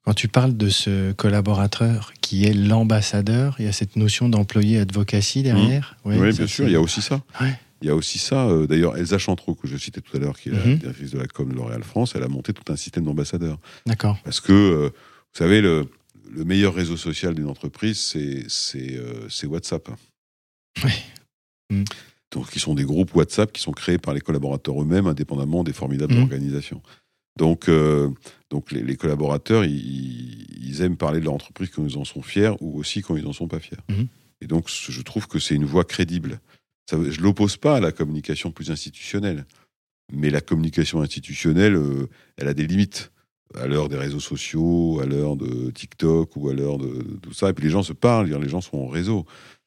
Quand 0.05 0.15
tu 0.15 0.29
parles 0.29 0.57
de 0.57 0.69
ce 0.69 1.13
collaborateur 1.13 2.13
qui 2.21 2.45
est 2.45 2.53
l'ambassadeur, 2.53 3.57
il 3.59 3.65
y 3.65 3.69
a 3.69 3.73
cette 3.73 3.97
notion 3.97 4.29
d'employé 4.29 4.79
advocacy 4.79 5.43
derrière. 5.43 5.97
Ouais, 6.05 6.19
oui, 6.19 6.33
bien 6.33 6.47
sûr, 6.47 6.67
il 6.67 6.73
y 6.73 6.77
a 6.77 6.81
aussi 6.81 7.01
ça. 7.03 7.23
Ouais. 7.41 7.59
Il 7.83 7.89
y 7.89 7.91
a 7.91 7.95
aussi 7.95 8.19
ça. 8.19 8.47
euh, 8.47 8.67
D'ailleurs, 8.67 8.97
Elsa 8.97 9.19
Chantreau, 9.19 9.55
que 9.55 9.67
je 9.69 9.77
citais 9.77 10.01
tout 10.01 10.17
à 10.17 10.21
l'heure, 10.21 10.39
qui 10.39 10.49
est 10.49 10.53
la 10.53 10.65
Mhm. 10.65 10.77
directrice 10.79 11.11
de 11.11 11.19
la 11.19 11.27
com 11.27 11.49
de 11.51 11.55
L'Oréal 11.55 11.83
France, 11.83 12.13
elle 12.15 12.23
a 12.23 12.29
monté 12.29 12.53
tout 12.53 12.71
un 12.73 12.77
système 12.77 13.05
d'ambassadeurs. 13.05 13.59
D'accord. 13.87 14.19
Parce 14.25 14.41
que, 14.41 14.53
euh, 14.53 14.89
vous 14.89 15.39
savez, 15.39 15.61
le, 15.61 15.87
le 16.31 16.45
meilleur 16.45 16.75
réseau 16.75 16.97
social 16.97 17.35
d'une 17.35 17.49
entreprise, 17.49 17.99
c'est 17.99 18.45
c'est, 18.49 18.97
euh, 18.97 19.29
c'est 19.29 19.47
WhatsApp. 19.47 19.89
Oui. 20.85 20.93
Mhm. 21.71 21.85
Donc, 22.33 22.51
qui 22.51 22.59
sont 22.59 22.75
des 22.75 22.85
groupes 22.85 23.15
WhatsApp 23.15 23.53
qui 23.53 23.61
sont 23.63 23.73
créés 23.73 23.99
par 23.99 24.13
les 24.15 24.21
collaborateurs 24.21 24.81
eux-mêmes, 24.83 25.07
indépendamment 25.07 25.63
des 25.63 25.73
formidables 25.73 26.15
Mhm. 26.15 26.23
organisations. 26.23 26.83
Donc, 27.37 27.68
euh, 27.68 28.11
donc 28.51 28.70
les, 28.70 28.83
les 28.83 28.97
collaborateurs, 28.97 29.64
ils, 29.64 30.47
ils 30.62 30.83
aiment 30.83 30.97
parler 30.97 31.20
de 31.20 31.25
leur 31.25 31.35
entreprise 31.35 31.70
quand 31.70 31.87
ils 31.87 31.99
en 31.99 32.05
sont 32.05 32.23
fiers 32.23 32.53
ou 32.61 32.79
aussi 32.79 33.03
quand 33.03 33.16
ils 33.16 33.25
n'en 33.25 33.33
sont 33.33 33.49
pas 33.49 33.61
fiers. 33.61 33.79
Mhm. 33.88 34.09
Et 34.40 34.47
donc, 34.47 34.68
je 34.68 35.03
trouve 35.03 35.27
que 35.27 35.38
c'est 35.38 35.55
une 35.55 35.64
voie 35.64 35.85
crédible. 35.85 36.40
Ça, 36.88 36.99
je 37.03 37.18
ne 37.18 37.25
l'oppose 37.25 37.57
pas 37.57 37.77
à 37.77 37.81
la 37.81 37.92
communication 37.92 38.51
plus 38.51 38.70
institutionnelle. 38.70 39.47
Mais 40.12 40.29
la 40.31 40.42
communication 40.42 41.01
institutionnelle, 41.01 41.77
euh, 41.77 42.09
elle 42.37 42.49
a 42.49 42.55
des 42.55 42.66
limites. 42.66 43.11
À 43.55 43.68
l'heure 43.68 43.88
des 43.88 43.97
réseaux 43.97 44.20
sociaux, 44.20 44.99
à 45.01 45.07
l'heure 45.07 45.37
de 45.37 45.70
TikTok 45.70 46.35
ou 46.35 46.49
à 46.49 46.55
l'heure 46.55 46.77
de, 46.77 46.88
de 46.88 47.16
tout 47.23 47.33
ça. 47.33 47.51
Et 47.51 47.53
puis 47.53 47.64
les 47.64 47.70
gens 47.70 47.85
se 47.85 47.92
parlent, 47.92 48.29
les 48.29 48.49
gens 48.49 48.61
sont 48.61 48.79
en 48.79 48.88
réseau. 48.88 49.27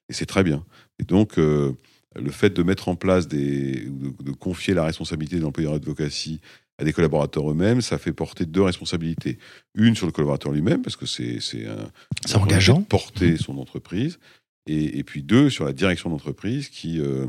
Et 0.10 0.13
c'est 0.13 0.25
très 0.25 0.43
bien. 0.43 0.65
Et 0.99 1.06
donc, 1.06 1.39
euh, 1.39 1.71
le 2.15 2.32
fait 2.32 2.49
de 2.49 2.63
mettre 2.63 2.89
en 2.89 2.95
place 2.95 3.27
des. 3.27 3.88
ou 3.88 4.12
de, 4.12 4.23
de 4.23 4.32
confier 4.32 4.73
la 4.73 4.84
responsabilité 4.84 5.38
de 5.38 5.41
l'employeur 5.41 5.73
advocacy 5.73 6.41
à 6.80 6.84
des 6.84 6.94
collaborateurs 6.94 7.50
eux-mêmes, 7.50 7.82
ça 7.82 7.98
fait 7.98 8.13
porter 8.13 8.46
deux 8.46 8.62
responsabilités. 8.62 9.40
Une 9.76 9.96
sur 9.96 10.06
le 10.06 10.12
collaborateur 10.12 10.52
lui-même, 10.52 10.82
parce 10.82 10.96
que 10.96 11.06
c'est 11.06 11.38
un. 11.66 11.92
C'est 12.26 12.36
engageant. 12.38 12.82
de 12.82 12.86
Porter 12.86 13.38
son 13.38 13.58
entreprise. 13.58 14.20
Et, 14.68 15.00
et 15.00 15.04
puis 15.04 15.24
deux, 15.24 15.50
sur 15.50 15.63
la 15.66 15.74
direction 15.74 16.10
d'entreprise 16.10 16.70
qui, 16.70 17.00
euh, 17.00 17.26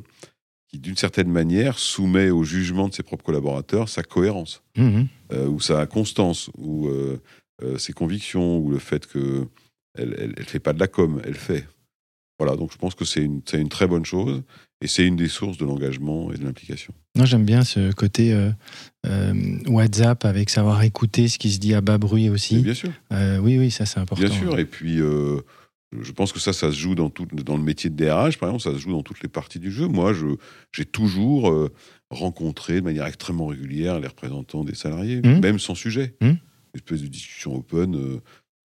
qui 0.69 0.79
d'une 0.79 0.97
certaine 0.97 1.31
manière, 1.31 1.79
soumet 1.79 2.31
au 2.31 2.43
jugement 2.45 2.89
de 2.89 2.95
ses 2.95 3.03
propres 3.03 3.25
collaborateurs 3.25 3.89
sa 3.89 4.03
cohérence, 4.03 4.63
Mhm. 4.77 5.07
euh, 5.33 5.47
ou 5.47 5.61
sa 5.61 5.87
constance, 5.87 6.51
ou 6.59 6.89
euh, 6.89 7.19
ses 7.79 7.93
convictions, 7.93 8.59
ou 8.59 8.71
le 8.71 8.79
fait 8.79 9.07
que 9.07 9.47
elle, 9.97 10.15
elle, 10.19 10.35
elle 10.37 10.45
fait 10.45 10.61
pas 10.61 10.73
de 10.73 10.79
la 10.81 10.87
com, 10.89 11.21
elle 11.25 11.35
fait. 11.35 11.67
Voilà, 12.38 12.57
donc 12.57 12.72
je 12.72 12.79
pense 12.79 12.94
que 12.94 13.05
c'est 13.05 13.22
une, 13.22 13.40
une 13.55 13.68
très 13.68 13.87
bonne 13.88 14.05
chose, 14.05 14.42
et 14.81 14.87
c'est 14.87 15.05
une 15.05 15.16
des 15.16 15.27
sources 15.29 15.59
de 15.59 15.64
l'engagement 15.64 16.33
et 16.33 16.37
de 16.38 16.44
l'implication. 16.44 16.94
Non, 17.16 17.24
j'aime 17.24 17.44
bien 17.44 17.64
ce 17.64 17.90
côté 17.92 18.33
euh, 18.33 18.51
euh, 19.07 19.59
WhatsApp 19.66 20.24
avec 20.24 20.48
savoir 20.51 20.83
écouter 20.85 21.27
ce 21.27 21.37
qui 21.38 21.51
se 21.51 21.59
dit 21.59 21.74
à 21.74 21.81
bas 21.81 21.98
bruit 21.98 22.24
Mais 22.24 22.31
aussi. 22.31 22.59
bien 22.61 22.74
sûr. 22.74 22.90
Euh, 23.12 23.38
oui, 23.38 23.59
oui, 23.59 23.72
ça 23.72 23.87
c'est 23.87 23.98
important. 23.98 24.24
Bien 24.24 24.33
sûr, 24.33 24.57
et 24.59 24.66
puis 24.66 24.98
je 24.98 26.12
pense 26.12 26.33
que 26.33 26.38
ça, 26.38 26.53
ça 26.53 26.70
se 26.70 26.77
joue 26.77 26.94
dans, 26.94 27.11
tout, 27.11 27.27
dans 27.27 27.57
le 27.57 27.62
métier 27.62 27.90
de 27.90 27.96
DRH, 27.96 28.38
par 28.38 28.51
exemple, 28.51 28.62
ça 28.62 28.72
se 28.72 28.79
joue 28.79 28.92
dans 28.92 29.03
toutes 29.03 29.22
les 29.22 29.29
parties 29.29 29.59
du 29.59 29.72
jeu. 29.72 29.88
Moi, 29.88 30.12
je, 30.12 30.27
j'ai 30.70 30.85
toujours 30.85 31.53
rencontré 32.11 32.74
de 32.77 32.85
manière 32.85 33.07
extrêmement 33.07 33.46
régulière 33.46 33.98
les 33.98 34.07
représentants 34.09 34.64
des 34.64 34.74
salariés, 34.74 35.20
Mhm. 35.24 35.40
même 35.40 35.59
sans 35.59 35.74
sujet. 35.74 36.14
Mhm. 36.20 36.29
Une 36.31 36.38
espèce 36.74 37.03
de 37.03 37.09
discussion 37.09 37.57
open. 37.57 38.20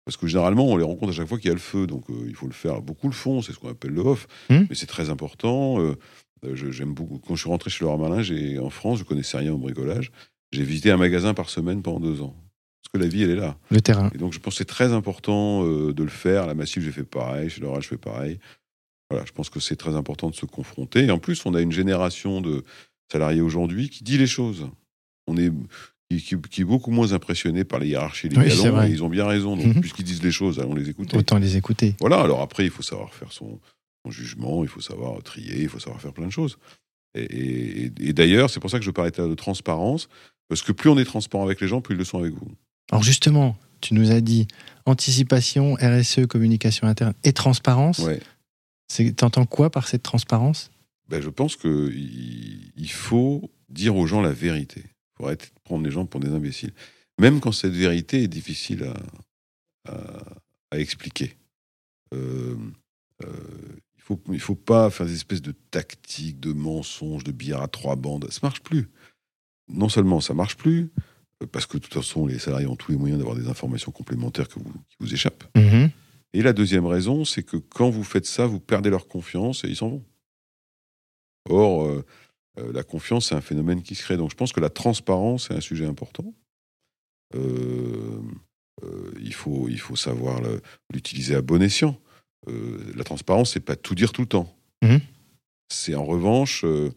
Parce 0.05 0.17
que 0.17 0.27
généralement, 0.27 0.65
on 0.67 0.77
les 0.77 0.83
rencontre 0.83 1.11
à 1.11 1.15
chaque 1.15 1.27
fois 1.27 1.37
qu'il 1.37 1.47
y 1.47 1.51
a 1.51 1.53
le 1.53 1.59
feu, 1.59 1.87
donc 1.87 2.09
euh, 2.09 2.25
il 2.27 2.35
faut 2.35 2.47
le 2.47 2.53
faire. 2.53 2.81
Beaucoup 2.81 3.07
le 3.07 3.13
font, 3.13 3.41
c'est 3.41 3.53
ce 3.53 3.59
qu'on 3.59 3.69
appelle 3.69 3.91
le 3.91 4.01
off, 4.01 4.27
Mhm. 4.49 4.67
mais 4.69 4.75
c'est 4.75 4.85
très 4.87 5.09
important. 5.09 5.79
euh, 5.81 5.95
euh, 6.45 6.55
j'aime 6.71 6.93
beaucoup. 6.93 7.19
Quand 7.19 7.35
je 7.35 7.41
suis 7.41 7.49
rentré 7.49 7.69
chez 7.69 7.85
Laurent 7.85 7.97
Merlin, 7.97 8.59
en 8.61 8.69
France, 8.69 8.99
je 8.99 9.03
connaissais 9.05 9.37
rien 9.37 9.53
au 9.53 9.57
bricolage. 9.57 10.11
J'ai 10.51 10.63
visité 10.63 10.91
un 10.91 10.97
magasin 10.97 11.33
par 11.33 11.49
semaine 11.49 11.81
pendant 11.81 11.99
deux 12.01 12.21
ans. 12.21 12.35
Parce 12.83 12.91
que 12.93 12.97
la 12.99 13.07
vie, 13.07 13.23
elle 13.23 13.29
est 13.31 13.35
là. 13.35 13.57
Le 13.71 13.79
terrain. 13.79 14.09
Et 14.13 14.17
donc, 14.17 14.33
je 14.33 14.39
pense 14.39 14.55
que 14.55 14.57
c'est 14.57 14.65
très 14.65 14.91
important 14.91 15.65
euh, 15.65 15.93
de 15.93 16.03
le 16.03 16.09
faire. 16.09 16.45
La 16.47 16.53
Massive, 16.53 16.83
j'ai 16.83 16.91
fait 16.91 17.05
pareil. 17.05 17.49
Chez 17.49 17.61
L'Oral, 17.61 17.81
je 17.81 17.87
fais 17.87 17.97
pareil. 17.97 18.39
Voilà, 19.09 19.25
je 19.25 19.31
pense 19.31 19.49
que 19.49 19.59
c'est 19.61 19.77
très 19.77 19.95
important 19.95 20.29
de 20.29 20.35
se 20.35 20.45
confronter. 20.45 21.05
Et 21.05 21.11
en 21.11 21.17
plus, 21.17 21.45
on 21.45 21.53
a 21.53 21.61
une 21.61 21.71
génération 21.71 22.41
de 22.41 22.63
salariés 23.11 23.41
aujourd'hui 23.41 23.89
qui 23.89 24.03
dit 24.03 24.17
les 24.17 24.27
choses. 24.27 24.67
On 25.27 25.37
est, 25.37 25.51
qui, 26.17 26.21
qui- 26.37 26.41
qui 26.49 26.61
est 26.61 26.65
beaucoup 26.65 26.91
moins 26.91 27.13
impressionné 27.13 27.63
par 27.63 27.79
les 27.79 27.87
hiérarchies 27.89 28.29
des 28.29 28.37
Oui, 28.37 28.47
galons, 28.49 28.81
et 28.83 28.89
ils 28.89 29.03
ont 29.03 29.09
bien 29.09 29.25
raison. 29.25 29.55
Donc, 29.57 29.65
Mhm. 29.67 29.81
puisqu'ils 29.81 30.05
disent 30.05 30.23
les 30.23 30.31
choses, 30.31 30.59
allons 30.59 30.75
les 30.75 30.89
écouter. 30.89 31.17
Autant 31.17 31.37
les 31.39 31.57
écouter. 31.57 31.95
Voilà, 31.99 32.21
alors 32.21 32.41
après, 32.41 32.65
il 32.65 32.69
faut 32.71 32.81
savoir 32.83 33.13
faire 33.13 33.31
son, 33.31 33.59
son 34.05 34.11
jugement, 34.11 34.63
il 34.63 34.69
faut 34.69 34.81
savoir 34.81 35.21
trier, 35.23 35.61
il 35.61 35.69
faut 35.69 35.79
savoir 35.79 36.01
faire 36.01 36.13
plein 36.13 36.27
de 36.27 36.31
choses. 36.31 36.57
Et, 37.15 37.23
et- 37.23 37.91
et 38.01 38.13
d'ailleurs, 38.13 38.49
c'est 38.49 38.59
pour 38.59 38.69
ça 38.69 38.79
que 38.79 38.85
je 38.85 38.91
parlais 38.91 39.11
de 39.11 39.35
transparence, 39.35 40.09
parce 40.49 40.61
que 40.61 40.71
plus 40.71 40.89
on 40.89 40.97
est 40.97 41.05
transparent 41.05 41.43
avec 41.45 41.61
les 41.61 41.67
gens, 41.67 41.79
plus 41.81 41.95
ils 41.95 41.97
le 41.99 42.03
sont 42.05 42.19
avec 42.19 42.33
vous. 42.33 42.51
Alors 42.91 43.03
justement, 43.03 43.55
tu 43.81 43.93
nous 43.93 44.11
as 44.11 44.21
dit 44.21 44.47
anticipation, 44.85 45.75
RSE, 45.75 46.25
communication 46.27 46.87
interne 46.87 47.13
et 47.23 47.33
transparence. 47.33 47.99
Ouais. 47.99 48.19
T'entends 49.15 49.45
quoi 49.45 49.69
par 49.71 49.87
cette 49.87 50.03
transparence? 50.03 50.69
Ben, 51.09 51.21
je 51.21 51.29
pense 51.29 51.55
qu'il 51.55 52.71
il 52.77 52.91
faut 52.91 53.49
dire 53.69 53.95
aux 53.95 54.05
gens 54.07 54.21
la 54.21 54.31
vérité. 54.33 54.83
Il 55.13 55.17
faut 55.17 55.25
arrêter 55.27 55.47
de 55.47 55.59
prendre 55.63 55.83
les 55.85 55.91
gens 55.91 56.05
pour 56.05 56.19
des 56.19 56.29
imbéciles. 56.29 56.73
Même 57.19 57.39
quand 57.39 57.51
cette 57.51 57.73
vérité 57.73 58.23
est 58.23 58.27
difficile 58.27 58.83
à, 59.85 59.91
à- 59.91 60.23
à 60.71 60.79
expliquer. 60.79 61.35
Euh, 62.13 62.55
euh, 63.23 63.27
il 63.95 64.01
faut, 64.01 64.19
il 64.31 64.39
faut 64.39 64.55
pas 64.55 64.89
faire 64.89 65.05
des 65.05 65.13
espèces 65.13 65.41
de 65.41 65.51
tactiques, 65.71 66.39
de 66.39 66.51
mensonges, 66.51 67.23
de 67.23 67.31
billard 67.31 67.61
à 67.61 67.67
trois 67.67 67.95
bandes. 67.95 68.27
Ça 68.31 68.39
marche 68.43 68.61
plus. 68.61 68.89
Non 69.69 69.87
seulement 69.89 70.19
ça 70.19 70.33
marche 70.33 70.57
plus, 70.57 70.91
euh, 71.41 71.45
parce 71.47 71.65
que 71.67 71.77
de 71.77 71.83
toute 71.83 71.93
façon, 71.93 72.25
les 72.25 72.39
salariés 72.39 72.67
ont 72.67 72.75
tous 72.75 72.91
les 72.91 72.97
moyens 72.97 73.19
d'avoir 73.19 73.37
des 73.37 73.47
informations 73.47 73.91
complémentaires 73.91 74.47
que 74.49 74.59
vous- 74.59 74.73
qui 74.89 74.95
vous 74.99 75.13
échappent. 75.13 75.45
Mhm. 75.55 75.89
Et 76.33 76.41
la 76.41 76.53
deuxième 76.53 76.87
raison, 76.87 77.23
c'est 77.23 77.43
que 77.43 77.57
quand 77.57 77.91
vous 77.91 78.03
faites 78.03 78.25
ça, 78.25 78.47
vous 78.47 78.59
perdez 78.59 78.89
leur 78.89 79.07
confiance 79.07 79.63
et 79.63 79.67
ils 79.69 79.75
s'en 79.75 79.89
vont. 79.89 80.05
Or, 81.49 81.85
euh, 81.85 82.05
la 82.57 82.83
confiance, 82.83 83.29
c'est 83.29 83.35
un 83.35 83.41
phénomène 83.41 83.81
qui 83.81 83.95
se 83.95 84.03
crée. 84.03 84.17
Donc 84.17 84.29
je 84.31 84.35
pense 84.35 84.53
que 84.53 84.59
la 84.59 84.69
transparence 84.69 85.49
est 85.49 85.55
un 85.55 85.61
sujet 85.61 85.85
important. 85.85 86.33
Euh, 87.35 88.21
euh, 88.83 89.11
il, 89.19 89.33
faut, 89.33 89.67
il 89.69 89.79
faut 89.79 89.95
savoir 89.95 90.41
l'utiliser 90.91 91.35
à 91.35 91.41
bon 91.41 91.61
escient. 91.61 91.99
Euh, 92.47 92.91
la 92.95 93.03
transparence, 93.03 93.53
c'est 93.53 93.59
pas 93.59 93.75
tout 93.75 93.95
dire 93.95 94.11
tout 94.11 94.21
le 94.21 94.27
temps. 94.27 94.55
Mhm. 94.83 94.99
C'est 95.69 95.95
en 95.95 96.05
revanche 96.05 96.65
euh, 96.65 96.91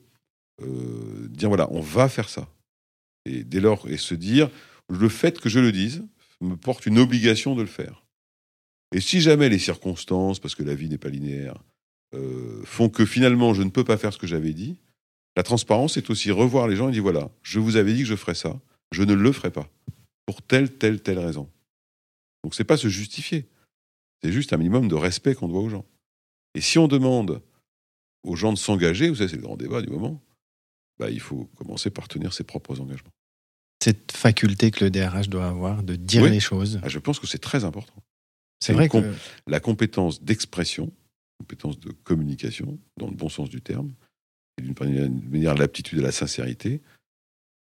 euh, 0.63 1.29
dire 1.29 1.49
voilà, 1.49 1.69
on 1.71 1.81
va 1.81 2.09
faire 2.09 2.29
ça. 2.29 2.49
Et 3.25 3.45
dès 3.45 3.61
lors, 3.61 3.89
et 3.89 3.97
se 3.97 4.15
dire 4.15 4.51
le 4.89 5.09
fait 5.09 5.41
que 5.41 5.49
je 5.49 5.59
le 5.59 5.73
dise 5.73 6.05
me 6.41 6.57
porte 6.57 6.87
une 6.87 6.99
obligation 6.99 7.55
de 7.55 7.63
le 7.63 7.69
faire. 7.69 8.05
Et 8.93 9.01
si 9.01 9.21
jamais 9.21 9.49
les 9.49 9.59
circonstances, 9.59 10.39
parce 10.39 10.55
que 10.55 10.63
la 10.63 10.75
vie 10.75 10.89
n'est 10.89 10.99
pas 10.99 11.09
linéaire, 11.09 11.63
euh, 12.15 12.63
font 12.65 12.89
que 12.89 13.05
finalement 13.05 13.53
je 13.53 13.63
ne 13.63 13.71
peux 13.71 13.85
pas 13.85 13.97
faire 13.97 14.13
ce 14.13 14.19
que 14.19 14.27
j'avais 14.27 14.53
dit, 14.53 14.77
la 15.37 15.43
transparence 15.43 15.95
c'est 15.95 16.11
aussi 16.11 16.31
revoir 16.31 16.69
les 16.69 16.77
gens 16.77 16.89
et 16.89 16.93
dire 16.93 17.03
voilà, 17.03 17.31
je 17.43 17.61
vous 17.61 17.77
avais 17.77 17.93
dit 17.95 18.01
que 18.01 18.09
je 18.09 18.17
ferais 18.17 18.35
ça, 18.35 18.59
je 18.93 19.03
ne 19.03 19.15
le 19.15 19.33
ferai 19.33 19.51
pas 19.51 19.69
pour 20.27 20.43
telle 20.43 20.73
telle 20.73 21.01
telle 21.03 21.19
raison. 21.19 21.51
Donc 22.43 22.55
c'est 22.55 22.65
pas 22.65 22.77
se 22.77 22.89
justifier, 22.89 23.49
c'est 24.23 24.33
juste 24.33 24.53
un 24.53 24.57
minimum 24.57 24.89
de 24.89 24.95
respect 24.95 25.35
qu'on 25.35 25.49
doit 25.49 25.61
aux 25.61 25.69
gens. 25.69 25.85
Et 26.55 26.61
si 26.61 26.79
on 26.79 26.89
demande 26.89 27.43
aux 28.23 28.37
gens 28.37 28.53
de 28.53 28.59
s'engager, 28.59 29.09
vous 29.09 29.17
savez 29.17 29.29
c'est 29.29 29.37
le 29.37 29.43
grand 29.43 29.57
débat 29.57 29.83
du 29.83 29.91
moment, 29.91 30.23
bah, 30.99 31.11
il 31.11 31.21
faut 31.21 31.45
commencer 31.57 31.91
par 31.91 32.09
tenir 32.09 32.33
ses 32.33 32.45
propres 32.45 32.81
engagements. 32.81 33.11
Cette 33.83 34.13
faculté 34.13 34.71
que 34.71 34.85
le 34.85 34.91
DRH 34.91 35.29
doit 35.29 35.47
avoir 35.47 35.83
de 35.83 35.97
dire 35.97 36.23
Oui. 36.23 36.31
les 36.31 36.41
choses. 36.41 36.81
Ah, 36.83 36.89
je 36.89 36.99
pense 36.99 37.21
que 37.21 37.27
c'est 37.27 37.39
très 37.39 37.65
important. 37.65 38.03
C'est 38.61 38.73
vrai 38.73 38.89
que 38.89 39.13
la 39.47 39.61
compétence 39.61 40.23
d'expression, 40.23 40.91
compétence 41.39 41.79
de 41.79 41.91
communication, 41.93 42.79
dans 42.97 43.09
le 43.09 43.15
bon 43.15 43.29
sens 43.29 43.51
du 43.51 43.61
terme, 43.61 43.93
d'une 44.63 44.75
manière- 45.33 45.55
l'aptitude 45.55 45.99
à 46.01 46.03
la 46.03 46.13
sincérité, 46.13 46.81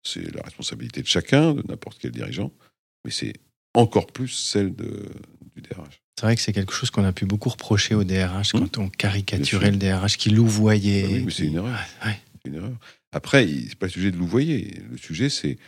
c'est 0.02 0.34
la 0.34 0.42
responsabilité 0.42 1.02
de 1.02 1.06
chacun, 1.06 1.54
de 1.54 1.62
n'importe 1.68 1.98
quel 2.00 2.12
dirigeant, 2.12 2.52
mais 3.04 3.10
c'est 3.10 3.34
encore 3.74 4.06
plus 4.06 4.28
celle 4.28 4.74
de, 4.74 5.06
du 5.54 5.60
DRH. 5.62 6.00
c'est 6.18 6.26
vrai 6.26 6.34
que 6.36 6.42
c'est 6.42 6.52
quelque 6.52 6.72
chose 6.72 6.90
qu'on 6.90 7.04
a 7.04 7.12
pu 7.12 7.26
beaucoup 7.26 7.48
reprocher 7.50 7.94
au 7.94 8.04
DRH 8.04 8.54
Mhm. 8.54 8.60
quand 8.60 8.78
on 8.78 8.88
caricaturait 8.88 9.70
le 9.70 9.76
DRH 9.76 10.16
qui 10.16 10.30
louvoyait. 10.30 11.04
Ah 11.04 11.12
oui, 11.12 11.22
mais 11.24 11.30
c'est 11.30 11.44
une 11.46 11.56
erreur. 11.56 11.78
Ouais, 12.02 12.08
ouais. 12.08 12.18
C'est 12.42 12.48
une 12.50 12.54
erreur. 12.56 12.76
Après, 13.12 13.46
il- 13.48 13.68
c'est 13.68 13.78
pas 13.78 13.86
le 13.86 13.92
sujet 13.92 14.10
de 14.10 14.16
louvoyer. 14.16 14.80
Le 14.90 14.96
sujet, 14.96 15.28
c'est 15.28 15.58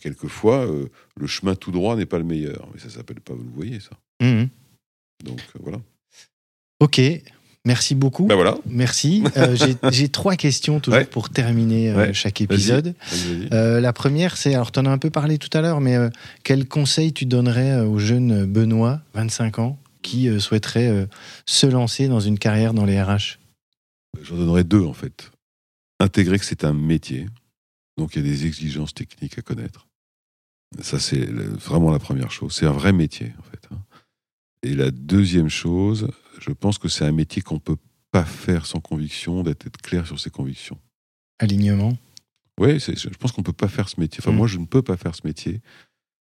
quelquefois 0.00 0.66
euh, 0.66 0.88
le 1.16 1.26
chemin 1.26 1.54
tout 1.54 1.70
droit 1.70 1.96
n'est 1.96 2.06
pas 2.06 2.18
le 2.18 2.24
meilleur, 2.24 2.68
mais 2.72 2.80
ça 2.80 2.88
s'appelle 2.90 3.20
pas 3.20 3.34
louvoyer 3.34 3.78
ça. 3.80 3.90
Mhm. 4.22 4.48
Donc 5.24 5.40
euh, 5.56 5.58
voilà. 5.60 5.80
Ok, 6.80 7.00
merci 7.64 7.94
beaucoup. 7.94 8.26
Ben 8.26 8.34
voilà. 8.34 8.56
Merci. 8.66 9.22
Euh, 9.36 9.56
j'ai- 9.90 10.08
trois 10.08 10.36
questions 10.36 10.80
toujours 10.80 10.98
Ouais. 11.00 11.04
pour 11.06 11.30
terminer 11.30 11.90
euh, 11.90 11.96
Ouais. 11.96 12.14
chaque 12.14 12.40
épisode. 12.40 12.94
Euh, 13.52 13.80
la 13.80 13.92
première, 13.92 14.36
c'est, 14.36 14.54
alors 14.54 14.72
tu 14.72 14.78
en 14.80 14.86
as 14.86 14.90
un 14.90 14.98
peu 14.98 15.10
parlé 15.10 15.38
tout 15.38 15.50
à 15.56 15.60
l'heure, 15.60 15.80
mais 15.80 15.96
euh, 15.96 16.10
quel 16.44 16.66
conseil 16.68 17.12
tu 17.12 17.26
donnerais 17.26 17.72
euh, 17.72 17.84
au 17.86 17.98
jeune 17.98 18.44
Benoît, 18.46 19.00
25 19.14 19.58
ans, 19.58 19.78
qui 20.02 20.28
euh, 20.28 20.38
souhaiterait 20.40 20.88
euh, 20.88 21.06
se 21.46 21.66
lancer 21.66 22.08
dans 22.08 22.20
une 22.20 22.38
carrière 22.38 22.74
dans 22.74 22.84
les 22.84 23.00
RH 23.00 23.38
J'en 24.22 24.36
donnerai 24.36 24.64
deux 24.64 24.82
en 24.84 24.92
fait. 24.92 25.30
Intégrer 26.00 26.38
que 26.38 26.44
c'est 26.44 26.64
un 26.64 26.72
métier, 26.72 27.26
donc 27.96 28.14
il 28.16 28.24
y 28.24 28.28
a 28.28 28.28
des 28.30 28.44
exigences 28.46 28.92
techniques 28.92 29.38
à 29.38 29.42
connaître. 29.42 29.86
Ça 30.80 30.98
c'est 30.98 31.24
vraiment 31.26 31.90
la 31.92 31.98
première 31.98 32.30
chose. 32.30 32.52
C'est 32.54 32.66
un 32.66 32.72
vrai 32.72 32.92
métier 32.92 33.32
en 33.38 33.42
fait. 33.42 33.60
hein. 33.72 33.78
Et 34.64 34.74
la 34.74 34.90
deuxième 34.90 35.48
chose, 35.48 36.08
je 36.38 36.50
pense 36.52 36.78
que 36.78 36.88
c'est 36.88 37.04
un 37.04 37.12
métier 37.12 37.42
qu'on 37.42 37.58
peut 37.58 37.76
pas 38.10 38.24
faire 38.24 38.66
sans 38.66 38.80
conviction, 38.80 39.42
d'être 39.42 39.66
être 39.66 39.80
clair 39.80 40.06
sur 40.06 40.20
ses 40.20 40.30
convictions. 40.30 40.78
Alignement 41.38 41.96
Oui, 42.60 42.78
je 42.78 43.08
pense 43.18 43.32
qu'on 43.32 43.42
peut 43.42 43.52
pas 43.54 43.68
faire 43.68 43.88
ce 43.88 43.98
métier. 43.98 44.18
Enfin, 44.20 44.32
Mm. 44.32 44.36
moi, 44.36 44.46
je 44.46 44.58
ne 44.58 44.66
peux 44.66 44.82
pas 44.82 44.96
faire 44.96 45.14
ce 45.14 45.26
métier 45.26 45.60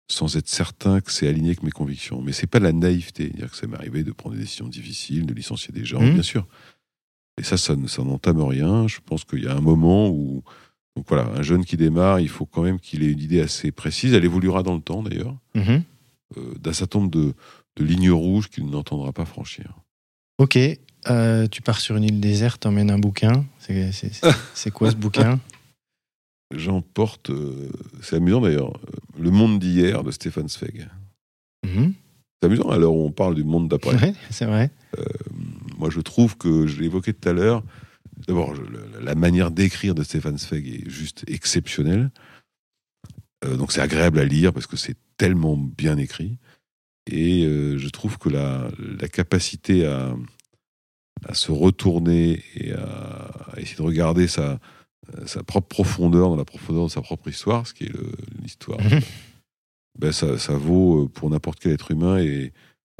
sans 0.09 0.35
être 0.37 0.47
certain 0.49 1.01
que 1.01 1.11
c'est 1.11 1.27
aligné 1.27 1.49
avec 1.49 1.63
mes 1.63 1.71
convictions. 1.71 2.21
Mais 2.21 2.31
c'est 2.33 2.47
pas 2.47 2.59
de 2.59 2.63
la 2.65 2.71
naïveté, 2.73 3.29
dire 3.29 3.49
que 3.51 3.57
ça 3.57 3.67
m'est 3.67 3.75
arrivé 3.77 4.03
de 4.03 4.11
prendre 4.11 4.35
des 4.35 4.41
décisions 4.41 4.67
difficiles, 4.67 5.25
de 5.25 5.33
licencier 5.33 5.73
des 5.73 5.85
gens, 5.85 6.01
Mm. 6.01 6.13
bien 6.13 6.23
sûr. 6.23 6.47
Et 7.39 7.43
ça, 7.43 7.57
ça, 7.57 7.75
ne- 7.75 7.87
ça 7.87 8.03
n'entame 8.03 8.41
rien. 8.41 8.87
Je 8.87 8.99
pense 9.05 9.23
qu'il 9.25 9.43
y 9.43 9.47
a 9.47 9.55
un 9.55 9.61
moment 9.61 10.09
où, 10.09 10.43
donc 10.95 11.07
voilà, 11.09 11.27
un 11.29 11.41
jeune 11.41 11.65
qui 11.65 11.77
démarre, 11.77 12.19
il 12.19 12.29
faut 12.29 12.45
quand 12.45 12.61
même 12.63 12.79
qu'il 12.79 13.03
ait 13.03 13.11
une 13.11 13.19
idée 13.19 13.41
assez 13.41 13.71
précise. 13.71 14.13
Elle 14.13 14.25
évoluera 14.25 14.61
dans 14.63 14.75
le 14.75 14.81
temps, 14.81 15.03
d'ailleurs, 15.03 15.35
Mhm. 15.55 15.83
euh, 16.37 16.53
d'un 16.59 16.73
certain 16.73 16.99
nombre 16.99 17.11
de, 17.11 17.33
de 17.75 17.83
lignes 17.83 18.11
rouges 18.11 18.49
qu'il 18.49 18.65
n'entendra 18.67 19.11
pas 19.13 19.25
franchir. 19.25 19.73
Ok, 20.43 20.59
euh, 21.09 21.47
tu 21.47 21.61
pars 21.61 21.79
sur 21.79 21.95
une 21.95 22.03
île 22.03 22.19
déserte, 22.19 22.63
t'emmènes 22.63 22.91
un 22.91 22.99
bouquin. 22.99 23.45
C'est- 23.59 24.11
quoi 24.73 24.91
ce 24.91 24.95
bouquin? 24.97 25.39
J'emporte, 26.53 27.29
euh, 27.29 27.69
c'est 28.01 28.17
amusant 28.17 28.41
d'ailleurs, 28.41 28.75
euh, 28.75 29.21
Le 29.21 29.31
monde 29.31 29.57
d'hier 29.59 30.03
de 30.03 30.11
Stéphane 30.11 30.49
Zweig. 30.49 30.89
Mhm. 31.65 31.93
C'est 32.41 32.47
amusant 32.47 32.69
à 32.69 32.77
l'heure 32.77 32.93
où 32.93 33.05
on 33.05 33.11
parle 33.11 33.35
du 33.35 33.45
monde 33.45 33.69
d'après. 33.69 33.95
Ouais, 33.95 34.13
C'est 34.31 34.43
vrai. 34.45 34.69
Moi, 35.77 35.89
je 35.89 36.01
trouve 36.01 36.37
que, 36.37 36.67
je 36.67 36.77
l'ai 36.81 36.87
évoqué 36.87 37.13
tout 37.13 37.29
à 37.29 37.31
l'heure, 37.31 37.63
d'abord, 38.27 38.53
la, 39.01 39.15
manière 39.15 39.49
d'écrire 39.49 39.95
de 39.95 40.03
Stéphane 40.03 40.37
Zweig 40.37 40.67
est 40.67 40.89
juste 40.89 41.23
exceptionnelle. 41.27 42.11
Euh, 43.45 43.55
donc, 43.55 43.71
c'est 43.71 43.81
agréable 43.81 44.19
à 44.19 44.25
lire 44.25 44.51
parce 44.51 44.67
que 44.67 44.75
c'est 44.75 44.97
tellement 45.15 45.55
bien 45.55 45.97
écrit. 45.97 46.37
Et 47.11 47.43
euh, 47.45 47.77
je 47.77 47.89
trouve 47.89 48.17
que 48.17 48.29
la, 48.29 48.69
la 48.99 49.07
capacité 49.07 49.85
à, 49.85 50.15
à 51.25 51.33
se 51.33 51.51
retourner 51.51 52.41
et 52.55 52.71
à, 52.73 53.49
à 53.53 53.59
essayer 53.59 53.77
de 53.77 53.81
regarder 53.81 54.27
sa, 54.27 54.59
sa 55.25 55.43
propre 55.43 55.67
profondeur 55.67 56.29
dans 56.29 56.35
la 56.37 56.45
profondeur 56.45 56.85
de 56.85 56.91
sa 56.91 57.01
propre 57.01 57.27
histoire, 57.29 57.67
ce 57.67 57.73
qui 57.73 57.85
est 57.85 57.91
l'histoire, 58.41 58.79
Mhm. 58.81 59.01
ben 59.99 60.11
ça, 60.11 60.37
ça 60.37 60.53
vaut 60.57 61.03
euh, 61.03 61.07
pour 61.07 61.29
n'importe 61.29 61.59
quel 61.59 61.73
être 61.73 61.91
humain. 61.91 62.17
Et 62.19 62.51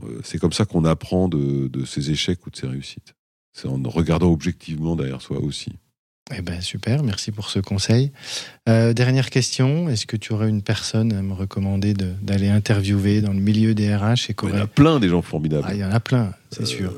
euh, 0.04 0.20
c'est 0.24 0.38
comme 0.38 0.54
ça 0.54 0.66
qu'on 0.66 0.86
apprend 0.86 1.28
de, 1.30 1.68
de 1.68 1.86
ses 1.86 2.12
échecs 2.12 2.46
ou 2.46 2.50
de 2.50 2.56
ses 2.58 2.68
réussites. 2.68 3.16
C'est 3.56 3.68
en 3.68 3.82
regardant 3.84 4.32
objectivement 4.32 4.96
derrière 4.96 5.22
soi 5.22 5.40
aussi. 5.40 5.72
Eh 6.32 6.42
ben 6.42 6.62
super, 6.62 7.04
merci 7.04 7.32
pour 7.32 7.50
ce 7.50 7.60
conseil. 7.60 8.12
Euh, 8.70 8.94
dernière 8.94 9.30
question, 9.30 9.90
est-ce 9.90 10.06
que 10.06 10.16
tu 10.16 10.32
aurais 10.32 10.48
une 10.50 10.62
personne 10.62 11.12
à 11.12 11.22
me 11.22 11.34
recommander 11.34 11.94
de- 11.94 12.14
d'aller 12.22 12.48
interviewer 12.48 13.20
dans 13.20 13.34
le 13.34 13.40
milieu 13.42 13.76
des 13.76 13.94
RH 13.94 14.30
et 14.30 14.36
Il 14.44 14.50
y 14.50 14.54
en 14.54 14.58
a 14.62 14.68
plein 14.68 15.00
des 15.02 15.10
gens 15.10 15.22
formidables. 15.22 15.66
Ah, 15.68 15.74
il 15.74 15.82
y 15.82 15.84
en 15.84 15.92
a 15.92 16.00
plein, 16.00 16.34
c'est 16.50 16.62
Euh, 16.62 16.66
sûr. 16.66 16.94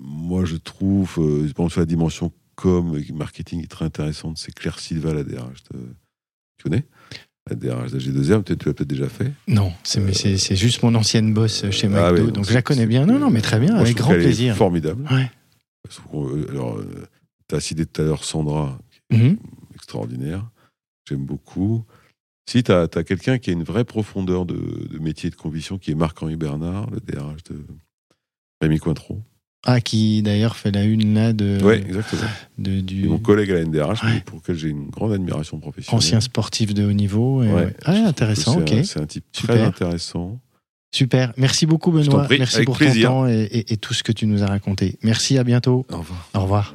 Moi, 0.00 0.46
je 0.46 0.56
trouve, 0.56 1.12
euh, 1.18 1.46
je 1.46 1.52
pense 1.52 1.74
que 1.74 1.80
la 1.80 1.86
dimension 1.86 2.32
com 2.54 2.96
et 2.98 3.12
marketing 3.12 3.62
est 3.62 3.66
très 3.70 3.84
intéressante. 3.84 4.38
C'est 4.38 4.52
Claire 4.54 4.78
Silva, 4.78 5.12
la 5.12 5.24
DRH. 5.24 5.62
de- 5.72 5.94
Tu 6.56 6.62
connais? 6.70 6.84
La 7.50 7.56
DRH 7.56 7.90
de 7.92 7.98
G2R, 7.98 8.42
peut-être 8.42 8.60
tu 8.60 8.68
l'as 8.68 8.74
peut-être 8.74 8.88
déjà 8.88 9.08
fait. 9.10 9.30
Non, 9.46 9.74
c'est 9.82 10.00
mais 10.00 10.14
c'est- 10.14 10.38
c'est 10.38 10.56
juste 10.56 10.82
mon 10.82 10.94
ancienne 10.94 11.34
boss 11.34 11.70
chez 11.70 11.86
Ah 11.88 12.10
McDo, 12.12 12.24
ouais, 12.26 12.32
donc 12.32 12.46
je 12.48 12.54
la 12.54 12.62
connais 12.62 12.86
bien. 12.86 13.04
Non, 13.04 13.18
non, 13.18 13.28
mais 13.30 13.42
très 13.42 13.60
bien, 13.60 13.72
Moi, 13.72 13.80
avec 13.82 13.96
grand 13.98 14.14
plaisir. 14.14 14.56
formidable. 14.56 15.02
Ouais. 15.12 15.30
Euh, 16.14 16.46
Alors, 16.50 16.78
tu 17.48 17.54
as 17.54 17.60
cité 17.60 17.86
tout 17.86 18.02
à 18.02 18.04
l'heure 18.04 18.24
Sandra, 18.24 18.78
qui 19.10 19.16
est 19.16 19.18
Mhm. 19.18 19.36
extraordinaire. 19.74 20.44
J'aime 21.08 21.24
beaucoup. 21.24 21.84
Si 22.48 22.62
tu 22.62 22.72
as, 22.72 22.86
quelqu'un 22.88 23.38
qui 23.38 23.50
a 23.50 23.52
une 23.52 23.64
vraie 23.64 23.84
profondeur 23.84 24.44
de, 24.46 24.54
de 24.90 24.98
métier 24.98 25.28
et 25.28 25.30
de 25.30 25.36
conviction, 25.36 25.78
qui 25.78 25.90
est 25.90 25.94
Marc-Henri 25.94 26.36
Bernard, 26.36 26.90
le 26.90 27.00
DRH 27.00 27.42
de 27.44 27.64
Rémi 28.60 28.78
Cointreau. 28.78 29.22
Ah, 29.66 29.80
qui 29.80 30.20
d'ailleurs 30.20 30.56
fait 30.56 30.70
la 30.70 30.84
une 30.84 31.14
là 31.14 31.32
de, 31.32 31.58
Ouais, 31.62 31.78
exactement. 31.78 32.20
de- 32.58 32.70
Et 32.72 32.82
du 32.82 33.08
mon 33.08 33.18
collègue 33.18 33.50
à 33.50 33.54
la 33.54 33.60
NDRH, 33.64 34.04
Ouais. 34.04 34.20
pour 34.26 34.36
lequel 34.38 34.56
j'ai 34.56 34.68
une 34.68 34.90
grande 34.90 35.12
admiration 35.12 35.58
professionnelle. 35.58 35.96
ancien 35.96 36.20
sportif 36.20 36.74
de 36.74 36.84
haut 36.84 36.92
niveau. 36.92 37.42
et 37.42 37.50
Ouais. 37.50 37.74
Ah, 37.86 37.92
intéressant, 38.06 38.58
ok. 38.60 38.72
un- 38.72 38.82
C'est 38.84 39.00
un 39.00 39.06
type 39.06 39.24
Super. 39.32 39.54
très 39.56 39.64
intéressant. 39.64 40.38
Super. 40.94 41.32
Merci 41.38 41.64
beaucoup, 41.64 41.90
Benoît. 41.92 42.24
prie, 42.24 42.38
Merci 42.38 42.64
pour 42.64 42.76
plaisir. 42.76 43.08
ton 43.08 43.14
temps 43.22 43.26
et, 43.26 43.42
et- 43.44 43.72
et 43.72 43.76
tout 43.78 43.94
ce 43.94 44.02
que 44.02 44.12
tu 44.12 44.26
nous 44.26 44.42
as 44.42 44.46
raconté. 44.48 44.98
Merci, 45.02 45.38
à 45.38 45.44
bientôt. 45.44 45.86
Au 45.90 45.96
revoir. 45.98 46.28
Au 46.34 46.40
revoir. 46.40 46.74